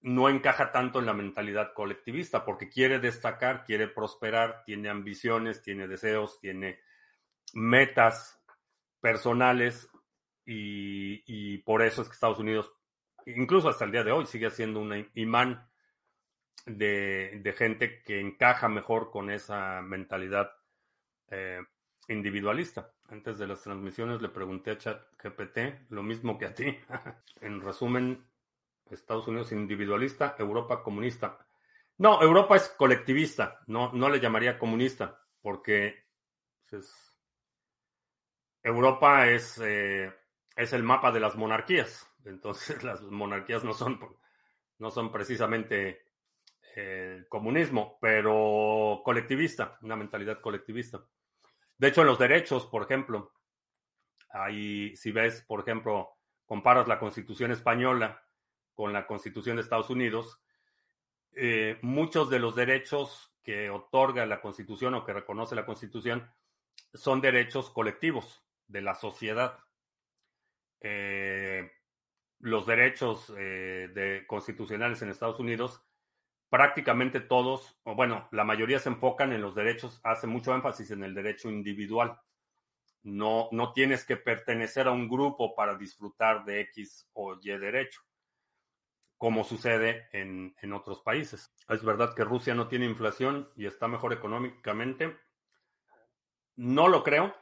No 0.08 0.30
encaja 0.30 0.72
tanto 0.72 1.00
en 1.00 1.06
la 1.06 1.14
mentalidad 1.14 1.74
colectivista 1.74 2.46
porque 2.46 2.70
quiere 2.70 3.00
destacar, 3.00 3.66
quiere 3.66 3.90
prosperar, 3.90 4.64
tiene 4.64 4.88
ambiciones, 4.88 5.62
tiene 5.62 5.86
deseos, 5.86 6.40
tiene 6.40 6.80
metas 7.54 8.42
personales 9.02 9.90
y, 10.46 11.58
por 11.58 11.82
eso 11.82 12.02
es 12.02 12.08
que 12.08 12.14
Estados 12.14 12.40
Unidos, 12.40 12.72
incluso 13.26 13.68
hasta 13.68 13.84
el 13.84 13.92
día 13.92 14.06
de 14.06 14.14
hoy, 14.14 14.26
sigue 14.26 14.50
siendo 14.50 14.80
un 14.80 15.10
imán 15.14 15.68
de, 16.66 17.54
gente 17.58 18.02
que 18.02 18.22
encaja 18.22 18.70
mejor 18.70 19.12
con 19.12 19.30
esa 19.30 19.82
mentalidad 19.82 20.52
eh, 21.32 21.60
individualista. 22.08 22.94
Antes 23.10 23.38
de 23.40 23.48
las 23.48 23.62
transmisiones 23.62 24.22
le 24.22 24.30
pregunté 24.30 24.72
a 24.72 24.78
ChatGPT 24.78 25.90
lo 25.90 26.02
mismo 26.02 26.38
que 26.38 26.46
a 26.46 26.56
ti. 26.56 26.78
en 27.42 27.60
resumen, 27.60 28.26
Estados 28.96 29.28
Unidos 29.28 29.52
individualista, 29.52 30.36
Europa 30.40 30.84
comunista. 30.84 31.38
No, 31.98 32.22
Europa 32.22 32.56
es 32.56 32.70
colectivista, 32.70 33.60
no, 33.68 33.92
no 33.94 34.10
le 34.10 34.20
llamaría 34.20 34.60
comunista, 34.60 35.20
porque 35.42 36.06
pues, 36.70 36.94
Europa 38.64 39.28
es 39.28 39.60
eh, 39.64 40.12
es 40.58 40.74
el 40.74 40.84
mapa 40.84 41.12
de 41.12 41.20
las 41.22 41.36
monarquías. 41.36 42.12
Entonces 42.26 42.84
las 42.84 43.02
monarquías 43.04 43.64
no 43.64 43.74
son, 43.74 44.00
no 44.80 44.92
son 44.92 45.12
precisamente 45.12 46.02
eh, 46.76 47.26
comunismo, 47.30 47.98
pero 48.02 49.02
colectivista, 49.06 49.78
una 49.82 49.96
mentalidad 49.96 50.42
colectivista. 50.42 51.06
De 51.78 51.88
hecho, 51.88 52.02
en 52.02 52.08
los 52.08 52.20
derechos, 52.20 52.66
por 52.66 52.84
ejemplo, 52.84 53.34
ahí 54.32 54.96
si 54.96 55.12
ves, 55.12 55.44
por 55.44 55.62
ejemplo, 55.62 56.18
comparas 56.46 56.88
la 56.88 57.00
constitución 57.00 57.52
española 57.52 58.24
con 58.78 58.94
la 58.94 59.08
constitución 59.08 59.56
de 59.56 59.64
Estados 59.64 59.90
Unidos, 59.90 60.40
eh, 61.34 61.80
muchos 61.82 62.30
de 62.30 62.38
los 62.38 62.56
derechos 62.56 63.34
que 63.42 63.72
otorga 63.72 64.24
la 64.28 64.40
constitución 64.40 64.94
o 64.94 65.04
que 65.04 65.14
reconoce 65.14 65.56
la 65.56 65.66
constitución 65.66 66.32
son 66.94 67.20
derechos 67.20 67.72
colectivos 67.72 68.46
de 68.68 68.82
la 68.84 68.94
sociedad. 68.94 69.58
Eh, 70.80 71.72
los 72.38 72.68
derechos 72.68 73.34
eh, 73.36 74.24
constitucionales 74.28 75.02
en 75.02 75.10
Estados 75.10 75.40
Unidos, 75.40 75.82
prácticamente 76.48 77.20
todos, 77.20 77.80
o 77.82 77.96
bueno, 77.96 78.28
la 78.32 78.44
mayoría 78.44 78.78
se 78.78 78.90
enfocan 78.90 79.34
en 79.34 79.42
los 79.42 79.56
derechos, 79.56 80.00
hace 80.04 80.28
mucho 80.28 80.54
énfasis 80.54 80.92
en 80.92 81.04
el 81.04 81.16
derecho 81.16 81.50
individual. 81.50 82.20
No, 83.02 83.50
no 83.52 83.74
tienes 83.74 84.06
que 84.06 84.18
pertenecer 84.18 84.88
a 84.88 84.92
un 84.92 85.10
grupo 85.10 85.56
para 85.56 85.76
disfrutar 85.76 86.46
de 86.46 86.62
X 86.62 87.10
o 87.14 87.34
Y 87.42 87.58
derecho, 87.58 88.07
como 89.18 89.44
sucede 89.44 90.08
en, 90.12 90.54
otros 90.74 91.02
países. 91.02 91.52
Es 91.68 91.84
verdad 91.84 92.14
que 92.16 92.24
Rusia 92.24 92.54
no 92.54 92.68
tiene 92.68 92.86
inflación 92.86 93.50
y 93.56 93.66
está 93.66 93.88
mejor 93.88 94.14
económicamente. 94.14 95.18
No 96.56 96.88
lo 96.88 97.04
creo. 97.04 97.36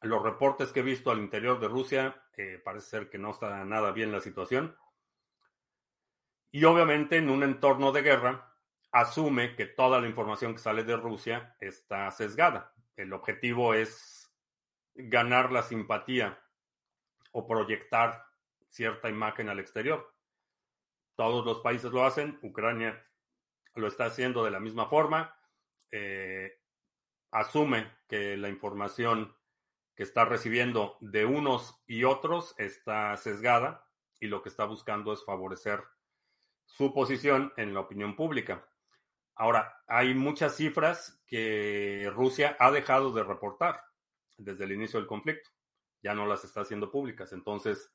Los 0.00 0.22
reportes 0.22 0.72
que 0.72 0.80
he 0.80 0.84
visto 0.84 1.10
al 1.10 1.18
interior 1.18 1.60
de 1.60 1.68
Rusia 1.68 2.24
eh, 2.36 2.60
parece 2.64 2.88
ser 2.88 3.10
que 3.10 3.18
no 3.18 3.30
está 3.30 3.64
nada 3.64 3.92
bien 3.92 4.10
la 4.10 4.20
situación. 4.20 4.76
Y 6.50 6.64
obviamente 6.64 7.16
en 7.16 7.30
un 7.30 7.42
entorno 7.42 7.92
de 7.92 8.02
guerra 8.02 8.54
asume 8.90 9.54
que 9.54 9.66
toda 9.66 10.00
la 10.00 10.08
información 10.08 10.52
que 10.52 10.60
sale 10.60 10.84
de 10.84 10.96
Rusia 10.96 11.56
está 11.60 12.10
sesgada. 12.10 12.74
El 12.96 13.12
objetivo 13.12 13.74
es 13.74 14.30
ganar 14.94 15.50
la 15.52 15.62
simpatía 15.62 16.38
o 17.32 17.46
proyectar 17.46 18.26
cierta 18.68 19.08
imagen 19.08 19.48
al 19.48 19.60
exterior. 19.60 20.12
Todos 21.22 21.46
los 21.46 21.60
países 21.60 21.92
lo 21.92 22.04
hacen, 22.04 22.36
Ucrania 22.42 23.00
lo 23.76 23.86
está 23.86 24.06
haciendo 24.06 24.42
de 24.42 24.50
la 24.50 24.58
misma 24.58 24.86
forma. 24.86 25.32
Eh, 25.92 26.50
asume 27.30 27.88
que 28.08 28.36
la 28.36 28.48
información 28.48 29.32
que 29.94 30.02
está 30.02 30.24
recibiendo 30.24 30.96
de 31.00 31.24
unos 31.24 31.80
y 31.86 32.02
otros 32.02 32.56
está 32.58 33.16
sesgada 33.16 33.88
y 34.18 34.26
lo 34.26 34.42
que 34.42 34.48
está 34.48 34.64
buscando 34.64 35.12
es 35.12 35.24
favorecer 35.24 35.84
su 36.64 36.92
posición 36.92 37.52
en 37.56 37.72
la 37.72 37.78
opinión 37.78 38.16
pública. 38.16 38.68
Ahora, 39.36 39.80
hay 39.86 40.14
muchas 40.14 40.56
cifras 40.56 41.22
que 41.28 42.10
Rusia 42.12 42.56
ha 42.58 42.72
dejado 42.72 43.12
de 43.12 43.22
reportar 43.22 43.80
desde 44.38 44.64
el 44.64 44.72
inicio 44.72 44.98
del 44.98 45.06
conflicto. 45.06 45.50
Ya 46.02 46.14
no 46.14 46.26
las 46.26 46.42
está 46.42 46.62
haciendo 46.62 46.90
públicas. 46.90 47.32
Entonces, 47.32 47.94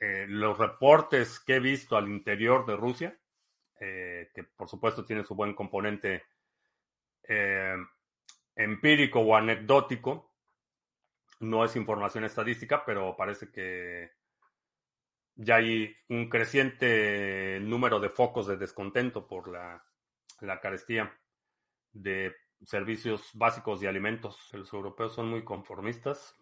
eh, 0.00 0.26
los 0.28 0.56
reportes 0.58 1.40
que 1.40 1.56
he 1.56 1.60
visto 1.60 1.96
al 1.96 2.08
interior 2.08 2.64
de 2.66 2.76
Rusia, 2.76 3.18
eh, 3.80 4.30
que 4.34 4.44
por 4.44 4.68
supuesto 4.68 5.04
tiene 5.04 5.24
su 5.24 5.34
buen 5.34 5.54
componente 5.54 6.24
eh, 7.24 7.76
empírico 8.54 9.20
o 9.20 9.34
anecdótico, 9.34 10.32
no 11.40 11.64
es 11.64 11.76
información 11.76 12.24
estadística, 12.24 12.84
pero 12.84 13.16
parece 13.16 13.50
que 13.50 14.12
ya 15.34 15.56
hay 15.56 15.94
un 16.08 16.28
creciente 16.28 17.60
número 17.60 18.00
de 18.00 18.10
focos 18.10 18.48
de 18.48 18.56
descontento 18.56 19.26
por 19.26 19.48
la, 19.48 19.84
la 20.40 20.60
carestía 20.60 21.16
de 21.92 22.34
servicios 22.64 23.30
básicos 23.34 23.82
y 23.82 23.86
alimentos. 23.86 24.48
Los 24.52 24.72
europeos 24.72 25.14
son 25.14 25.28
muy 25.28 25.44
conformistas. 25.44 26.37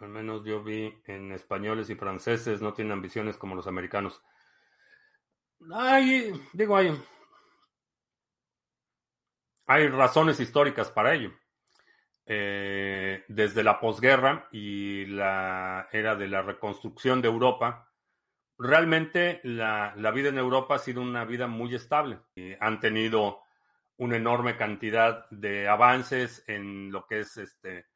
Al 0.00 0.08
menos 0.08 0.44
yo 0.44 0.62
vi 0.62 0.94
en 1.06 1.30
españoles 1.32 1.90
y 1.90 1.94
franceses 1.94 2.62
no 2.62 2.72
tienen 2.72 2.92
ambiciones 2.92 3.36
como 3.36 3.54
los 3.54 3.66
americanos. 3.66 4.22
Hay, 5.74 6.32
digo, 6.54 6.76
hay, 6.76 6.98
hay 9.66 9.88
razones 9.88 10.40
históricas 10.40 10.90
para 10.90 11.14
ello. 11.14 11.32
Eh, 12.24 13.24
desde 13.28 13.62
la 13.62 13.78
posguerra 13.78 14.48
y 14.52 15.04
la 15.06 15.88
era 15.92 16.14
de 16.16 16.28
la 16.28 16.42
reconstrucción 16.42 17.20
de 17.20 17.28
Europa, 17.28 17.92
realmente 18.56 19.40
la, 19.42 19.92
la, 19.96 20.10
vida 20.12 20.28
en 20.28 20.38
Europa 20.38 20.76
ha 20.76 20.78
sido 20.78 21.02
una 21.02 21.24
vida 21.26 21.46
muy 21.46 21.74
estable. 21.74 22.20
Y 22.34 22.54
han 22.58 22.80
tenido 22.80 23.42
una 23.98 24.16
enorme 24.16 24.56
cantidad 24.56 25.28
de 25.28 25.68
avances 25.68 26.42
en 26.46 26.90
lo 26.90 27.06
que 27.06 27.20
es 27.20 27.36
este, 27.36 27.89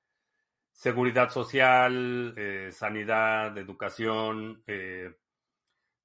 seguridad 0.75 1.31
social, 1.31 2.35
eh, 2.37 2.71
sanidad, 2.73 3.57
educación. 3.57 4.63
Eh, 4.67 5.15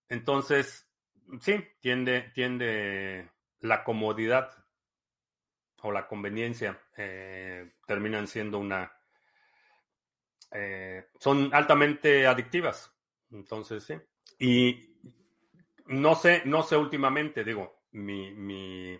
entonces, 0.07 0.87
sí, 1.41 1.55
tiende, 1.81 2.31
tiende 2.33 3.29
la 3.61 3.83
comodidad 3.83 4.51
o 5.81 5.91
la 5.91 6.07
conveniencia 6.07 6.79
eh, 6.95 7.73
terminan 7.85 8.27
siendo 8.27 8.59
una... 8.59 8.91
Eh, 10.51 11.09
son 11.19 11.49
altamente 11.53 12.25
adictivas. 12.27 12.93
Entonces, 13.31 13.83
sí. 13.83 13.95
Y 14.39 14.97
no 15.87 16.15
sé, 16.15 16.43
no 16.45 16.63
sé 16.63 16.77
últimamente, 16.77 17.43
digo, 17.43 17.81
mi, 17.91 18.31
mi 18.31 18.99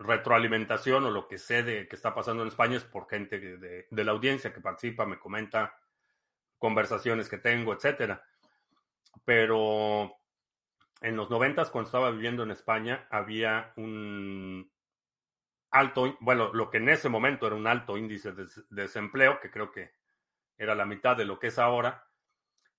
retroalimentación 0.00 1.04
o 1.04 1.10
lo 1.10 1.28
que 1.28 1.38
sé 1.38 1.62
de 1.62 1.86
que 1.86 1.94
está 1.94 2.14
pasando 2.14 2.42
en 2.42 2.48
España 2.48 2.78
es 2.78 2.84
por 2.84 3.08
gente 3.08 3.38
de, 3.38 3.86
la 3.90 4.12
audiencia 4.12 4.52
que 4.52 4.60
participa, 4.60 5.04
me 5.04 5.18
comenta 5.18 5.76
conversaciones 6.58 7.28
que 7.28 7.38
tengo, 7.38 7.74
etcétera. 7.74 8.24
Pero 9.24 10.16
en 11.02 11.16
los 11.16 11.28
noventas, 11.30 11.70
cuando 11.70 11.88
estaba 11.88 12.10
viviendo 12.10 12.42
en 12.42 12.50
España, 12.50 13.06
había 13.10 13.72
un 13.76 14.72
alto, 15.70 16.16
bueno, 16.20 16.50
lo 16.54 16.70
que 16.70 16.78
en 16.78 16.88
ese 16.88 17.10
momento 17.10 17.46
era 17.46 17.56
un 17.56 17.66
alto 17.66 17.98
índice 17.98 18.32
de, 18.32 18.46
desempleo, 18.70 19.38
que 19.38 19.50
creo 19.50 19.70
que 19.70 19.92
era 20.56 20.74
la 20.74 20.86
mitad 20.86 21.16
de 21.16 21.26
lo 21.26 21.38
que 21.38 21.48
es 21.48 21.58
ahora, 21.58 22.06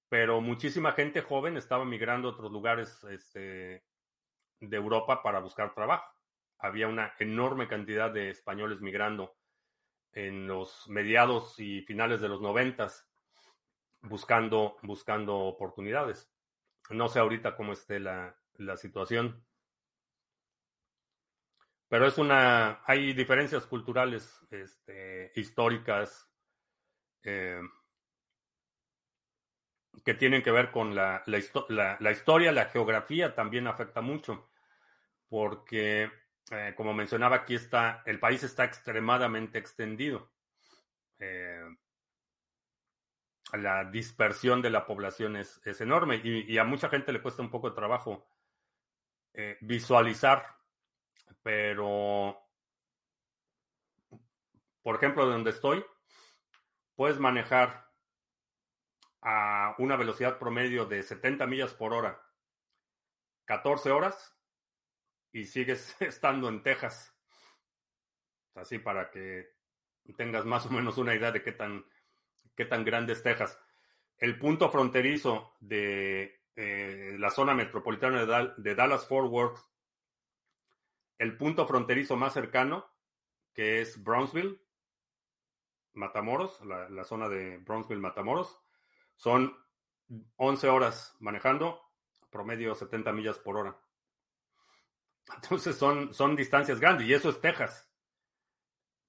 pero 0.09 0.41
muchísima 0.41 0.93
gente 0.93 1.21
joven 1.21 1.55
estaba 1.55 1.85
migrando 1.85 2.29
a 2.29 2.31
otros 2.31 2.51
lugares 2.51 3.03
este, 3.05 3.85
de 4.59 4.77
Europa 4.77 5.21
para 5.21 5.39
buscar 5.39 5.73
trabajo. 5.73 6.20
Había 6.61 6.87
una 6.87 7.13
enorme 7.19 7.67
cantidad 7.67 8.11
de 8.11 8.29
españoles 8.29 8.81
migrando 8.81 9.35
en 10.13 10.47
los 10.47 10.87
mediados 10.89 11.59
y 11.59 11.81
finales 11.81 12.21
de 12.21 12.29
los 12.29 12.41
noventas 12.41 13.09
buscando, 14.01 14.77
buscando 14.83 15.37
oportunidades. 15.37 16.29
No 16.89 17.07
sé 17.07 17.19
ahorita 17.19 17.55
cómo 17.55 17.73
esté 17.73 17.99
la, 17.99 18.35
la 18.55 18.77
situación. 18.77 19.43
Pero 21.87 22.07
es 22.07 22.17
una, 22.17 22.81
hay 22.85 23.13
diferencias 23.13 23.65
culturales, 23.65 24.39
este, 24.49 25.31
históricas, 25.35 26.31
eh, 27.23 27.61
que 30.05 30.13
tienen 30.13 30.41
que 30.41 30.51
ver 30.51 30.71
con 30.71 30.95
la, 30.95 31.21
la, 31.25 31.97
la, 31.99 32.11
historia, 32.11 32.51
la 32.51 32.65
geografía 32.65 33.35
también 33.35 33.67
afecta 33.67 34.01
mucho, 34.01 34.49
porque, 35.27 36.09
eh, 36.51 36.73
como 36.75 36.93
mencionaba, 36.93 37.37
aquí 37.37 37.55
está, 37.55 38.03
el 38.05 38.19
país 38.19 38.43
está 38.43 38.63
extremadamente 38.63 39.57
extendido. 39.57 40.31
Eh, 41.19 41.63
la 43.53 43.85
dispersión 43.85 44.61
de 44.61 44.69
la 44.69 44.85
población 44.85 45.35
es, 45.35 45.59
es 45.65 45.81
enorme 45.81 46.21
y, 46.23 46.57
a 46.57 46.63
mucha 46.63 46.87
gente 46.87 47.11
le 47.11 47.21
cuesta 47.21 47.41
un 47.41 47.49
poco 47.49 47.69
de 47.69 47.75
trabajo 47.75 48.25
visualizar 49.61 50.61
pero, 51.43 52.37
por 54.81 54.95
ejemplo, 54.95 55.25
de 55.25 55.33
donde 55.33 55.51
estoy, 55.51 55.83
puedes 56.95 57.19
manejar 57.19 57.89
a 59.21 59.75
una 59.77 59.95
velocidad 59.95 60.39
promedio 60.39 60.85
de 60.85 61.03
70 61.03 61.45
millas 61.47 61.73
por 61.73 61.93
hora, 61.93 62.21
14 63.45 63.91
horas, 63.91 64.35
y 65.31 65.45
sigues 65.45 65.95
estando 66.01 66.49
en 66.49 66.63
Texas. 66.63 67.15
Así 68.55 68.79
para 68.79 69.09
que 69.11 69.49
tengas 70.17 70.45
más 70.45 70.65
o 70.65 70.69
menos 70.69 70.97
una 70.97 71.15
idea 71.15 71.31
de 71.31 71.41
qué 71.41 71.53
tan, 71.53 71.85
qué 72.55 72.65
tan 72.65 72.83
grande 72.83 73.13
es 73.13 73.23
Texas. 73.23 73.57
El 74.17 74.37
punto 74.37 74.69
fronterizo 74.69 75.55
de 75.59 76.41
eh, 76.55 77.15
la 77.17 77.29
zona 77.29 77.53
metropolitana 77.53 78.25
de, 78.57 78.75
Dallas-Fort 78.75 79.29
Worth 79.29 79.59
el 81.17 81.37
punto 81.37 81.67
fronterizo 81.67 82.15
más 82.15 82.33
cercano, 82.33 82.83
que 83.53 83.79
es 83.79 84.03
Brownsville, 84.03 84.59
Matamoros, 85.93 86.59
la, 86.65 87.03
zona 87.03 87.29
de 87.29 87.59
Brownsville, 87.59 88.01
Matamoros, 88.01 88.59
son 89.15 89.55
11 90.37 90.67
horas 90.69 91.15
manejando, 91.19 91.79
promedio 92.31 92.73
70 92.73 93.13
millas 93.13 93.37
por 93.37 93.55
hora. 93.55 93.79
Entonces 95.35 95.75
son, 95.75 96.13
son 96.13 96.35
distancias 96.35 96.79
grandes 96.79 97.07
y 97.07 97.13
eso 97.13 97.29
es 97.29 97.39
Texas. 97.41 97.89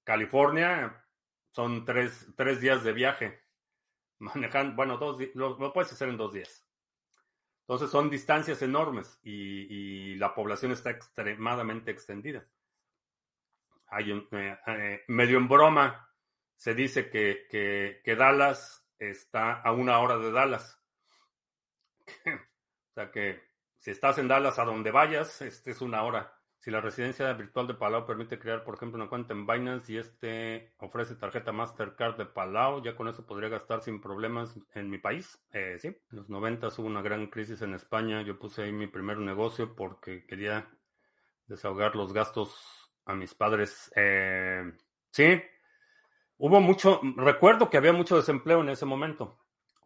California 0.03 1.05
son 1.51 1.85
tres, 1.85 2.27
tres 2.35 2.61
días 2.61 2.83
de 2.83 2.93
viaje. 2.93 3.43
Manejando, 4.19 4.75
bueno, 4.75 4.97
dos, 4.97 5.17
lo, 5.33 5.57
lo 5.57 5.73
puedes 5.73 5.91
hacer 5.91 6.09
en 6.09 6.17
dos 6.17 6.33
días. 6.33 6.65
Entonces 7.63 7.89
son 7.91 8.09
distancias 8.09 8.61
enormes 8.61 9.19
y, 9.23 10.15
la 10.15 10.35
población 10.35 10.71
está 10.71 10.91
extremadamente 10.91 11.91
extendida. 11.91 12.45
Hay 13.87 14.11
un, 14.11 14.27
eh, 14.31 14.57
eh, 14.67 15.03
medio 15.07 15.37
en 15.37 15.47
broma 15.47 16.09
se 16.55 16.73
dice 16.73 17.09
que, 17.09 17.47
que, 18.03 18.15
Dallas 18.15 18.85
está 18.99 19.53
a 19.61 19.71
una 19.71 19.99
hora 19.99 20.17
de 20.17 20.31
Dallas. 20.31 20.81
o 22.25 22.93
sea 22.93 23.11
que 23.11 23.41
si 23.83 23.91
estás 23.91 24.17
en 24.17 24.29
Dallas, 24.29 24.59
a 24.59 24.63
donde 24.63 24.91
vayas, 24.91 25.41
este 25.41 25.71
es 25.71 25.81
una 25.81 26.03
hora. 26.03 26.33
Si 26.57 26.71
la 26.71 26.79
residencia 26.79 27.33
virtual 27.33 27.67
de 27.67 27.73
Palau 27.73 28.05
permite 28.05 28.39
crear, 28.39 28.63
por 28.63 28.75
ejemplo, 28.75 28.95
una 28.95 29.09
cuenta 29.09 29.33
en 29.33 29.45
Binance 29.45 29.91
y 29.91 29.97
este 29.97 30.71
ofrece 30.77 31.15
tarjeta 31.15 31.51
Mastercard 31.51 32.15
de 32.15 32.25
Palau, 32.25 32.81
ya 32.81 32.95
con 32.95 33.09
eso 33.09 33.25
podría 33.25 33.49
gastar 33.49 33.81
sin 33.81 33.99
problemas 33.99 34.57
en 34.73 34.89
mi 34.89 34.99
país. 34.99 35.37
Eh, 35.51 35.75
sí, 35.79 35.89
en 35.89 36.17
los 36.17 36.29
90 36.29 36.69
hubo 36.77 36.87
una 36.87 37.01
gran 37.01 37.27
crisis 37.27 37.61
en 37.61 37.73
España. 37.73 38.21
Yo 38.21 38.39
puse 38.39 38.63
ahí 38.63 38.71
mi 38.71 38.87
primer 38.87 39.17
negocio 39.17 39.75
porque 39.75 40.25
quería 40.25 40.65
desahogar 41.47 41.97
los 41.97 42.13
gastos 42.13 42.89
a 43.03 43.15
mis 43.15 43.33
padres. 43.35 43.91
Eh, 43.97 44.63
sí, 45.11 45.43
hubo 46.37 46.61
mucho, 46.61 47.01
recuerdo 47.17 47.69
que 47.69 47.75
había 47.75 47.91
mucho 47.91 48.15
desempleo 48.15 48.61
en 48.61 48.69
ese 48.69 48.85
momento 48.85 49.42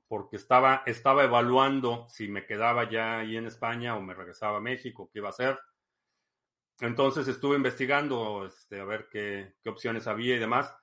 porque 0.08 0.38
estaba, 0.38 0.84
estaba 0.86 1.24
evaluando 1.24 2.08
si 2.10 2.28
me 2.28 2.46
quedaba 2.46 2.90
ya 2.90 3.20
ahí 3.20 3.38
en 3.38 3.48
España 3.48 3.96
o 3.96 4.02
me 4.02 4.14
regresaba 4.14 4.58
a 4.58 4.62
México, 4.62 5.10
qué 5.12 5.20
iba 5.20 5.28
a 5.28 5.32
hacer 5.32 5.58
entonces 6.80 7.28
estuve 7.28 7.56
investigando 7.56 8.46
este, 8.46 8.80
a 8.80 8.86
ver 8.86 9.08
qué, 9.10 9.56
opciones 9.66 10.08
había 10.08 10.36
y 10.36 10.40
demás. 10.40 10.74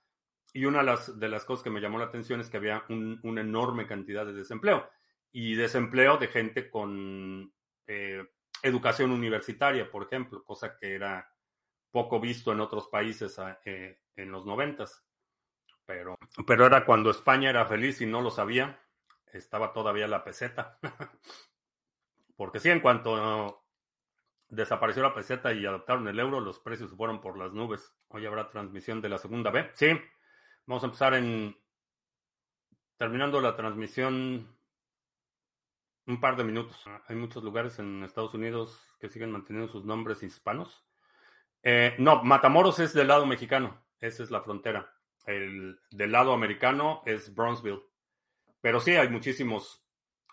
Y 0.52 0.64
una 0.66 0.78
de 0.78 0.84
las, 0.84 1.18
de 1.18 1.28
las, 1.28 1.44
cosas 1.44 1.62
que 1.62 1.70
me 1.70 1.80
llamó 1.80 1.98
la 1.98 2.06
atención 2.06 2.40
es 2.40 2.48
que 2.48 2.56
había 2.56 2.84
una 2.88 3.40
enorme 3.40 3.86
cantidad 3.86 4.24
de 4.26 4.32
desempleo. 4.32 4.88
Y 5.32 5.54
desempleo 5.54 6.16
de 6.16 6.28
gente 6.28 6.70
con 6.70 7.52
eh, 7.86 8.24
educación 8.62 9.10
universitaria, 9.10 9.90
por 9.90 10.04
ejemplo, 10.04 10.44
cosa 10.44 10.76
que 10.76 10.94
era 10.94 11.28
poco 11.90 12.20
visto 12.20 12.52
en 12.52 12.60
otros 12.60 12.88
países 12.88 13.38
ah, 13.38 13.60
eh, 13.64 14.00
en 14.16 14.30
los 14.30 14.46
noventas. 14.46 15.04
Pero, 15.84 16.16
pero 16.46 16.66
era 16.66 16.84
cuando 16.84 17.10
España 17.10 17.50
era 17.50 17.66
feliz 17.66 18.00
y 18.00 18.06
no 18.06 18.20
lo 18.20 18.30
sabía. 18.30 18.80
Estaba 19.34 19.72
todavía 19.72 20.06
la 20.06 20.22
peseta. 20.22 20.78
Porque 22.36 22.60
sí, 22.60 22.70
en 22.70 22.80
cuanto 22.80 23.64
desapareció 24.48 25.02
la 25.02 25.14
peseta 25.14 25.52
y 25.52 25.66
adoptaron 25.66 26.06
el 26.06 26.20
euro, 26.20 26.40
los 26.40 26.60
precios 26.60 26.92
fueron 26.92 27.20
por 27.20 27.36
las 27.36 27.52
nubes. 27.52 27.92
Hoy 28.08 28.24
habrá 28.26 28.48
transmisión 28.48 29.00
de 29.00 29.08
la 29.08 29.18
segunda 29.18 29.50
B. 29.50 29.70
Sí, 29.74 29.88
vamos 30.66 30.82
a 30.84 30.86
empezar 30.86 31.14
en... 31.14 31.56
Terminando 32.96 33.40
la 33.40 33.56
transmisión 33.56 34.56
un 36.06 36.20
par 36.20 36.36
de 36.36 36.44
minutos. 36.44 36.80
Hay 37.08 37.16
muchos 37.16 37.42
lugares 37.42 37.80
en 37.80 38.04
Estados 38.04 38.34
Unidos 38.34 38.80
que 39.00 39.08
siguen 39.08 39.32
manteniendo 39.32 39.70
sus 39.70 39.84
nombres 39.84 40.22
hispanos. 40.22 40.86
Eh, 41.64 41.96
no, 41.98 42.22
Matamoros 42.22 42.78
es 42.78 42.92
del 42.92 43.08
lado 43.08 43.26
mexicano. 43.26 43.84
Esa 43.98 44.22
es 44.22 44.30
la 44.30 44.42
frontera. 44.42 44.94
El 45.26 45.80
del 45.90 46.12
lado 46.12 46.32
americano 46.32 47.02
es 47.04 47.34
Brownsville. 47.34 47.82
Pero 48.64 48.80
sí, 48.80 48.92
hay 48.92 49.10
muchísimos, 49.10 49.84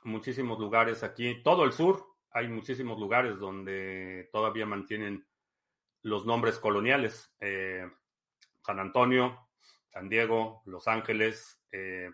muchísimos 0.05 0.57
lugares 0.57 1.03
aquí. 1.03 1.43
Todo 1.43 1.65
el 1.65 1.73
sur 1.73 2.15
hay 2.31 2.47
muchísimos 2.47 2.97
lugares 2.97 3.37
donde 3.37 4.29
todavía 4.31 4.65
mantienen 4.65 5.27
los 6.01 6.25
nombres 6.25 6.57
coloniales. 6.57 7.35
Eh, 7.41 7.91
San 8.65 8.79
Antonio, 8.79 9.49
San 9.89 10.07
Diego, 10.07 10.61
Los 10.65 10.87
Ángeles. 10.87 11.61
Eh, 11.73 12.09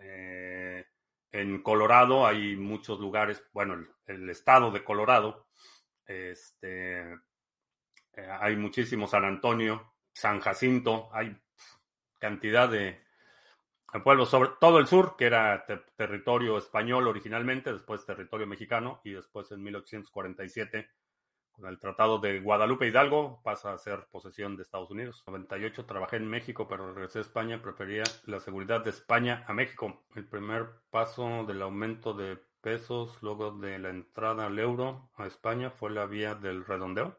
eh, 0.00 0.84
en 1.30 1.62
Colorado 1.62 2.26
hay 2.26 2.56
muchos 2.56 2.98
lugares, 2.98 3.44
bueno, 3.52 3.86
el, 4.06 4.28
estado 4.28 4.72
de 4.72 4.82
Colorado, 4.82 5.46
este, 6.04 7.16
hay 8.40 8.56
muchísimos 8.56 9.12
San 9.12 9.24
Antonio, 9.24 9.94
San 10.12 10.40
Jacinto, 10.40 11.08
hay 11.12 11.40
cantidad 12.18 12.68
de, 12.68 13.05
pueblo 14.02 14.26
sobre 14.26 14.50
todo 14.60 14.78
el 14.78 14.86
sur, 14.86 15.16
que 15.16 15.26
era 15.26 15.64
territorio 15.96 16.58
español 16.58 17.06
originalmente, 17.06 17.72
después 17.72 18.04
territorio 18.04 18.46
mexicano, 18.46 19.00
y 19.04 19.12
después 19.12 19.50
en 19.52 19.62
1847, 19.62 20.88
con 21.52 21.66
el 21.66 21.78
Tratado 21.78 22.18
de 22.18 22.40
Guadalupe 22.40 22.86
Hidalgo, 22.86 23.40
pasa 23.42 23.72
a 23.72 23.78
ser 23.78 24.06
posesión 24.10 24.56
de 24.56 24.62
Estados 24.62 24.90
Unidos. 24.90 25.22
En 25.26 25.32
98 25.32 25.86
trabajé 25.86 26.16
en 26.16 26.28
México, 26.28 26.68
pero 26.68 26.92
regresé 26.92 27.18
a 27.18 27.22
España, 27.22 27.62
prefería 27.62 28.02
la 28.26 28.40
seguridad 28.40 28.84
de 28.84 28.90
España 28.90 29.44
a 29.46 29.54
México. 29.54 30.04
El 30.14 30.28
primer 30.28 30.68
paso 30.90 31.44
del 31.46 31.62
aumento 31.62 32.12
de 32.12 32.38
pesos, 32.60 33.16
luego 33.22 33.52
de 33.52 33.78
la 33.78 33.90
entrada 33.90 34.46
al 34.46 34.58
euro 34.58 35.10
a 35.14 35.26
España, 35.26 35.70
fue 35.70 35.90
la 35.90 36.06
vía 36.06 36.34
del 36.34 36.66
redondeo. 36.66 37.18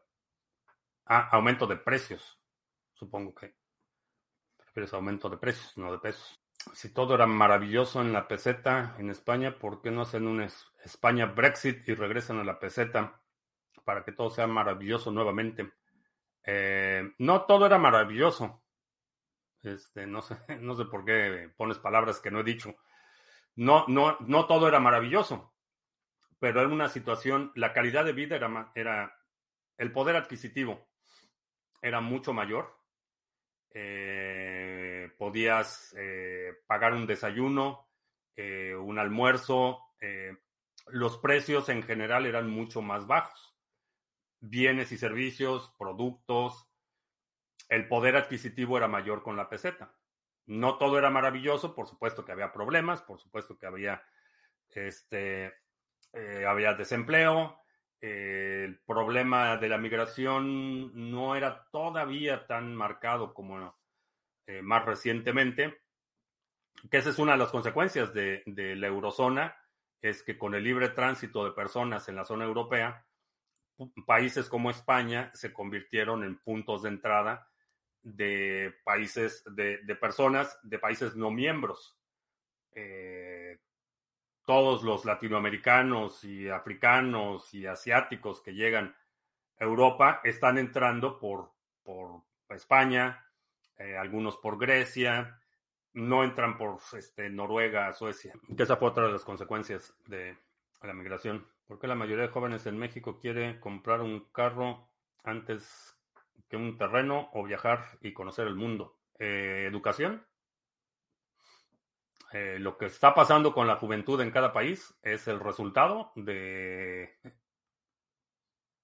Ah, 1.06 1.28
aumento 1.32 1.66
de 1.66 1.76
precios, 1.76 2.38
supongo 2.92 3.34
que. 3.34 3.56
Prefieres 4.56 4.92
aumento 4.92 5.28
de 5.28 5.38
precios, 5.38 5.76
no 5.78 5.90
de 5.90 5.98
pesos 5.98 6.38
si 6.74 6.92
todo 6.92 7.14
era 7.14 7.26
maravilloso 7.26 8.00
en 8.00 8.12
la 8.12 8.28
peseta 8.28 8.94
en 8.98 9.10
España, 9.10 9.58
¿por 9.58 9.82
qué 9.82 9.90
no 9.90 10.02
hacen 10.02 10.26
un 10.26 10.40
España 10.84 11.26
Brexit 11.26 11.88
y 11.88 11.94
regresan 11.94 12.38
a 12.38 12.44
la 12.44 12.58
peseta 12.58 13.20
para 13.84 14.04
que 14.04 14.12
todo 14.12 14.30
sea 14.30 14.46
maravilloso 14.46 15.10
nuevamente? 15.10 15.72
Eh, 16.44 17.12
no 17.18 17.42
todo 17.42 17.66
era 17.66 17.78
maravilloso. 17.78 18.62
Este, 19.62 20.06
no 20.06 20.22
sé, 20.22 20.36
no 20.60 20.74
sé 20.74 20.84
por 20.84 21.04
qué 21.04 21.50
pones 21.56 21.78
palabras 21.78 22.20
que 22.20 22.30
no 22.30 22.40
he 22.40 22.44
dicho. 22.44 22.76
No, 23.56 23.84
no, 23.88 24.16
no 24.20 24.46
todo 24.46 24.68
era 24.68 24.80
maravilloso, 24.80 25.52
pero 26.38 26.60
era 26.60 26.68
una 26.68 26.88
situación, 26.88 27.52
la 27.56 27.72
calidad 27.72 28.04
de 28.04 28.12
vida 28.12 28.36
era, 28.36 28.70
era 28.74 29.18
el 29.76 29.92
poder 29.92 30.16
adquisitivo 30.16 30.88
era 31.82 32.00
mucho 32.00 32.32
mayor. 32.32 32.76
Eh, 33.70 34.57
podías 35.18 35.94
eh, 35.98 36.54
pagar 36.66 36.94
un 36.94 37.06
desayuno, 37.06 37.90
eh, 38.36 38.74
un 38.74 38.98
almuerzo. 38.98 39.80
Eh, 40.00 40.34
los 40.86 41.18
precios 41.18 41.68
en 41.68 41.82
general 41.82 42.24
eran 42.24 42.48
mucho 42.48 42.80
más 42.80 43.06
bajos. 43.06 43.56
Bienes 44.40 44.92
y 44.92 44.96
servicios, 44.96 45.74
productos, 45.76 46.66
el 47.68 47.88
poder 47.88 48.16
adquisitivo 48.16 48.78
era 48.78 48.88
mayor 48.88 49.22
con 49.22 49.36
la 49.36 49.50
peseta. 49.50 49.92
No 50.46 50.78
todo 50.78 50.96
era 50.96 51.10
maravilloso, 51.10 51.74
por 51.74 51.88
supuesto 51.88 52.24
que 52.24 52.32
había 52.32 52.52
problemas, 52.52 53.02
por 53.02 53.18
supuesto 53.18 53.58
que 53.58 53.66
había, 53.66 54.02
este, 54.70 55.52
había 56.46 56.72
desempleo, 56.72 57.60
el 58.00 58.80
problema 58.86 59.56
de 59.56 59.68
la 59.68 59.76
migración 59.76 61.10
no 61.10 61.34
era 61.34 61.68
todavía 61.70 62.46
tan 62.46 62.74
marcado 62.74 63.34
como 63.34 63.77
eh, 64.48 64.62
más 64.62 64.82
recientemente, 64.86 65.82
que 66.90 66.96
esa 66.96 67.10
es 67.10 67.18
una 67.18 67.32
de 67.32 67.38
las 67.38 67.50
consecuencias 67.50 68.14
de, 68.14 68.42
la 68.46 68.86
eurozona, 68.86 69.54
es 70.00 70.22
que 70.22 70.38
con 70.38 70.54
el 70.54 70.64
libre 70.64 70.88
tránsito 70.88 71.44
de 71.44 71.50
personas 71.50 72.08
en 72.08 72.16
la 72.16 72.24
zona 72.24 72.46
europea, 72.46 73.04
países 74.06 74.48
como 74.48 74.70
España 74.70 75.30
se 75.34 75.52
convirtieron 75.52 76.24
en 76.24 76.38
puntos 76.38 76.82
de 76.82 76.88
entrada 76.88 77.50
de 78.00 78.74
países, 78.84 79.44
de, 79.54 79.78
personas 80.00 80.58
de 80.62 80.78
países 80.78 81.14
no 81.14 81.30
miembros. 81.30 81.98
Eh, 82.72 83.58
todos 84.46 84.82
los 84.82 85.04
latinoamericanos 85.04 86.24
y 86.24 86.48
africanos 86.48 87.52
y 87.52 87.66
asiáticos 87.66 88.40
que 88.40 88.54
llegan 88.54 88.96
a 89.60 89.64
Europa 89.64 90.22
están 90.24 90.56
entrando 90.56 91.18
por, 91.18 91.52
por 91.82 92.22
España, 92.48 93.27
eh, 93.78 93.96
algunos 93.96 94.36
por 94.36 94.58
Grecia, 94.58 95.40
no 95.94 96.22
entran 96.24 96.58
por 96.58 96.78
este, 96.92 97.30
Noruega, 97.30 97.92
Suecia, 97.92 98.34
que 98.56 98.62
esa 98.62 98.76
fue 98.76 98.88
otra 98.88 99.06
de 99.06 99.12
las 99.12 99.24
consecuencias 99.24 99.94
de 100.06 100.36
la 100.82 100.92
migración. 100.92 101.46
¿Por 101.66 101.78
qué 101.78 101.86
la 101.86 101.94
mayoría 101.94 102.24
de 102.24 102.30
jóvenes 102.30 102.66
en 102.66 102.78
México 102.78 103.18
quiere 103.20 103.60
comprar 103.60 104.00
un 104.00 104.28
carro 104.32 104.88
antes 105.24 105.96
que 106.48 106.56
un 106.56 106.78
terreno 106.78 107.30
o 107.32 107.44
viajar 107.44 107.98
y 108.00 108.12
conocer 108.12 108.46
el 108.46 108.54
mundo? 108.54 108.98
Eh, 109.18 109.66
¿Educación? 109.68 110.24
Eh, 112.32 112.58
lo 112.58 112.76
que 112.76 112.86
está 112.86 113.14
pasando 113.14 113.52
con 113.52 113.66
la 113.66 113.76
juventud 113.76 114.20
en 114.20 114.30
cada 114.30 114.52
país 114.52 114.94
es 115.02 115.28
el 115.28 115.40
resultado 115.40 116.12
de 116.14 117.16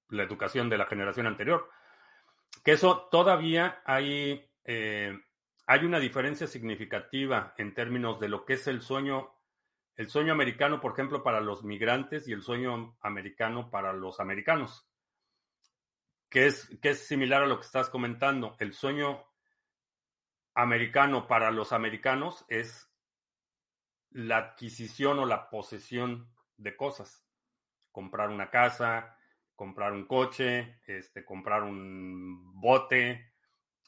la 0.09 0.23
educación 0.23 0.69
de 0.69 0.79
la 0.79 0.87
generación 0.87 1.27
anterior. 1.27 1.69
Que 2.65 2.73
eso 2.73 3.09
todavía 3.11 3.83
hay 3.85 4.51
eh, 4.65 5.19
hay 5.67 5.85
una 5.85 5.99
diferencia 5.99 6.47
significativa 6.47 7.55
en 7.57 7.75
términos 7.75 8.21
de 8.21 8.29
lo 8.29 8.45
que 8.45 8.55
es 8.55 8.67
el 8.67 8.83
sueño, 8.83 9.35
el 9.97 10.09
sueño 10.09 10.33
americano, 10.33 10.81
por 10.81 10.93
ejemplo, 10.93 11.23
para 11.23 11.41
los 11.41 11.65
migrantes 11.65 12.29
y 12.29 12.33
el 12.33 12.43
sueño 12.43 12.97
americano 13.01 13.71
para 13.71 13.93
los 13.93 14.21
americanos, 14.21 14.87
que 16.29 16.47
es, 16.47 16.69
que 16.83 16.91
es 16.91 17.07
similar 17.07 17.43
a 17.43 17.47
lo 17.47 17.59
que 17.59 17.67
estás 17.67 17.89
comentando. 17.89 18.57
El 18.59 18.73
sueño 18.73 19.25
americano 20.55 21.27
para 21.27 21.51
los 21.51 21.73
americanos 21.73 22.45
es 22.49 22.91
la 24.11 24.39
adquisición 24.39 25.19
o 25.19 25.27
la 25.27 25.49
posesión 25.49 26.33
de 26.57 26.77
cosas. 26.77 27.27
Comprar 27.91 28.29
una 28.29 28.51
casa, 28.51 29.17
comprar 29.55 29.93
un 29.93 30.07
coche, 30.07 30.81
este, 30.87 31.25
comprar 31.25 31.62
un 31.62 32.61
bote, 32.61 33.34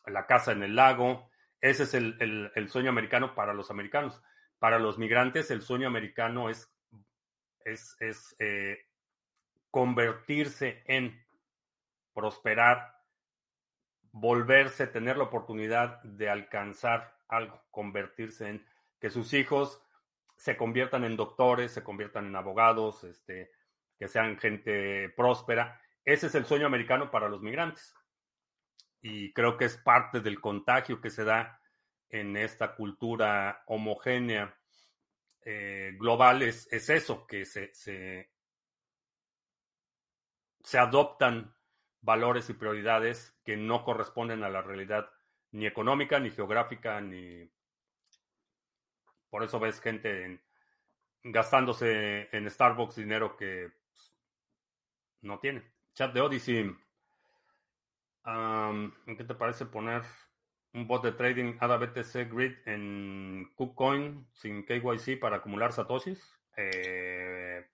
la 0.07 0.27
casa 0.27 0.53
en 0.53 0.63
el 0.63 0.77
lago. 0.77 1.31
Ese 1.61 1.85
es 1.85 1.95
el, 1.95 2.69
sueño 2.69 2.91
americano 2.91 3.35
para 3.35 3.53
los 3.55 3.71
americanos. 3.71 4.23
para 4.59 4.79
los 4.79 4.99
migrantes 4.99 5.51
el 5.51 5.61
sueño 5.63 5.87
americano 5.87 6.49
es, 6.49 6.73
es, 7.65 7.97
es 8.01 8.35
eh, 8.39 8.87
convertirse 9.71 10.83
en 10.87 11.23
prosperar, 12.15 13.03
volverse, 14.13 14.87
tener 14.87 15.19
la 15.19 15.25
oportunidad 15.25 16.03
de 16.03 16.31
alcanzar 16.31 17.19
algo, 17.29 17.63
convertirse 17.71 18.49
en 18.49 18.67
que 18.99 19.11
sus 19.11 19.35
hijos 19.35 19.83
se 20.37 20.57
conviertan 20.57 21.05
en 21.05 21.17
doctores, 21.17 21.73
se 21.73 21.83
conviertan 21.83 22.27
en 22.27 22.37
abogados, 22.37 23.05
este, 23.05 23.51
que 23.99 24.09
sean 24.09 24.39
gente 24.39 25.11
próspera. 25.11 25.81
Ese 26.05 26.29
es 26.29 26.35
el 26.35 26.47
sueño 26.47 26.67
americano 26.67 27.11
para 27.11 27.29
los 27.29 27.43
migrantes. 27.43 27.95
Y 29.09 29.33
creo 29.33 29.57
que 29.57 29.67
es 29.67 29.77
parte 29.77 30.21
del 30.21 30.41
contagio 30.41 31.01
que 31.01 31.11
se 31.11 31.23
da 31.23 31.61
en 32.09 32.37
esta 32.37 32.75
cultura 32.75 33.63
homogénea 33.67 34.59
eh, 35.43 35.95
global, 35.97 36.43
es, 36.43 36.67
es, 36.73 36.91
eso, 36.91 37.25
que 37.25 37.45
se, 37.45 37.73
se, 37.73 38.29
adoptan 40.77 41.55
valores 42.01 42.51
y 42.51 42.55
prioridades 42.55 43.39
que 43.45 43.57
no 43.57 43.85
corresponden 43.85 44.43
a 44.43 44.51
la 44.51 44.61
realidad 44.61 45.09
ni 45.53 45.67
económica, 45.67 46.19
ni 46.19 46.33
geográfica, 46.33 47.01
ni... 47.01 47.49
Por 49.31 49.45
eso 49.45 49.61
ves 49.61 49.81
gente 49.81 50.43
gastándose 51.23 52.29
en 52.37 52.51
Starbucks 52.51 52.97
dinero 52.97 53.37
que 53.37 53.71
pues, 53.93 54.17
no 55.21 55.39
tiene. 55.39 55.63
Chat 55.95 56.13
de 56.13 56.21
Odyssey. 56.23 56.86
¿En 58.27 59.17
qué 59.17 59.25
te 59.25 59.35
parece 59.35 59.67
poner 59.67 60.03
un 60.73 60.89
bot 60.89 61.03
de 61.05 61.13
trading 61.13 61.57
ADA 61.61 61.77
BTC 61.77 62.29
Grid 62.33 62.57
en 62.67 63.53
KuCoin 63.55 64.27
sin 64.33 64.67
KYC 64.67 65.21
para 65.21 65.37
acumular 65.37 65.73
satoshis? 65.73 66.21
Eh, 66.57 67.65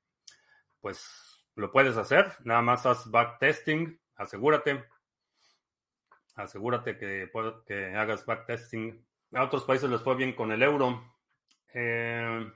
pues 0.80 1.42
lo 1.54 1.72
puedes 1.72 1.96
hacer. 1.96 2.34
Nada 2.44 2.60
más 2.60 2.84
haz 2.84 3.10
backtesting. 3.10 3.98
Asegúrate. 4.16 4.84
Asegúrate 6.36 6.98
que, 6.98 7.30
que 7.66 7.96
hagas 7.96 8.26
backtesting. 8.26 9.06
A 9.32 9.44
otros 9.44 9.64
países 9.64 9.88
les 9.88 10.02
fue 10.02 10.16
bien 10.16 10.34
con 10.34 10.52
el 10.52 10.62
euro. 10.62 11.02
Eh, 11.72 12.52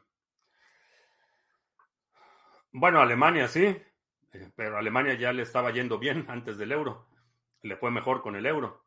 bueno, 2.72 3.00
Alemania 3.00 3.48
sí, 3.48 3.64
eh, 3.64 4.50
pero 4.54 4.76
Alemania 4.76 5.14
ya 5.14 5.32
le 5.32 5.42
estaba 5.42 5.70
yendo 5.70 5.98
bien 5.98 6.26
antes 6.28 6.58
del 6.58 6.72
euro. 6.72 7.08
Le 7.66 7.76
fue 7.76 7.90
mejor 7.90 8.22
con 8.22 8.36
el 8.36 8.46
euro. 8.46 8.84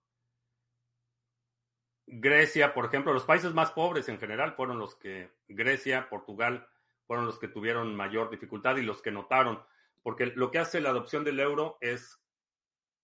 Grecia, 2.08 2.74
por 2.74 2.86
ejemplo, 2.86 3.14
los 3.14 3.26
países 3.26 3.54
más 3.54 3.72
pobres 3.72 4.08
en 4.10 4.20
general 4.20 4.54
fueron 4.54 4.80
los 4.80 4.96
que, 4.96 5.32
Grecia, 5.48 6.10
Portugal, 6.10 6.68
fueron 7.06 7.26
los 7.26 7.38
que 7.38 7.50
tuvieron 7.50 7.96
mayor 7.96 8.30
dificultad 8.30 8.78
y 8.78 8.82
los 8.82 9.02
que 9.02 9.12
notaron, 9.12 9.62
porque 10.02 10.28
lo 10.28 10.50
que 10.50 10.60
hace 10.60 10.82
la 10.82 10.90
adopción 10.90 11.24
del 11.24 11.40
euro 11.40 11.78
es 11.82 12.24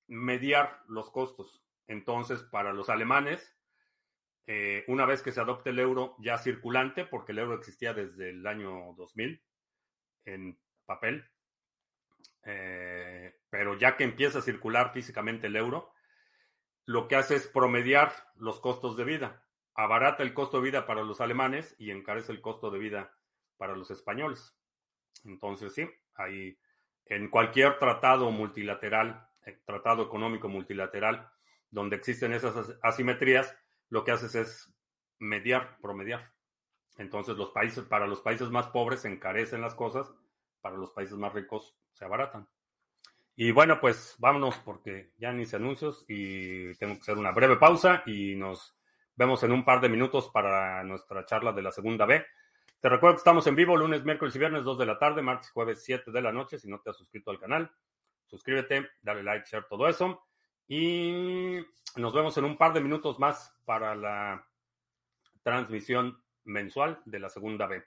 mediar 0.07 0.81
los 0.87 1.11
costos. 1.11 1.61
Entonces, 1.87 2.41
para 2.43 2.73
los 2.73 2.89
alemanes, 2.89 3.55
eh, 4.47 4.85
una 4.87 5.05
vez 5.05 5.21
que 5.21 5.31
se 5.31 5.41
adopte 5.41 5.71
el 5.71 5.79
euro 5.79 6.15
ya 6.19 6.37
circulante, 6.37 7.05
porque 7.05 7.33
el 7.33 7.39
euro 7.39 7.55
existía 7.55 7.93
desde 7.93 8.29
el 8.29 8.47
año 8.47 8.93
2000 8.95 9.43
en 10.25 10.57
papel. 10.85 11.29
Eh, 12.45 13.35
pero 13.49 13.77
ya 13.77 13.97
que 13.97 14.03
empieza 14.03 14.39
a 14.39 14.43
circular 14.43 14.93
físicamente 14.93 15.47
el 15.47 15.55
euro, 15.55 15.91
lo 16.85 17.07
que 17.07 17.15
hace 17.15 17.35
es 17.35 17.47
promediar 17.47 18.13
los 18.35 18.59
costos 18.59 18.95
de 18.95 19.03
vida. 19.03 19.43
Abarata 19.73 20.23
el 20.23 20.33
costo 20.33 20.57
de 20.57 20.63
vida 20.63 20.85
para 20.85 21.03
los 21.03 21.19
alemanes 21.19 21.75
y 21.79 21.91
encarece 21.91 22.31
el 22.31 22.41
costo 22.41 22.69
de 22.69 22.79
vida 22.79 23.17
para 23.57 23.75
los 23.75 23.89
españoles. 23.91 24.55
Entonces, 25.23 25.73
sí, 25.73 25.89
hay 26.13 26.57
en 27.05 27.29
cualquier 27.29 27.79
tratado 27.79 28.31
multilateral, 28.31 29.27
eh, 29.45 29.59
tratado 29.65 30.03
económico 30.03 30.47
multilateral, 30.47 31.31
donde 31.71 31.95
existen 31.95 32.33
esas 32.33 32.77
asimetrías, 32.83 33.57
lo 33.89 34.03
que 34.03 34.11
haces 34.11 34.35
es 34.35 34.73
mediar, 35.19 35.77
promediar. 35.81 36.33
Entonces, 36.97 37.35
los 37.35 37.49
países, 37.49 37.83
para 37.85 38.07
los 38.07 38.21
países 38.21 38.49
más 38.49 38.67
pobres 38.67 39.01
se 39.01 39.09
encarecen 39.09 39.61
las 39.61 39.75
cosas 39.75 40.13
para 40.61 40.77
los 40.77 40.91
países 40.91 41.17
más 41.17 41.33
ricos 41.33 41.75
se 41.95 42.05
abaratan. 42.05 42.47
Y 43.35 43.51
bueno, 43.51 43.79
pues 43.81 44.15
vámonos 44.19 44.57
porque 44.59 45.11
ya 45.17 45.33
ni 45.33 45.45
se 45.45 45.55
anuncios 45.57 46.05
y 46.07 46.73
tengo 46.75 46.95
que 46.95 47.01
hacer 47.01 47.17
una 47.17 47.31
breve 47.31 47.57
pausa 47.57 48.03
y 48.05 48.35
nos 48.35 48.77
vemos 49.15 49.43
en 49.43 49.51
un 49.51 49.65
par 49.65 49.81
de 49.81 49.89
minutos 49.89 50.29
para 50.29 50.83
nuestra 50.83 51.25
charla 51.25 51.51
de 51.51 51.61
la 51.61 51.71
segunda 51.71 52.05
B. 52.05 52.25
Te 52.79 52.89
recuerdo 52.89 53.15
que 53.15 53.19
estamos 53.19 53.47
en 53.47 53.55
vivo 53.55 53.75
lunes, 53.75 54.05
miércoles 54.05 54.35
y 54.35 54.39
viernes 54.39 54.63
2 54.63 54.77
de 54.77 54.85
la 54.85 54.97
tarde, 54.97 55.21
martes 55.21 55.49
y 55.49 55.53
jueves 55.53 55.83
7 55.83 56.11
de 56.11 56.21
la 56.21 56.31
noche. 56.31 56.59
Si 56.59 56.69
no 56.69 56.79
te 56.79 56.91
has 56.91 56.97
suscrito 56.97 57.31
al 57.31 57.39
canal, 57.39 57.71
suscríbete, 58.25 58.89
dale 59.01 59.23
like, 59.23 59.47
share, 59.49 59.65
todo 59.67 59.87
eso. 59.87 60.27
Y 60.67 61.61
nos 61.97 62.13
vemos 62.13 62.37
en 62.37 62.45
un 62.45 62.57
par 62.57 62.73
de 62.73 62.81
minutos 62.81 63.19
más 63.19 63.53
para 63.65 63.95
la 63.95 64.45
transmisión 65.43 66.21
mensual 66.43 67.01
de 67.05 67.19
la 67.19 67.29
segunda 67.29 67.67
B. 67.67 67.83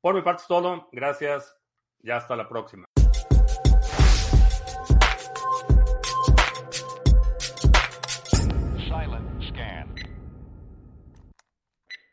Por 0.00 0.14
mi 0.14 0.22
parte 0.22 0.42
es 0.42 0.48
todo. 0.48 0.88
Gracias. 0.92 1.56
Ya 2.00 2.18
hasta 2.18 2.36
la 2.36 2.48
próxima. 2.48 2.84